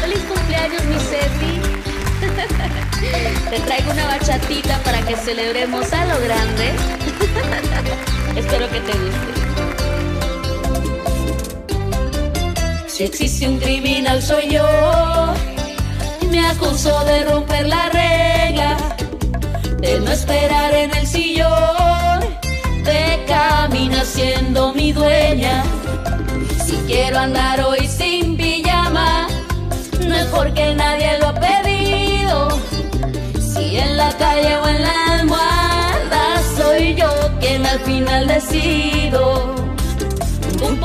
Feliz 0.00 0.24
cumpleaños, 0.24 0.82
mi 0.84 0.98
Ceci. 0.98 1.60
Te 3.50 3.60
traigo 3.60 3.92
una 3.92 4.06
bachatita 4.06 4.78
para 4.78 5.02
que 5.02 5.14
celebremos 5.14 5.92
a 5.92 6.06
lo 6.06 6.18
grande. 6.20 6.72
Espero 8.34 8.66
que 8.70 8.80
te 8.80 8.92
guste. 8.92 9.45
Si 12.96 13.04
existe 13.04 13.46
un 13.46 13.58
criminal 13.58 14.22
soy 14.22 14.48
yo. 14.48 14.64
Me 16.30 16.40
acuso 16.46 17.04
de 17.04 17.24
romper 17.24 17.66
la 17.66 17.90
regla, 17.90 18.74
de 19.80 20.00
no 20.00 20.10
esperar 20.10 20.72
en 20.72 20.94
el 20.96 21.06
sillón, 21.06 22.20
de 22.84 23.22
caminar 23.28 24.06
siendo 24.06 24.72
mi 24.72 24.92
dueña. 24.92 25.62
Si 26.64 26.76
quiero 26.86 27.18
andar 27.18 27.60
hoy 27.60 27.86
sin 27.86 28.34
pijama, 28.34 29.28
no 30.08 30.14
es 30.14 30.24
porque 30.28 30.74
nadie 30.74 31.18
lo 31.18 31.26
ha 31.26 31.34
pedido. 31.34 32.48
Si 33.38 33.76
en 33.76 33.98
la 33.98 34.10
calle 34.16 34.56
o 34.56 34.68
en 34.68 34.82
la 34.82 35.18
almohada 35.18 36.42
soy 36.56 36.94
yo 36.94 37.10
quien 37.40 37.66
al 37.66 37.78
final 37.80 38.26
decido. 38.26 39.55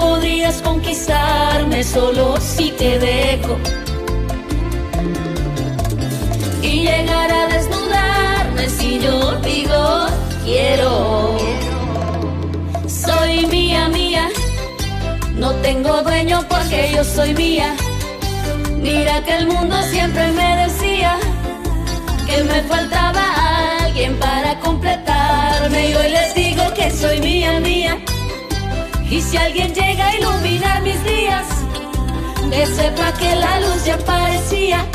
Podrías 0.01 0.63
conquistarme 0.63 1.83
solo 1.83 2.35
si 2.41 2.71
te 2.71 2.97
dejo. 2.97 3.55
Y 6.63 6.87
llegar 6.87 7.31
a 7.31 7.45
desnudarme 7.53 8.67
si 8.67 8.99
yo 8.99 9.35
digo 9.41 10.07
quiero. 10.43 11.37
Soy 12.87 13.45
mía, 13.45 13.89
mía. 13.89 14.27
No 15.35 15.51
tengo 15.67 16.01
dueño 16.01 16.43
porque 16.49 16.91
yo 16.95 17.03
soy 17.03 17.35
mía. 17.35 17.75
Mira 18.77 19.23
que 19.23 19.37
el 19.37 19.45
mundo 19.45 19.75
siempre 19.83 20.31
me 20.31 20.55
decía 20.63 21.15
que 22.25 22.43
me 22.43 22.59
faltaba 22.63 23.23
alguien 23.83 24.17
para 24.17 24.59
completarme. 24.61 25.89
Y 25.89 25.93
hoy 25.93 26.09
les 26.09 26.33
digo 26.33 26.63
que 26.73 26.89
soy 26.89 27.19
mía, 27.19 27.59
mía. 27.59 27.97
Y 29.11 29.21
si 29.21 29.35
alguien 29.35 29.73
llega 29.73 30.07
a 30.07 30.17
iluminar 30.17 30.81
mis 30.83 31.03
días, 31.03 31.45
que 32.49 32.65
sepa 32.65 33.11
que 33.19 33.35
la 33.35 33.59
luz 33.59 33.83
ya 33.83 33.95
aparecía. 33.95 34.85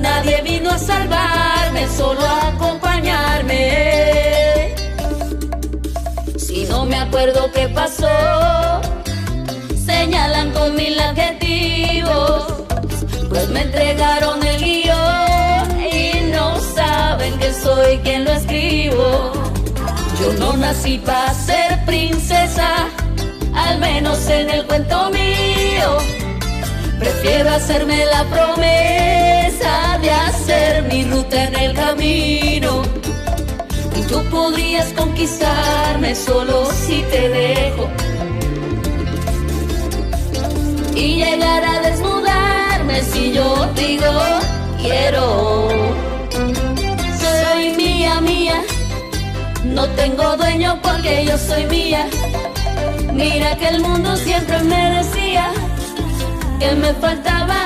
Nadie 0.00 0.42
vino 0.42 0.70
a 0.70 0.78
salvarme, 0.78 1.88
solo 1.88 2.20
a 2.20 2.48
acompañarme. 2.48 4.74
Si 6.38 6.64
no 6.64 6.84
me 6.84 6.96
acuerdo 6.96 7.50
qué 7.52 7.70
pasó, 7.70 8.06
señalan 9.86 10.52
con 10.52 10.76
mil 10.76 11.00
adjetivos. 11.00 12.44
pues 13.30 13.48
me 13.48 13.62
entregaron 13.62 14.42
el 14.42 14.62
guion 14.62 15.80
y 15.80 16.20
no 16.32 16.60
saben 16.60 17.38
que 17.38 17.50
soy 17.52 17.96
quien 18.04 18.26
lo 18.26 18.32
escribo. 18.32 19.32
Yo 20.20 20.32
no 20.38 20.54
nací 20.56 20.98
para 20.98 21.32
ser 21.34 21.84
princesa, 21.86 22.88
al 23.66 23.78
menos 23.78 24.28
en 24.28 24.50
el 24.50 24.64
cuento 24.66 25.10
mío. 25.10 25.98
Prefiero 26.98 27.50
hacerme 27.50 28.04
la 28.06 28.24
promesa 28.24 29.98
de 30.00 30.10
hacer 30.10 30.82
mi 30.84 31.04
ruta 31.04 31.44
en 31.44 31.56
el 31.56 31.74
camino. 31.74 32.82
Y 33.96 34.02
tú 34.02 34.22
podrías 34.30 34.86
conquistarme 34.92 36.14
solo 36.14 36.70
si 36.72 37.02
te 37.10 37.28
dejo. 37.28 37.88
Y 40.94 41.16
llegar 41.16 41.62
a 41.64 41.80
desnudarme 41.80 43.02
si 43.02 43.32
yo 43.32 43.68
digo 43.74 44.12
quiero. 44.80 45.68
Soy 47.22 47.72
mía, 47.76 48.20
mía. 48.20 48.62
No 49.64 49.86
tengo 49.90 50.36
dueño 50.36 50.78
porque 50.82 51.24
yo 51.26 51.36
soy 51.36 51.66
mía. 51.66 52.08
Mira 53.16 53.56
que 53.56 53.68
el 53.68 53.80
mundo 53.80 54.14
siempre 54.14 54.62
me 54.64 54.98
decía 54.98 55.50
que 56.60 56.72
me 56.72 56.92
faltaba 56.92 57.56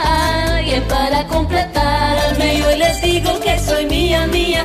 alguien 0.55 0.85
para 0.85 1.27
completarme. 1.27 2.55
Y 2.55 2.62
hoy 2.62 2.78
les 2.78 3.02
digo 3.02 3.40
que 3.40 3.59
soy 3.59 3.86
mía, 3.86 4.28
mía. 4.28 4.64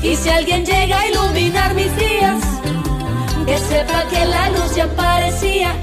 Y 0.00 0.14
si 0.14 0.28
alguien 0.28 0.64
llega 0.64 1.00
a 1.00 1.08
iluminar 1.08 1.74
mis 1.74 1.94
días, 1.96 2.40
que 3.46 3.58
sepa 3.58 4.04
que 4.10 4.24
la 4.24 4.50
luz 4.50 4.76
ya 4.76 4.84
aparecía. 4.84 5.74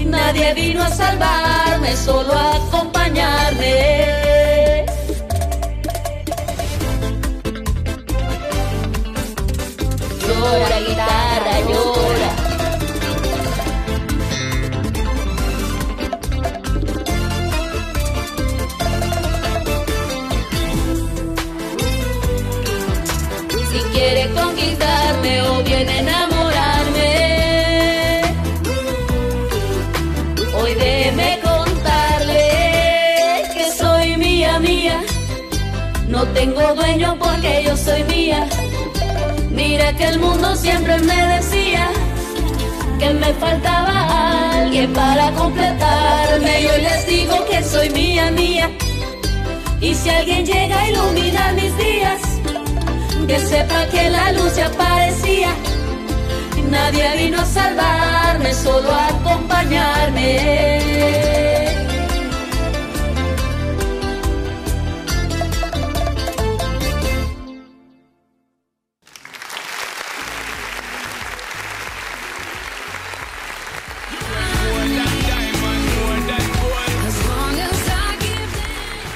Y 0.00 0.04
nadie 0.04 0.52
vino 0.54 0.82
a 0.82 0.90
salvarme, 0.90 1.96
solo 1.96 2.32
a 2.32 2.56
acompañarme. 2.56 4.86
Llora, 10.26 10.80
guitarra, 10.80 11.60
llora. 11.68 12.27
Conquistarme 24.34 25.42
o 25.42 25.62
bien 25.62 25.88
enamorarme, 25.88 27.12
hoy 30.60 30.74
déjeme 30.74 31.38
contarle 31.42 32.42
que 33.54 33.64
soy 33.76 34.16
mía, 34.16 34.58
mía. 34.58 35.00
No 36.08 36.24
tengo 36.28 36.74
dueño 36.74 37.16
porque 37.18 37.64
yo 37.66 37.76
soy 37.76 38.02
mía. 38.04 38.46
Mira 39.50 39.92
que 39.96 40.04
el 40.04 40.18
mundo 40.18 40.54
siempre 40.56 40.98
me 40.98 41.26
decía 41.34 41.88
que 42.98 43.14
me 43.14 43.32
faltaba 43.34 44.60
alguien 44.60 44.92
para 44.92 45.30
completarme. 45.32 46.60
Y 46.62 46.66
hoy 46.66 46.82
les 46.82 47.06
digo 47.06 47.34
que 47.50 47.62
soy 47.62 47.90
mía, 47.90 48.30
mía. 48.30 48.70
Y 49.80 49.94
si 49.94 50.10
alguien 50.10 50.44
llega 50.44 50.80
a 50.80 50.90
iluminar 50.90 51.54
mis 51.54 51.76
días, 51.76 52.20
que 53.28 53.38
sepa 53.38 53.86
que 53.90 54.08
la 54.08 54.32
luz 54.32 54.56
ya 54.56 54.66
aparecía. 54.66 55.50
Nadie 56.70 57.16
vino 57.16 57.40
a 57.40 57.44
salvarme, 57.44 58.54
solo 58.54 58.90
a 58.90 59.08
acompañarme. 59.08 60.78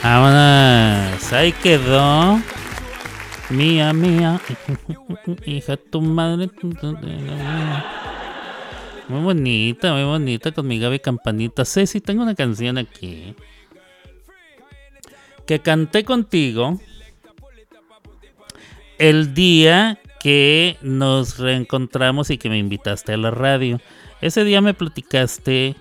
Vámonos. 0.02 1.32
Ahí 1.32 1.52
quedó. 1.52 2.51
Mía, 3.52 3.92
mía. 3.92 4.40
Hija 5.44 5.76
tu 5.76 6.00
madre. 6.00 6.48
Muy 9.08 9.20
bonita, 9.20 9.92
muy 9.92 10.04
bonita 10.04 10.52
con 10.52 10.66
mi 10.66 10.78
Gaby 10.78 11.00
Campanita. 11.00 11.66
Ceci, 11.66 12.00
tengo 12.00 12.22
una 12.22 12.34
canción 12.34 12.78
aquí. 12.78 13.34
Que 15.46 15.58
canté 15.60 16.02
contigo 16.02 16.80
el 18.98 19.34
día 19.34 20.00
que 20.18 20.78
nos 20.80 21.38
reencontramos 21.38 22.30
y 22.30 22.38
que 22.38 22.48
me 22.48 22.56
invitaste 22.56 23.12
a 23.12 23.18
la 23.18 23.30
radio. 23.30 23.82
Ese 24.22 24.44
día 24.44 24.62
me 24.62 24.72
platicaste 24.72 25.76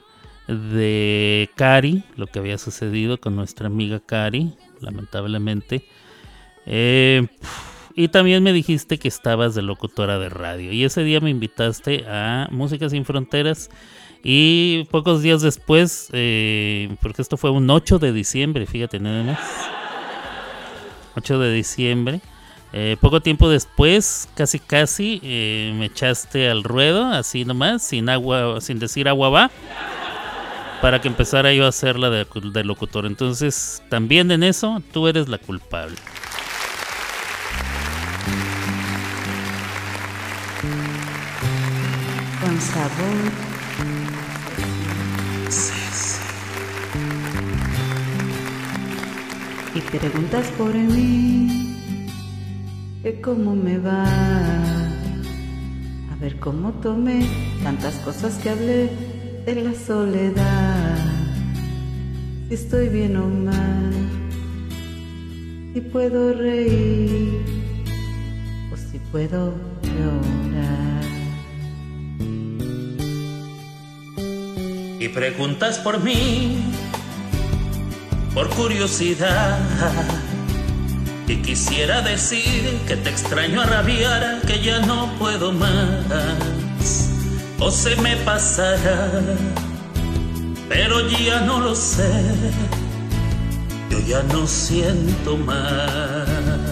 de 0.47 1.49
Cari, 1.55 2.03
lo 2.17 2.27
que 2.27 2.39
había 2.39 2.57
sucedido 2.57 3.21
con 3.21 3.37
nuestra 3.37 3.67
amiga 3.67 4.01
Cari, 4.01 4.55
lamentablemente. 4.81 5.85
Eh, 6.65 7.27
y 7.95 8.07
también 8.07 8.43
me 8.43 8.53
dijiste 8.53 8.97
que 8.97 9.07
estabas 9.07 9.55
de 9.55 9.61
locutora 9.61 10.19
de 10.19 10.29
radio. 10.29 10.71
Y 10.71 10.83
ese 10.83 11.03
día 11.03 11.19
me 11.19 11.29
invitaste 11.29 12.05
a 12.07 12.47
Música 12.51 12.89
Sin 12.89 13.05
Fronteras. 13.05 13.69
Y 14.23 14.85
pocos 14.91 15.21
días 15.21 15.41
después, 15.41 16.09
eh, 16.13 16.95
porque 17.01 17.21
esto 17.21 17.37
fue 17.37 17.49
un 17.49 17.69
8 17.69 17.97
de 17.97 18.13
diciembre, 18.13 18.67
fíjate 18.67 18.99
nada 18.99 19.23
más. 19.23 19.39
8 21.15 21.39
de 21.39 21.53
diciembre. 21.53 22.21
Eh, 22.73 22.95
poco 23.01 23.19
tiempo 23.21 23.49
después, 23.49 24.29
casi 24.33 24.59
casi, 24.59 25.19
eh, 25.23 25.73
me 25.77 25.87
echaste 25.87 26.49
al 26.49 26.63
ruedo, 26.63 27.05
así 27.05 27.43
nomás, 27.43 27.83
sin 27.83 28.07
agua, 28.07 28.61
sin 28.61 28.79
decir 28.79 29.09
agua 29.09 29.29
va, 29.29 29.51
para 30.81 31.01
que 31.01 31.09
empezara 31.09 31.51
yo 31.51 31.65
a 31.65 31.69
hacerla 31.69 32.09
de, 32.09 32.25
de 32.53 32.63
locutor. 32.63 33.05
Entonces, 33.05 33.83
también 33.89 34.31
en 34.31 34.43
eso, 34.43 34.81
tú 34.93 35.07
eres 35.07 35.27
la 35.27 35.37
culpable. 35.39 35.97
Con 42.51 42.61
sabor. 42.61 43.31
Y 49.73 49.79
preguntas 49.97 50.47
por 50.57 50.73
mí, 50.73 51.77
que 53.03 53.21
cómo 53.21 53.55
me 53.55 53.77
va. 53.77 54.05
A 56.11 56.15
ver 56.19 56.39
cómo 56.39 56.73
tomé 56.73 57.25
tantas 57.63 57.95
cosas 57.99 58.37
que 58.39 58.49
hablé 58.49 58.89
de 59.45 59.55
la 59.55 59.73
soledad. 59.73 60.97
Si 62.49 62.55
estoy 62.55 62.89
bien 62.89 63.15
o 63.15 63.27
mal, 63.27 63.93
si 65.73 65.79
puedo 65.79 66.33
reír 66.33 67.45
o 68.73 68.75
si 68.75 68.99
puedo 69.11 69.53
llorar. 69.83 70.40
Y 75.01 75.09
preguntas 75.09 75.79
por 75.79 75.99
mí, 75.99 76.63
por 78.35 78.47
curiosidad. 78.49 79.57
Y 81.27 81.37
quisiera 81.37 82.01
decir 82.01 82.79
que 82.87 82.95
te 82.97 83.09
extraño 83.09 83.61
a 83.61 83.65
rabiar, 83.65 84.41
que 84.45 84.61
ya 84.61 84.79
no 84.79 85.11
puedo 85.17 85.51
más, 85.53 87.09
o 87.57 87.71
se 87.71 87.95
me 87.95 88.15
pasará, 88.17 89.09
pero 90.69 91.09
ya 91.09 91.41
no 91.41 91.61
lo 91.61 91.73
sé, 91.73 92.11
yo 93.89 93.99
ya 94.01 94.21
no 94.23 94.45
siento 94.45 95.35
más. 95.37 96.71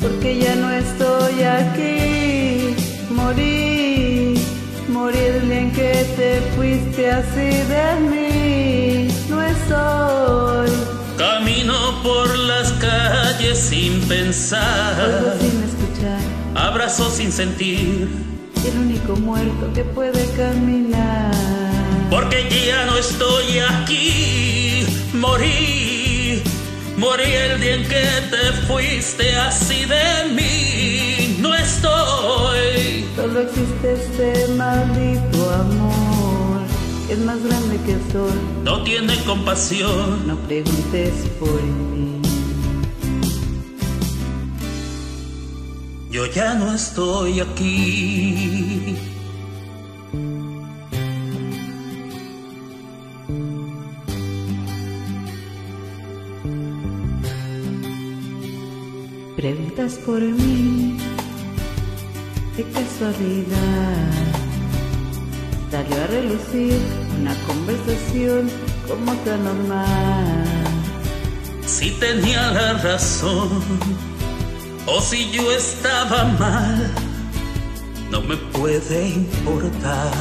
porque 0.00 0.38
ya 0.38 0.54
no 0.54 0.70
estoy 0.70 1.42
aquí. 1.42 2.74
Morí, 3.10 3.69
morí 5.00 5.18
el 5.18 5.48
día 5.48 5.60
en 5.60 5.70
que 5.72 5.92
te 6.18 6.30
fuiste 6.54 7.10
así 7.10 7.50
de 7.74 7.86
mí. 8.10 9.08
No 9.30 9.42
estoy, 9.42 10.70
Camino 11.16 11.74
por 12.02 12.28
las 12.50 12.68
calles 12.72 13.58
sin 13.58 14.00
pensar, 14.02 15.36
sin 15.40 15.56
escuchar. 15.68 16.20
abrazo 16.54 17.10
sin 17.10 17.30
sentir, 17.32 18.08
El 18.68 18.78
único 18.78 19.12
muerto 19.16 19.72
que 19.74 19.84
puede 19.84 20.22
caminar. 20.42 21.32
porque 22.10 22.38
ya 22.68 22.84
no 22.86 22.96
estoy 22.98 23.58
aquí. 23.72 24.86
Morí, 25.14 26.42
morí 26.96 27.30
el 27.46 27.60
día 27.60 27.74
en 27.76 27.82
que 27.92 28.04
te 28.32 28.44
fuiste 28.66 29.26
así 29.36 29.80
de 29.94 30.06
mí. 30.36 30.49
Solo 33.20 33.40
existe 33.40 33.92
este 33.92 34.48
maldito 34.54 35.50
amor 35.50 36.60
es 37.10 37.18
más 37.18 37.42
grande 37.44 37.76
que 37.84 37.92
el 37.92 38.12
sol. 38.12 38.40
no 38.62 38.82
tiene 38.84 39.14
compasión. 39.24 40.26
No 40.26 40.36
preguntes 40.46 41.12
por 41.38 41.60
mí. 41.62 42.22
Yo 46.10 46.26
ya 46.26 46.54
no 46.54 46.72
estoy 46.72 47.40
aquí. 47.40 48.96
Preguntas 59.36 59.94
por 60.04 60.20
mí, 60.20 60.96
qué 62.60 62.72
casualidad. 62.72 64.10
Salió 65.70 66.02
a 66.02 66.06
relucir 66.08 66.78
una 67.20 67.34
conversación 67.46 68.50
como 68.88 69.12
tan 69.24 69.44
normal. 69.44 70.44
Si 71.64 71.90
tenía 71.92 72.50
la 72.50 72.72
razón 72.74 73.62
o 74.86 75.00
si 75.00 75.30
yo 75.30 75.50
estaba 75.52 76.24
mal, 76.38 76.90
no 78.10 78.20
me 78.22 78.36
puede 78.36 79.08
importar. 79.08 80.12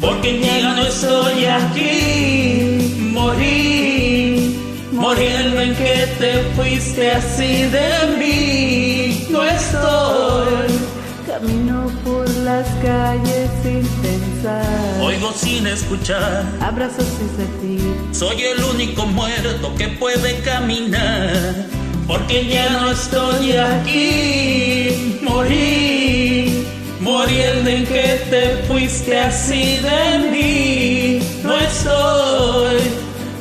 Porque 0.00 0.40
ya 0.40 0.74
no 0.74 0.82
estoy 0.82 1.44
aquí, 1.44 3.10
morí, 3.12 4.65
muriendo 4.96 5.60
en 5.60 5.74
que 5.74 6.06
te 6.18 6.42
fuiste 6.56 7.10
así 7.12 7.62
de 7.64 7.88
mí. 8.18 9.26
No 9.30 9.44
estoy, 9.44 10.78
Camino 11.26 11.90
por 12.04 12.28
las 12.44 12.66
calles 12.82 13.50
sin 13.62 13.82
pensar. 14.02 14.64
oigo 15.00 15.32
sin 15.32 15.66
escuchar. 15.66 16.44
Abrazos 16.60 17.04
sin 17.18 17.30
sentir. 17.36 17.94
Soy 18.12 18.42
el 18.42 18.62
único 18.64 19.06
muerto 19.06 19.74
que 19.76 19.88
puede 19.88 20.40
caminar, 20.40 21.66
porque 22.06 22.46
ya 22.46 22.70
no 22.70 22.90
estoy 22.90 23.52
aquí. 23.52 25.18
Morí, 25.22 26.64
muriendo 27.00 27.68
en 27.70 27.84
que 27.86 28.20
te 28.30 28.62
fuiste 28.68 29.18
así 29.18 29.78
de 29.78 30.18
mí. 30.30 31.18
No 31.42 31.56
estoy, 31.58 32.80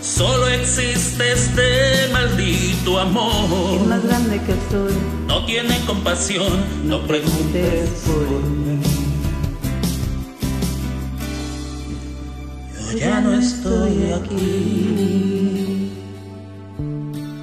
solo 0.06 0.48
existe 0.48 1.34
este 1.34 2.14
maldito 2.14 3.00
amor. 3.00 3.82
Es 3.82 3.88
más 3.88 4.04
grande 4.04 4.40
que 4.42 4.52
el 4.52 4.60
sol. 4.70 4.94
No 5.28 5.46
tiene 5.46 5.80
compasión, 5.86 6.64
no 6.86 7.02
preguntes 7.08 7.90
por 8.06 8.44
mí. 8.44 8.82
Yo 12.92 12.98
ya 12.98 13.20
no 13.22 13.34
estoy 13.34 14.12
aquí. 14.14 15.92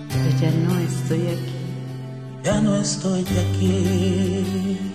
Yo 0.09 0.41
ya 0.41 0.51
no 0.53 0.79
estoy 0.79 1.21
aquí. 1.21 1.53
Ya 2.45 2.61
no 2.61 2.77
estoy 2.77 3.21
aquí. 3.23 4.92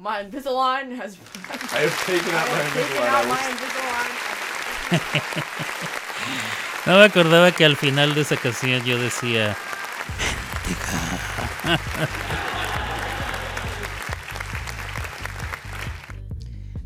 My 0.00 0.24
Invisalign 0.24 0.96
has. 0.96 1.18
I 1.74 1.80
have 1.84 2.06
taken 2.06 2.32
out 2.32 2.48
my 2.48 2.62
out 3.08 3.26
Invisalign. 3.52 4.10
No 6.86 6.98
me 6.98 7.04
acordaba 7.04 7.52
que 7.52 7.66
al 7.66 7.76
final 7.76 8.14
de 8.14 8.22
esa 8.22 8.36
canción 8.38 8.82
yo 8.84 8.98
decía. 8.98 9.54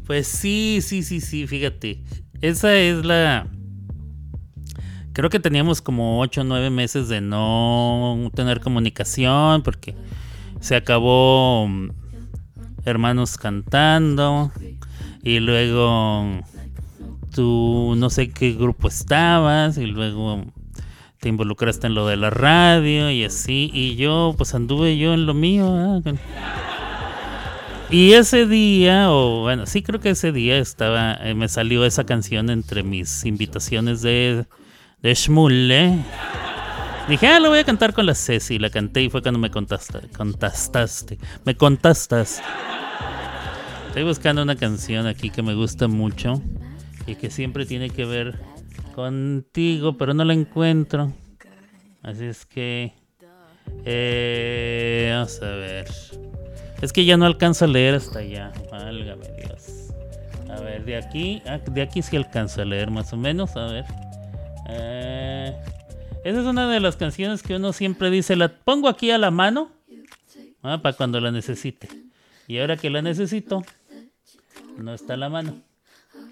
Pues 0.07 0.27
sí, 0.27 0.81
sí, 0.82 1.03
sí, 1.03 1.23
sí, 1.23 1.47
fíjate. 1.47 2.03
Esa 2.43 2.74
es 2.74 3.07
la. 3.07 3.47
Creo 5.15 5.31
que 5.31 5.41
teníamos 5.41 5.81
como 5.81 6.20
8 6.20 6.43
o 6.43 6.45
9 6.45 6.69
meses 6.69 7.09
de 7.09 7.23
no 7.23 8.31
tener 8.35 8.61
comunicación 8.61 9.62
porque 9.62 9.95
se 10.61 10.77
acabó 10.77 11.69
mm, 11.69 12.03
Hermanos 12.85 13.39
cantando 13.39 14.52
y 15.23 15.40
luego 15.40 16.43
tú 17.35 17.94
no 17.97 18.11
sé 18.11 18.31
qué 18.31 18.52
grupo 18.52 18.89
estabas 18.89 19.78
y 19.78 19.86
luego 19.86 20.44
te 21.19 21.31
involucraste 21.31 21.86
en 21.86 21.94
lo 21.94 22.06
de 22.06 22.16
la 22.16 22.28
radio 22.31 23.11
y 23.11 23.24
así 23.24 23.70
y 23.73 23.97
yo 23.97 24.35
pues 24.36 24.55
anduve 24.55 24.98
yo 24.98 25.15
en 25.15 25.24
lo 25.24 25.32
mío 25.32 26.02
y 27.90 28.12
ese 28.12 28.47
día 28.47 29.11
o 29.11 29.40
bueno 29.40 29.65
sí 29.65 29.82
creo 29.82 30.01
que 30.01 30.11
ese 30.11 30.32
día 30.32 30.59
estaba 30.59 31.15
eh, 31.15 31.35
me 31.35 31.48
salió 31.48 31.86
esa 31.86 32.05
canción 32.05 32.51
entre 32.51 32.82
mis 32.82 33.24
invitaciones 33.24 34.02
de 34.02 34.44
de 35.01 35.15
Shmule 35.15 36.05
dije 37.09 37.26
ah 37.26 37.40
lo 37.40 37.51
voy 37.51 37.59
a 37.59 37.64
cantar 37.64 37.93
con 37.93 38.06
la 38.06 38.14
Ceci 38.14 38.59
la 38.59 38.70
canté 38.70 39.02
y 39.02 39.10
fue 39.10 39.22
cuando 39.22 39.39
me 39.39 39.51
contaste 39.51 40.01
contastaste 40.16 41.18
me 41.44 41.56
contastaste 41.56 42.43
Estoy 43.94 44.09
buscando 44.09 44.43
una 44.43 44.56
canción 44.56 45.06
aquí 45.06 45.31
que 45.31 45.40
me 45.40 45.55
gusta 45.55 45.86
mucho 45.86 46.43
y 47.06 47.14
que 47.14 47.31
siempre 47.31 47.64
tiene 47.64 47.90
que 47.90 48.05
ver 48.05 48.36
contigo, 48.93 49.97
pero 49.97 50.14
no 50.14 50.24
la 50.24 50.35
encuentro. 50.35 51.12
Así 52.02 52.24
es 52.24 52.44
que... 52.44 52.93
eh, 53.85 55.12
vamos 55.14 55.40
a 55.40 55.48
ver. 55.48 55.86
Es 56.82 56.93
que 56.93 57.05
ya 57.05 57.16
no 57.16 57.24
alcanzo 57.24 57.66
a 57.66 57.68
leer 57.68 57.94
hasta 57.94 58.18
allá. 58.18 58.51
Válgame 58.68 59.28
Dios. 59.39 59.93
A 60.51 60.60
ver, 60.60 60.85
de 60.85 60.97
aquí... 60.97 61.40
ah, 61.47 61.59
de 61.59 61.81
aquí 61.81 62.02
sí 62.02 62.16
alcanzo 62.16 62.62
a 62.62 62.64
leer 62.64 62.90
más 62.90 63.12
o 63.12 63.16
menos. 63.16 63.56
A 63.56 63.66
ver. 63.66 63.85
Eh, 64.70 65.56
esa 66.24 66.40
es 66.40 66.46
una 66.46 66.68
de 66.70 66.80
las 66.80 66.96
canciones 66.96 67.42
que 67.42 67.56
uno 67.56 67.72
siempre 67.72 68.10
dice, 68.10 68.34
la 68.34 68.48
pongo 68.48 68.88
aquí 68.88 69.10
a 69.10 69.18
la 69.18 69.30
mano 69.30 69.70
para 70.62 70.96
cuando 70.96 71.20
la 71.20 71.30
necesite. 71.30 71.88
Y 72.46 72.59
ahora 72.59 72.76
que 72.76 72.88
la 72.90 73.02
necesito, 73.02 73.62
no 74.78 74.94
está 74.94 75.14
a 75.14 75.16
la 75.18 75.28
mano. 75.28 75.60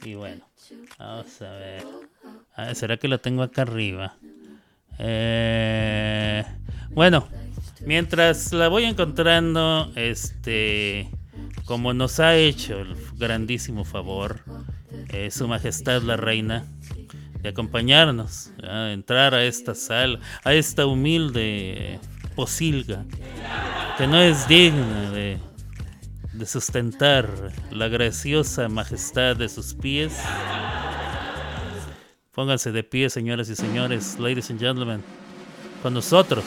Y 0.04 0.14
bueno, 0.14 0.44
vamos 0.98 1.42
a 1.42 1.50
ver. 1.52 1.84
Ah, 2.56 2.74
¿Será 2.74 2.96
que 2.96 3.08
la 3.08 3.18
tengo 3.18 3.42
acá 3.42 3.62
arriba? 3.62 4.16
Eh, 4.98 6.44
bueno, 6.90 7.28
mientras 7.84 8.52
la 8.52 8.68
voy 8.68 8.84
encontrando, 8.84 9.92
este, 9.94 11.10
como 11.66 11.92
nos 11.92 12.20
ha 12.20 12.36
hecho 12.36 12.80
el 12.80 12.96
grandísimo 13.16 13.84
favor, 13.84 14.40
eh, 15.10 15.30
Su 15.30 15.48
Majestad 15.48 16.02
la 16.02 16.16
Reina, 16.16 16.66
de 17.42 17.48
acompañarnos 17.48 18.52
a 18.62 18.92
entrar 18.92 19.34
a 19.34 19.44
esta 19.44 19.74
sala, 19.74 20.20
a 20.44 20.54
esta 20.54 20.86
humilde 20.86 21.98
posilga, 22.36 23.04
que 23.98 24.06
no 24.06 24.20
es 24.20 24.46
digna 24.46 25.10
de, 25.10 25.38
de 26.32 26.46
sustentar 26.46 27.28
la 27.72 27.88
graciosa 27.88 28.68
majestad 28.68 29.36
de 29.36 29.48
sus 29.48 29.74
pies. 29.74 30.22
Pónganse 32.30 32.70
de 32.70 32.84
pie, 32.84 33.10
señoras 33.10 33.50
y 33.50 33.56
señores, 33.56 34.18
ladies 34.20 34.48
and 34.50 34.60
gentlemen, 34.60 35.02
con 35.82 35.92
nosotros, 35.92 36.44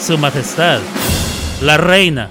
Su 0.00 0.18
Majestad, 0.18 0.80
la 1.62 1.78
Reina. 1.78 2.30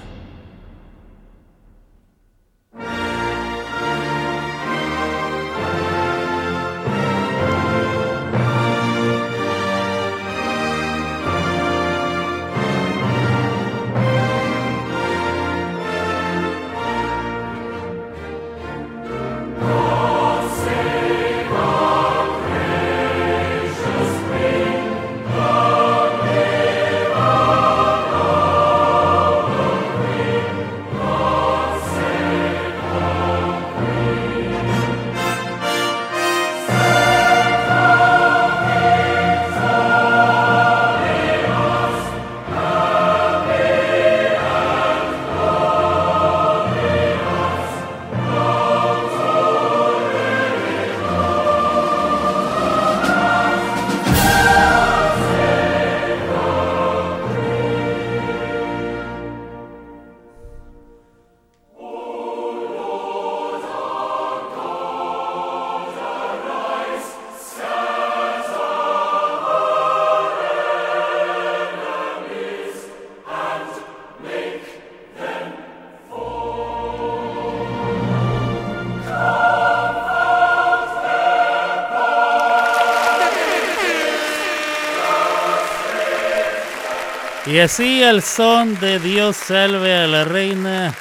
Y 87.50 87.60
así 87.60 88.02
al 88.02 88.20
son 88.20 88.78
de 88.78 88.98
Dios 88.98 89.34
salve 89.34 89.94
a 89.94 90.06
la 90.06 90.24
reina, 90.24 90.94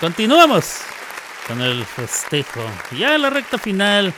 continuamos 0.00 0.80
con 1.46 1.60
el 1.60 1.84
festejo. 1.84 2.62
Ya 2.98 3.16
la 3.16 3.30
recta 3.30 3.58
final 3.58 4.12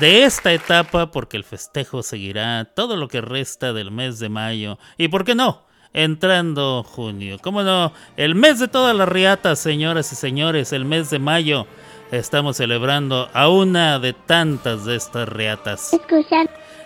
de 0.00 0.24
esta 0.24 0.54
etapa, 0.54 1.10
porque 1.10 1.36
el 1.36 1.44
festejo 1.44 2.02
seguirá 2.02 2.64
todo 2.64 2.96
lo 2.96 3.08
que 3.08 3.20
resta 3.20 3.74
del 3.74 3.90
mes 3.90 4.18
de 4.20 4.30
mayo. 4.30 4.78
Y 4.96 5.08
por 5.08 5.26
qué 5.26 5.34
no, 5.34 5.66
entrando 5.92 6.82
junio. 6.82 7.36
¿Cómo 7.42 7.62
no? 7.62 7.92
El 8.16 8.34
mes 8.34 8.58
de 8.58 8.68
todas 8.68 8.96
las 8.96 9.08
riatas, 9.08 9.58
señoras 9.58 10.10
y 10.12 10.16
señores, 10.16 10.72
el 10.72 10.86
mes 10.86 11.10
de 11.10 11.18
mayo. 11.18 11.66
Estamos 12.10 12.56
celebrando 12.56 13.28
a 13.34 13.50
una 13.50 13.98
de 13.98 14.14
tantas 14.14 14.86
de 14.86 14.96
estas 14.96 15.28
riatas. 15.28 15.90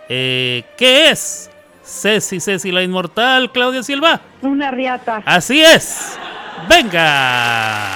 Eh, 0.08 0.64
¿Qué 0.76 1.10
es? 1.10 1.51
Ceci, 1.84 2.40
Ceci 2.40 2.70
la 2.70 2.82
inmortal, 2.82 3.50
Claudia 3.52 3.82
Silva. 3.82 4.20
Una 4.42 4.70
riata. 4.70 5.22
Así 5.24 5.60
es. 5.60 6.18
Venga. 6.68 7.88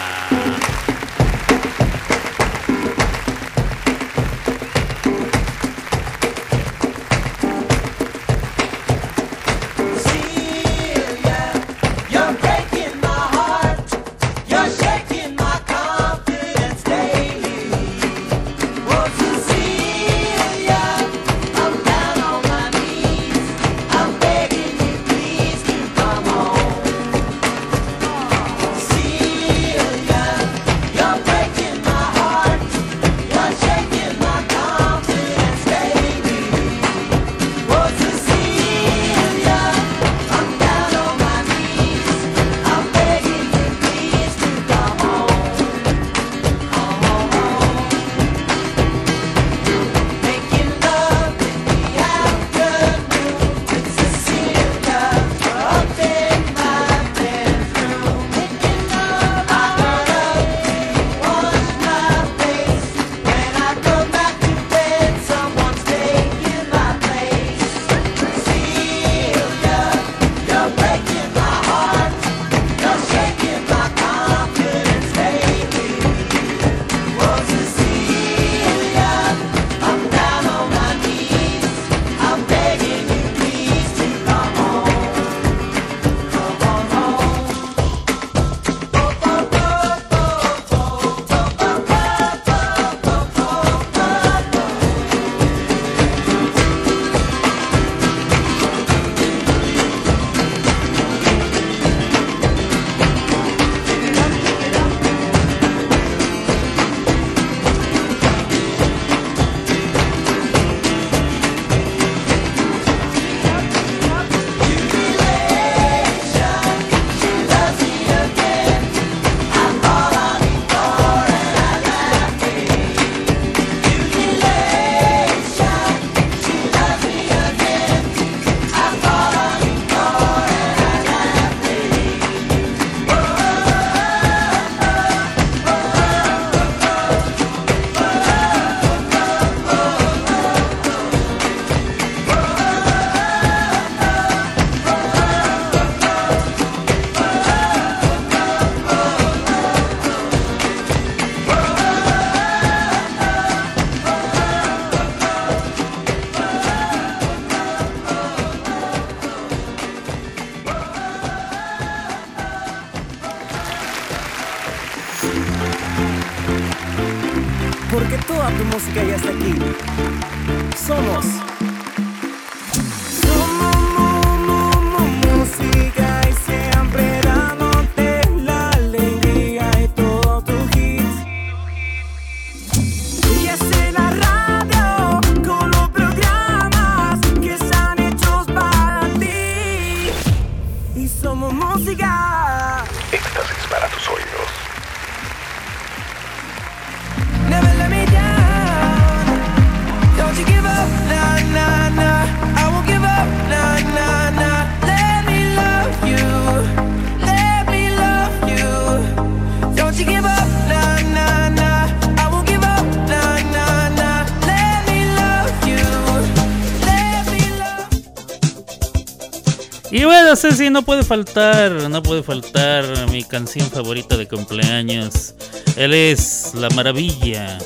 Bueno, 220.47 220.59
Ceci, 220.59 220.71
no 220.71 220.83
puede 220.83 221.03
faltar, 221.03 221.73
no 221.91 222.05
puede 222.05 222.23
faltar 222.23 222.85
mi 223.11 223.25
canción 223.25 223.69
favorita 223.69 224.17
de 224.17 224.29
cumpleaños. 224.29 225.35
Él 225.75 225.93
es 225.93 226.53
la 226.55 226.71
maravilla 226.71 227.59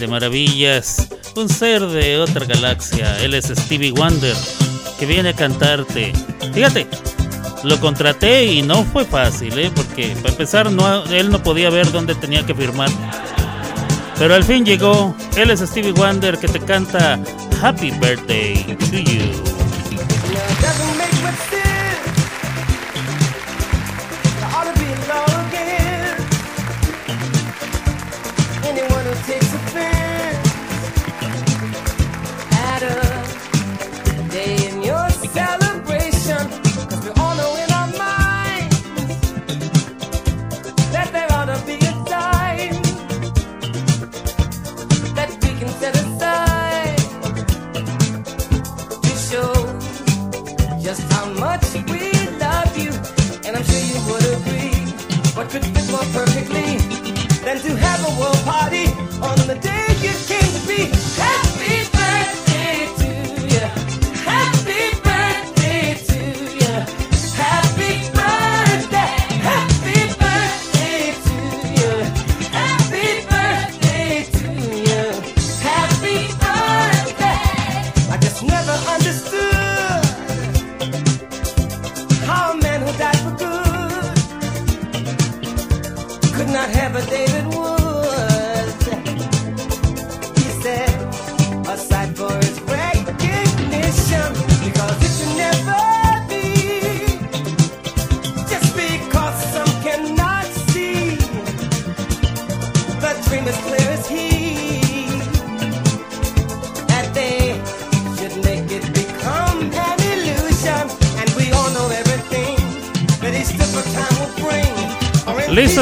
de 0.00 0.08
maravillas, 0.08 1.08
un 1.36 1.50
ser 1.50 1.82
de 1.82 2.18
otra 2.18 2.46
galaxia. 2.46 3.20
Él 3.20 3.34
es 3.34 3.52
Stevie 3.54 3.92
Wonder, 3.92 4.34
que 4.98 5.04
viene 5.04 5.28
a 5.28 5.32
cantarte. 5.34 6.14
Fíjate, 6.54 6.86
lo 7.64 7.78
contraté 7.80 8.46
y 8.46 8.62
no 8.62 8.82
fue 8.84 9.04
fácil, 9.04 9.58
¿eh? 9.58 9.70
porque 9.74 10.16
para 10.22 10.30
empezar 10.30 10.72
no, 10.72 11.04
él 11.04 11.28
no 11.30 11.42
podía 11.42 11.68
ver 11.68 11.92
dónde 11.92 12.14
tenía 12.14 12.46
que 12.46 12.54
firmar. 12.54 12.88
Pero 14.18 14.34
al 14.34 14.42
fin 14.42 14.64
llegó. 14.64 15.14
Él 15.36 15.50
es 15.50 15.60
Stevie 15.60 15.92
Wonder 15.92 16.38
que 16.38 16.48
te 16.48 16.60
canta 16.60 17.20
Happy 17.60 17.90
Birthday 17.90 18.64
to 18.90 18.96
You. 18.96 19.56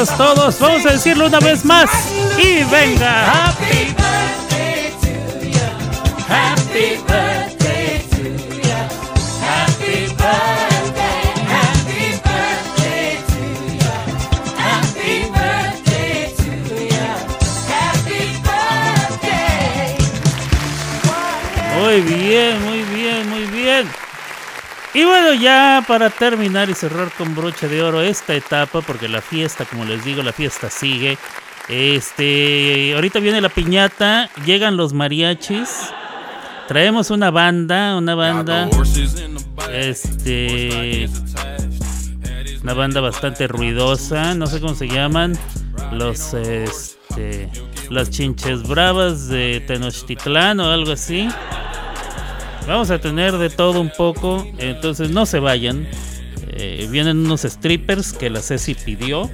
¿Listos 0.05 0.17
todos? 0.17 0.59
Vamos 0.59 0.85
a 0.85 0.91
decirlo 0.91 1.25
una 1.25 1.39
vez 1.39 1.65
más. 1.65 1.89
Y 2.37 2.63
venga. 2.65 3.55
Ya 25.39 25.83
para 25.87 26.09
terminar 26.09 26.69
y 26.69 26.73
cerrar 26.73 27.11
con 27.11 27.35
broche 27.35 27.67
de 27.67 27.81
oro 27.83 28.01
esta 28.01 28.33
etapa, 28.33 28.81
porque 28.81 29.07
la 29.07 29.21
fiesta, 29.21 29.65
como 29.65 29.85
les 29.85 30.03
digo, 30.03 30.23
la 30.23 30.33
fiesta 30.33 30.69
sigue. 30.69 31.17
Este, 31.67 32.93
ahorita 32.95 33.19
viene 33.19 33.41
la 33.41 33.49
piñata, 33.49 34.29
llegan 34.45 34.77
los 34.77 34.93
mariachis. 34.93 35.89
Traemos 36.67 37.11
una 37.11 37.31
banda, 37.31 37.95
una 37.95 38.15
banda. 38.15 38.69
Este. 39.71 41.09
Una 42.63 42.73
banda 42.73 43.01
bastante 43.01 43.47
ruidosa, 43.47 44.33
no 44.33 44.47
sé 44.47 44.59
cómo 44.59 44.75
se 44.75 44.87
llaman. 44.87 45.37
Los 45.91 46.33
este. 46.33 47.49
Las 47.89 48.09
chinches 48.09 48.67
bravas 48.67 49.27
de 49.27 49.63
Tenochtitlán 49.67 50.59
o 50.59 50.71
algo 50.71 50.91
así. 50.91 51.27
Vamos 52.67 52.89
a 52.89 52.99
tener 52.99 53.37
de 53.37 53.49
todo 53.49 53.79
un 53.79 53.91
poco, 53.95 54.45
entonces 54.57 55.11
no 55.11 55.25
se 55.25 55.39
vayan. 55.39 55.87
Eh, 56.49 56.87
vienen 56.89 57.19
unos 57.19 57.41
strippers 57.41 58.13
que 58.13 58.29
la 58.29 58.41
Ceci 58.41 58.73
pidió. 58.73 59.29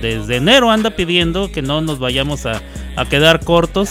Desde 0.00 0.36
enero 0.36 0.70
anda 0.70 0.90
pidiendo 0.90 1.52
que 1.52 1.62
no 1.62 1.80
nos 1.80 1.98
vayamos 1.98 2.46
a, 2.46 2.62
a 2.96 3.04
quedar 3.04 3.44
cortos 3.44 3.90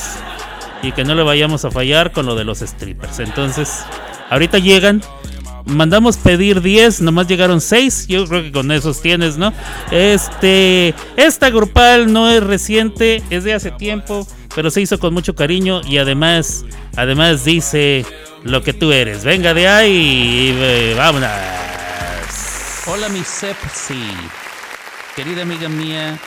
y 0.81 0.91
que 0.91 1.05
no 1.05 1.15
le 1.15 1.23
vayamos 1.23 1.65
a 1.65 1.71
fallar 1.71 2.11
con 2.11 2.25
lo 2.25 2.35
de 2.35 2.43
los 2.43 2.59
strippers. 2.59 3.19
Entonces, 3.19 3.83
ahorita 4.29 4.59
llegan. 4.59 5.01
Mandamos 5.65 6.17
pedir 6.17 6.61
10, 6.61 7.01
nomás 7.01 7.27
llegaron 7.27 7.61
6. 7.61 8.07
Yo 8.07 8.25
creo 8.25 8.43
que 8.43 8.51
con 8.51 8.69
esos 8.71 9.01
tienes, 9.01 9.37
¿no? 9.37 9.53
Este, 9.91 10.93
esta 11.15 11.49
grupal 11.51 12.11
no 12.11 12.29
es 12.29 12.43
reciente, 12.43 13.23
es 13.29 13.45
de 13.45 13.53
hace 13.53 13.71
tiempo, 13.71 14.27
pero 14.55 14.69
se 14.69 14.81
hizo 14.81 14.99
con 14.99 15.13
mucho 15.13 15.35
cariño 15.35 15.81
y 15.85 15.97
además, 15.97 16.65
además 16.95 17.45
dice 17.45 18.05
lo 18.43 18.61
que 18.63 18.73
tú 18.73 18.91
eres. 18.91 19.23
Venga 19.23 19.53
de 19.53 19.67
ahí 19.67 19.91
y 19.91 20.55
eh, 20.55 20.93
vámonos. 20.97 21.29
Hola 22.85 23.09
mi 23.09 23.23
Sepsi, 23.23 24.03
querida 25.15 25.43
amiga 25.43 25.69
mía, 25.69 26.19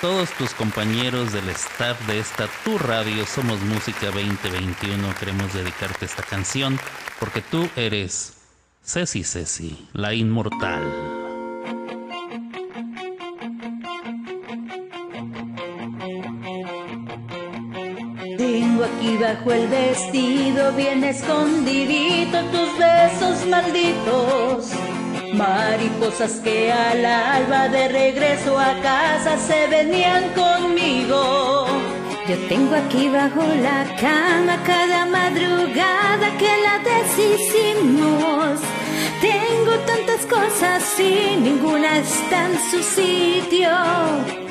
todos 0.00 0.30
tus 0.32 0.50
compañeros 0.50 1.32
del 1.32 1.48
staff 1.48 1.98
de 2.06 2.18
esta 2.18 2.46
Tu 2.64 2.76
Radio 2.78 3.24
Somos 3.26 3.60
Música 3.62 4.06
2021 4.06 5.14
queremos 5.18 5.52
dedicarte 5.54 6.04
esta 6.04 6.22
canción 6.22 6.78
porque 7.18 7.40
tú 7.40 7.68
eres 7.74 8.34
Ceci 8.84 9.24
Ceci, 9.24 9.88
la 9.92 10.14
inmortal. 10.14 11.17
Tengo 18.78 18.94
aquí 18.94 19.16
bajo 19.16 19.52
el 19.52 19.66
vestido 19.66 20.72
bien 20.74 21.02
escondidito 21.02 22.38
tus 22.52 22.78
besos 22.78 23.44
malditos. 23.46 24.70
Mariposas 25.34 26.34
que 26.44 26.70
al 26.70 27.04
alba 27.04 27.68
de 27.70 27.88
regreso 27.88 28.56
a 28.56 28.80
casa 28.80 29.36
se 29.36 29.66
venían 29.66 30.32
conmigo. 30.32 31.66
Yo 32.28 32.36
tengo 32.48 32.76
aquí 32.76 33.08
bajo 33.08 33.42
la 33.42 33.84
cama 34.00 34.62
cada 34.64 35.06
madrugada 35.06 36.38
que 36.38 36.52
la 36.62 36.78
deshicimos. 36.78 38.60
Tengo 39.20 39.72
tantas 39.86 40.24
cosas 40.26 41.00
y 41.00 41.36
ninguna 41.40 41.98
está 41.98 42.46
en 42.46 42.70
su 42.70 42.80
sitio. 42.80 44.47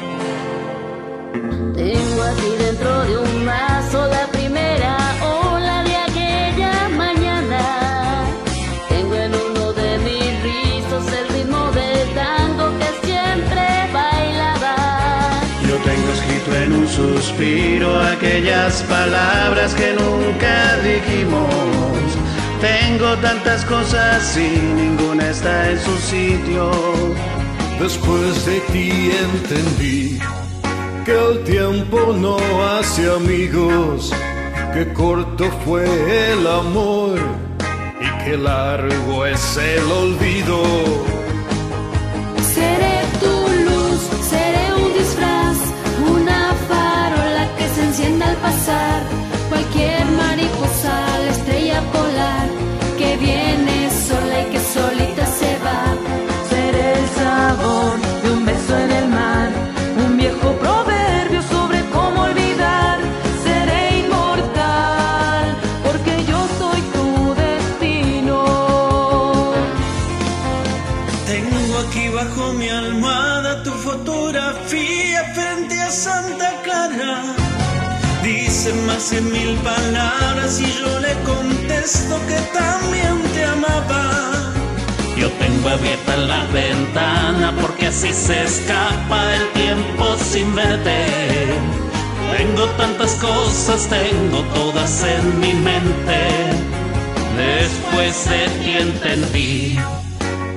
Tengo 1.77 2.23
aquí 2.23 2.55
dentro 2.57 3.03
de 3.03 3.17
un 3.19 3.45
mazo 3.45 4.07
la 4.07 4.25
primera 4.31 4.97
ola 5.21 5.83
de 5.83 5.95
aquella 5.95 6.89
mañana. 6.89 8.25
Tengo 8.89 9.13
en 9.13 9.31
uno 9.35 9.73
de 9.73 9.99
mis 9.99 10.41
rizos 10.41 11.05
el 11.13 11.27
ritmo 11.35 11.71
del 11.73 12.09
tango 12.15 12.65
que 12.79 13.05
siempre 13.05 13.63
bailaba. 13.93 14.75
Yo 15.69 15.75
tengo 15.89 16.09
escrito 16.13 16.55
en 16.55 16.73
un 16.73 16.87
suspiro 16.87 18.01
aquellas 18.01 18.81
palabras 18.89 19.75
que 19.75 19.93
nunca 19.93 20.77
dijimos. 20.77 22.07
Tengo 22.59 23.15
tantas 23.17 23.63
cosas 23.65 24.35
y 24.35 24.49
ninguna 24.81 25.29
está 25.29 25.69
en 25.69 25.79
su 25.79 25.95
sitio. 25.99 26.71
Después 27.79 28.47
de 28.47 28.61
ti 28.61 29.11
entendí 29.11 30.19
que 31.07 31.13
el 31.13 31.43
tiempo 31.45 32.13
no 32.13 32.35
hace 32.65 33.09
amigos, 33.09 34.11
que 34.73 34.91
corto 34.91 35.45
fue 35.63 35.85
el 36.33 36.45
amor 36.45 37.17
y 38.01 38.23
que 38.25 38.35
largo 38.35 39.25
es 39.25 39.57
el 39.57 39.89
olvido. 39.89 40.61
Seré 42.53 42.97
tu 43.21 43.33
luz, 43.67 44.01
seré 44.33 44.65
un 44.83 44.93
disfraz, 44.99 45.57
una 46.13 46.53
farola 46.67 47.55
que 47.57 47.65
se 47.73 47.81
enciende 47.85 48.25
al 48.25 48.35
pasar. 48.35 48.86
Dice 79.09 79.21
mil 79.21 79.55
palabras 79.59 80.59
y 80.59 80.65
yo 80.65 80.99
le 80.99 81.13
contesto 81.23 82.19
que 82.27 82.35
también 82.51 83.21
te 83.33 83.45
amaba. 83.45 84.51
Yo 85.15 85.31
tengo 85.31 85.69
abierta 85.69 86.17
la 86.17 86.43
ventana 86.47 87.53
porque 87.61 87.87
así 87.87 88.11
se 88.11 88.43
escapa 88.43 89.33
el 89.33 89.47
tiempo 89.53 90.17
sin 90.17 90.53
verte. 90.53 91.05
Tengo 92.35 92.65
tantas 92.75 93.13
cosas, 93.13 93.87
tengo 93.87 94.41
todas 94.53 95.01
en 95.03 95.39
mi 95.39 95.53
mente. 95.53 96.27
Después 97.37 98.29
de 98.29 98.49
ti 98.59 98.71
entendí 98.71 99.79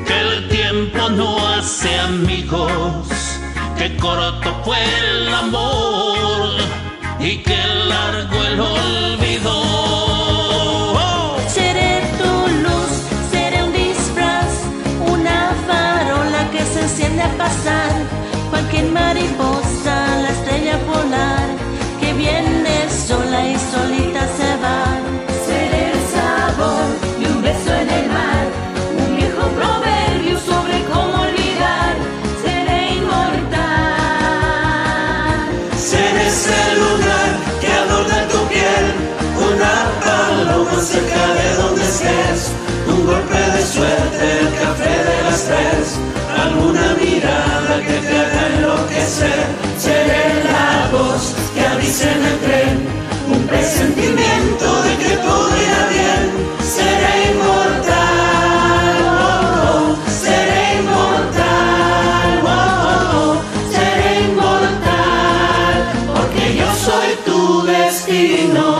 que 0.08 0.20
el 0.22 0.48
tiempo 0.48 1.08
no 1.10 1.46
hace 1.50 2.00
amigos, 2.00 3.06
que 3.78 3.96
corto 3.96 4.60
fue 4.64 4.78
el 4.82 5.34
amor 5.34 6.79
y 7.20 7.36
que 7.38 7.56
largo 7.88 8.42
el 8.44 8.60
olvido. 8.60 9.52
Seré 11.48 12.00
tu 12.18 12.32
luz, 12.64 12.92
seré 13.30 13.62
un 13.62 13.72
disfraz, 13.72 14.52
una 15.06 15.52
farola 15.66 16.50
que 16.50 16.64
se 16.64 16.80
enciende 16.82 17.22
al 17.22 17.32
pasar. 17.32 17.92
Cualquier 18.50 18.86
mariposa, 18.90 20.18
la 20.22 20.30
estrella 20.30 20.78
polar, 20.90 21.48
que 22.00 22.12
viene 22.14 22.88
sola 22.88 23.48
y 23.48 23.56
solita 23.70 24.09
cerca 40.80 41.34
de 41.34 41.54
donde 41.56 41.82
estés, 41.82 42.52
un 42.88 43.04
golpe 43.04 43.36
de 43.36 43.62
suerte, 43.62 44.40
el 44.40 44.48
café 44.54 44.88
de 44.88 45.22
las 45.24 45.44
tres, 45.44 45.98
alguna 46.42 46.94
mirada 46.94 47.80
que 47.86 47.96
te 48.06 48.18
haga 48.18 48.46
enloquecer, 48.54 49.44
seré 49.78 50.42
la 50.44 50.88
voz 50.90 51.34
que 51.54 51.66
avise 51.66 52.10
en 52.10 52.24
el 52.24 52.38
tren, 52.38 52.88
un 53.28 53.46
presentimiento 53.46 54.82
de 54.84 54.96
que 54.96 55.16
todo 55.18 55.48
irá 55.66 55.86
bien, 55.96 56.24
seré 56.64 57.32
inmortal, 57.32 58.96
oh, 59.04 59.36
oh, 59.68 59.96
seré 60.08 60.80
inmortal, 60.80 62.40
oh, 62.42 62.48
oh, 62.48 63.18
oh. 63.18 63.42
seré 63.70 64.20
inmortal, 64.30 65.76
porque 66.14 66.56
yo 66.56 66.68
soy 66.74 67.10
tu 67.26 67.66
destino. 67.66 68.79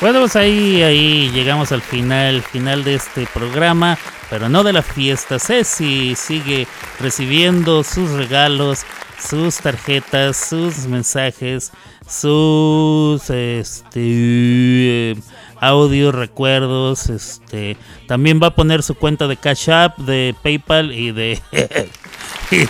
Bueno, 0.00 0.20
pues 0.20 0.36
ahí, 0.36 0.80
ahí 0.82 1.28
llegamos 1.32 1.72
al 1.72 1.82
final, 1.82 2.40
final 2.42 2.84
de 2.84 2.94
este 2.94 3.26
programa, 3.34 3.98
pero 4.30 4.48
no 4.48 4.62
de 4.62 4.72
la 4.72 4.82
fiesta. 4.82 5.40
Ceci 5.40 6.14
sigue 6.14 6.68
recibiendo 7.00 7.82
sus 7.82 8.10
regalos, 8.12 8.84
sus 9.18 9.56
tarjetas, 9.56 10.36
sus 10.36 10.86
mensajes, 10.86 11.72
sus 12.08 13.28
este 13.28 15.16
audios, 15.60 16.14
recuerdos, 16.14 17.08
este 17.10 17.76
también 18.06 18.38
va 18.40 18.46
a 18.48 18.54
poner 18.54 18.84
su 18.84 18.94
cuenta 18.94 19.26
de 19.26 19.36
Cash 19.36 19.68
App, 19.68 19.98
de 19.98 20.32
PayPal 20.44 20.92
y 20.92 21.10
de 21.10 21.42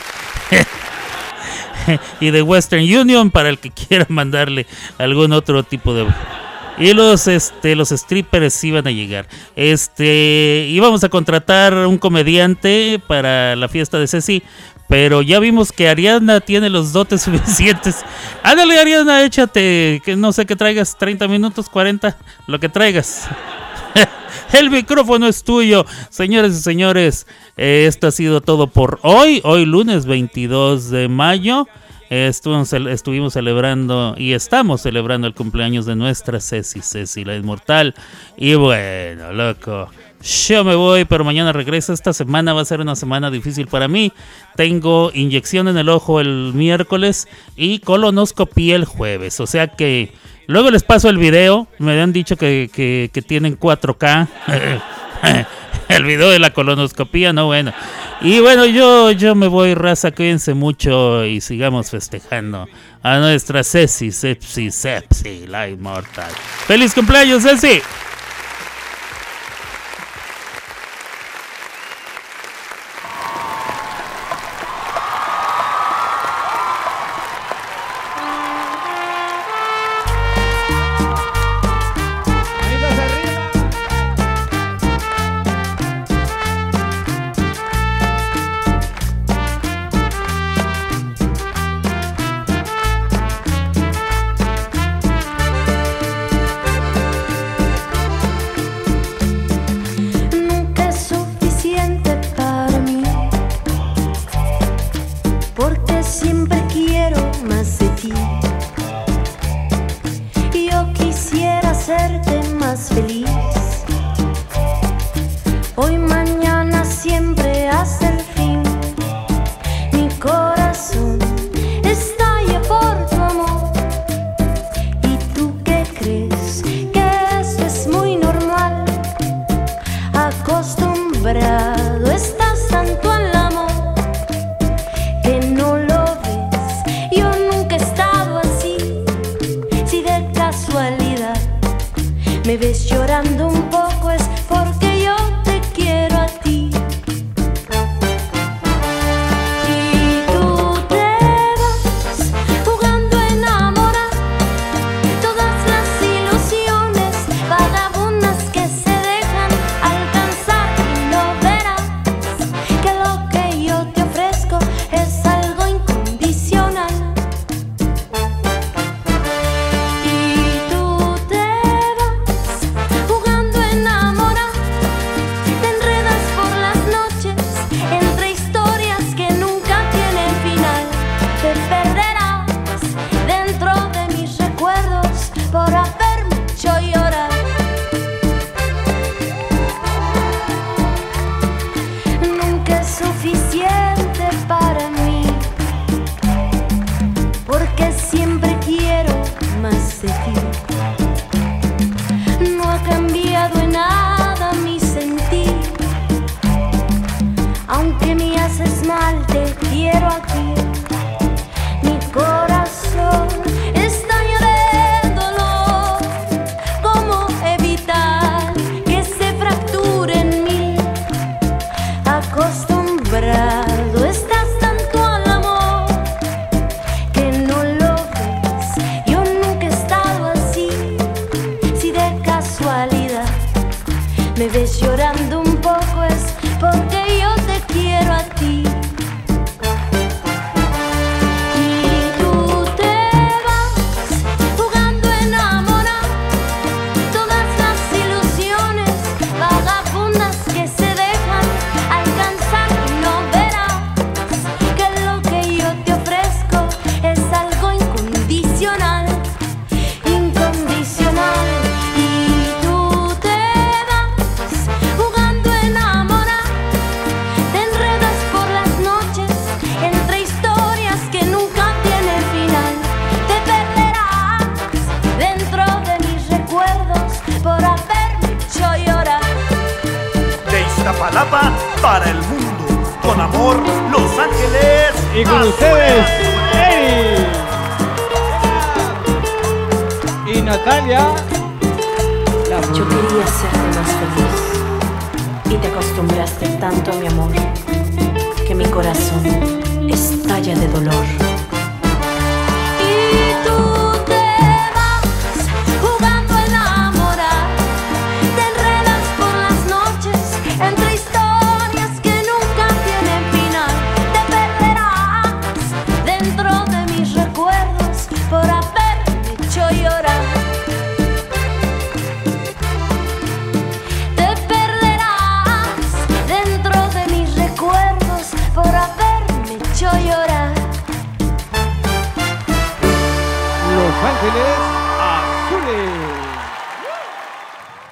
y 2.20 2.30
de 2.30 2.40
Western 2.40 2.82
Union 2.82 3.30
para 3.30 3.50
el 3.50 3.58
que 3.58 3.70
quiera 3.70 4.06
mandarle 4.08 4.66
algún 4.96 5.34
otro 5.34 5.62
tipo 5.62 5.92
de 5.92 6.06
y 6.80 6.92
los 6.92 7.26
este 7.26 7.74
los 7.74 7.88
strippers 7.90 8.62
iban 8.64 8.86
a 8.86 8.90
llegar. 8.90 9.26
Este 9.56 10.66
íbamos 10.70 11.04
a 11.04 11.08
contratar 11.08 11.74
un 11.74 11.98
comediante 11.98 13.00
para 13.06 13.56
la 13.56 13.68
fiesta 13.68 13.98
de 13.98 14.06
Ceci, 14.06 14.42
pero 14.88 15.22
ya 15.22 15.40
vimos 15.40 15.72
que 15.72 15.88
Ariana 15.88 16.40
tiene 16.40 16.70
los 16.70 16.92
dotes 16.92 17.22
suficientes. 17.22 18.04
Ándale 18.42 18.78
Ariana, 18.78 19.24
échate, 19.24 20.00
que 20.04 20.16
no 20.16 20.32
sé 20.32 20.46
que 20.46 20.56
traigas 20.56 20.96
30 20.96 21.28
minutos, 21.28 21.68
40, 21.68 22.16
lo 22.46 22.60
que 22.60 22.68
traigas. 22.68 23.28
El 24.52 24.70
micrófono 24.70 25.26
es 25.26 25.42
tuyo, 25.44 25.84
señores 26.10 26.56
y 26.56 26.60
señores. 26.60 27.26
esto 27.56 28.06
ha 28.06 28.10
sido 28.10 28.40
todo 28.40 28.68
por 28.68 28.98
hoy. 29.02 29.40
Hoy 29.44 29.66
lunes 29.66 30.06
22 30.06 30.90
de 30.90 31.08
mayo. 31.08 31.66
Estuvimos 32.10 33.32
celebrando 33.32 34.14
y 34.16 34.32
estamos 34.32 34.82
celebrando 34.82 35.26
el 35.26 35.34
cumpleaños 35.34 35.86
de 35.86 35.96
nuestra 35.96 36.40
Ceci, 36.40 36.80
Ceci 36.80 37.24
la 37.24 37.36
inmortal. 37.36 37.94
Y 38.36 38.54
bueno, 38.54 39.32
loco. 39.32 39.88
Yo 40.48 40.64
me 40.64 40.74
voy, 40.74 41.04
pero 41.04 41.22
mañana 41.24 41.52
regreso. 41.52 41.92
Esta 41.92 42.12
semana 42.12 42.52
va 42.52 42.62
a 42.62 42.64
ser 42.64 42.80
una 42.80 42.96
semana 42.96 43.30
difícil 43.30 43.68
para 43.68 43.86
mí. 43.86 44.12
Tengo 44.56 45.10
inyección 45.14 45.68
en 45.68 45.78
el 45.78 45.88
ojo 45.88 46.20
el 46.20 46.52
miércoles 46.54 47.28
y 47.56 47.78
colonoscopía 47.78 48.74
el 48.76 48.84
jueves. 48.84 49.38
O 49.38 49.46
sea 49.46 49.68
que 49.68 50.12
luego 50.48 50.70
les 50.72 50.82
paso 50.82 51.08
el 51.08 51.18
video. 51.18 51.68
Me 51.78 52.00
han 52.00 52.12
dicho 52.12 52.36
que, 52.36 52.68
que- 52.72 53.10
que 53.12 53.22
tienen 53.22 53.56
4K. 53.58 54.28
el 55.98 56.04
video 56.04 56.30
de 56.30 56.38
la 56.38 56.52
colonoscopía, 56.52 57.32
no 57.32 57.46
bueno. 57.46 57.72
Y 58.20 58.40
bueno, 58.40 58.64
yo, 58.66 59.12
yo 59.12 59.34
me 59.34 59.46
voy, 59.46 59.74
raza. 59.74 60.10
Cuídense 60.12 60.54
mucho 60.54 61.24
y 61.24 61.40
sigamos 61.40 61.90
festejando 61.90 62.68
a 63.02 63.18
nuestra 63.18 63.62
Ceci, 63.62 64.10
Sepsi, 64.10 64.70
Sepsi, 64.70 65.46
la 65.46 65.68
inmortal. 65.68 66.32
¡Feliz 66.66 66.94
cumpleaños, 66.94 67.42
Ceci! 67.42 67.80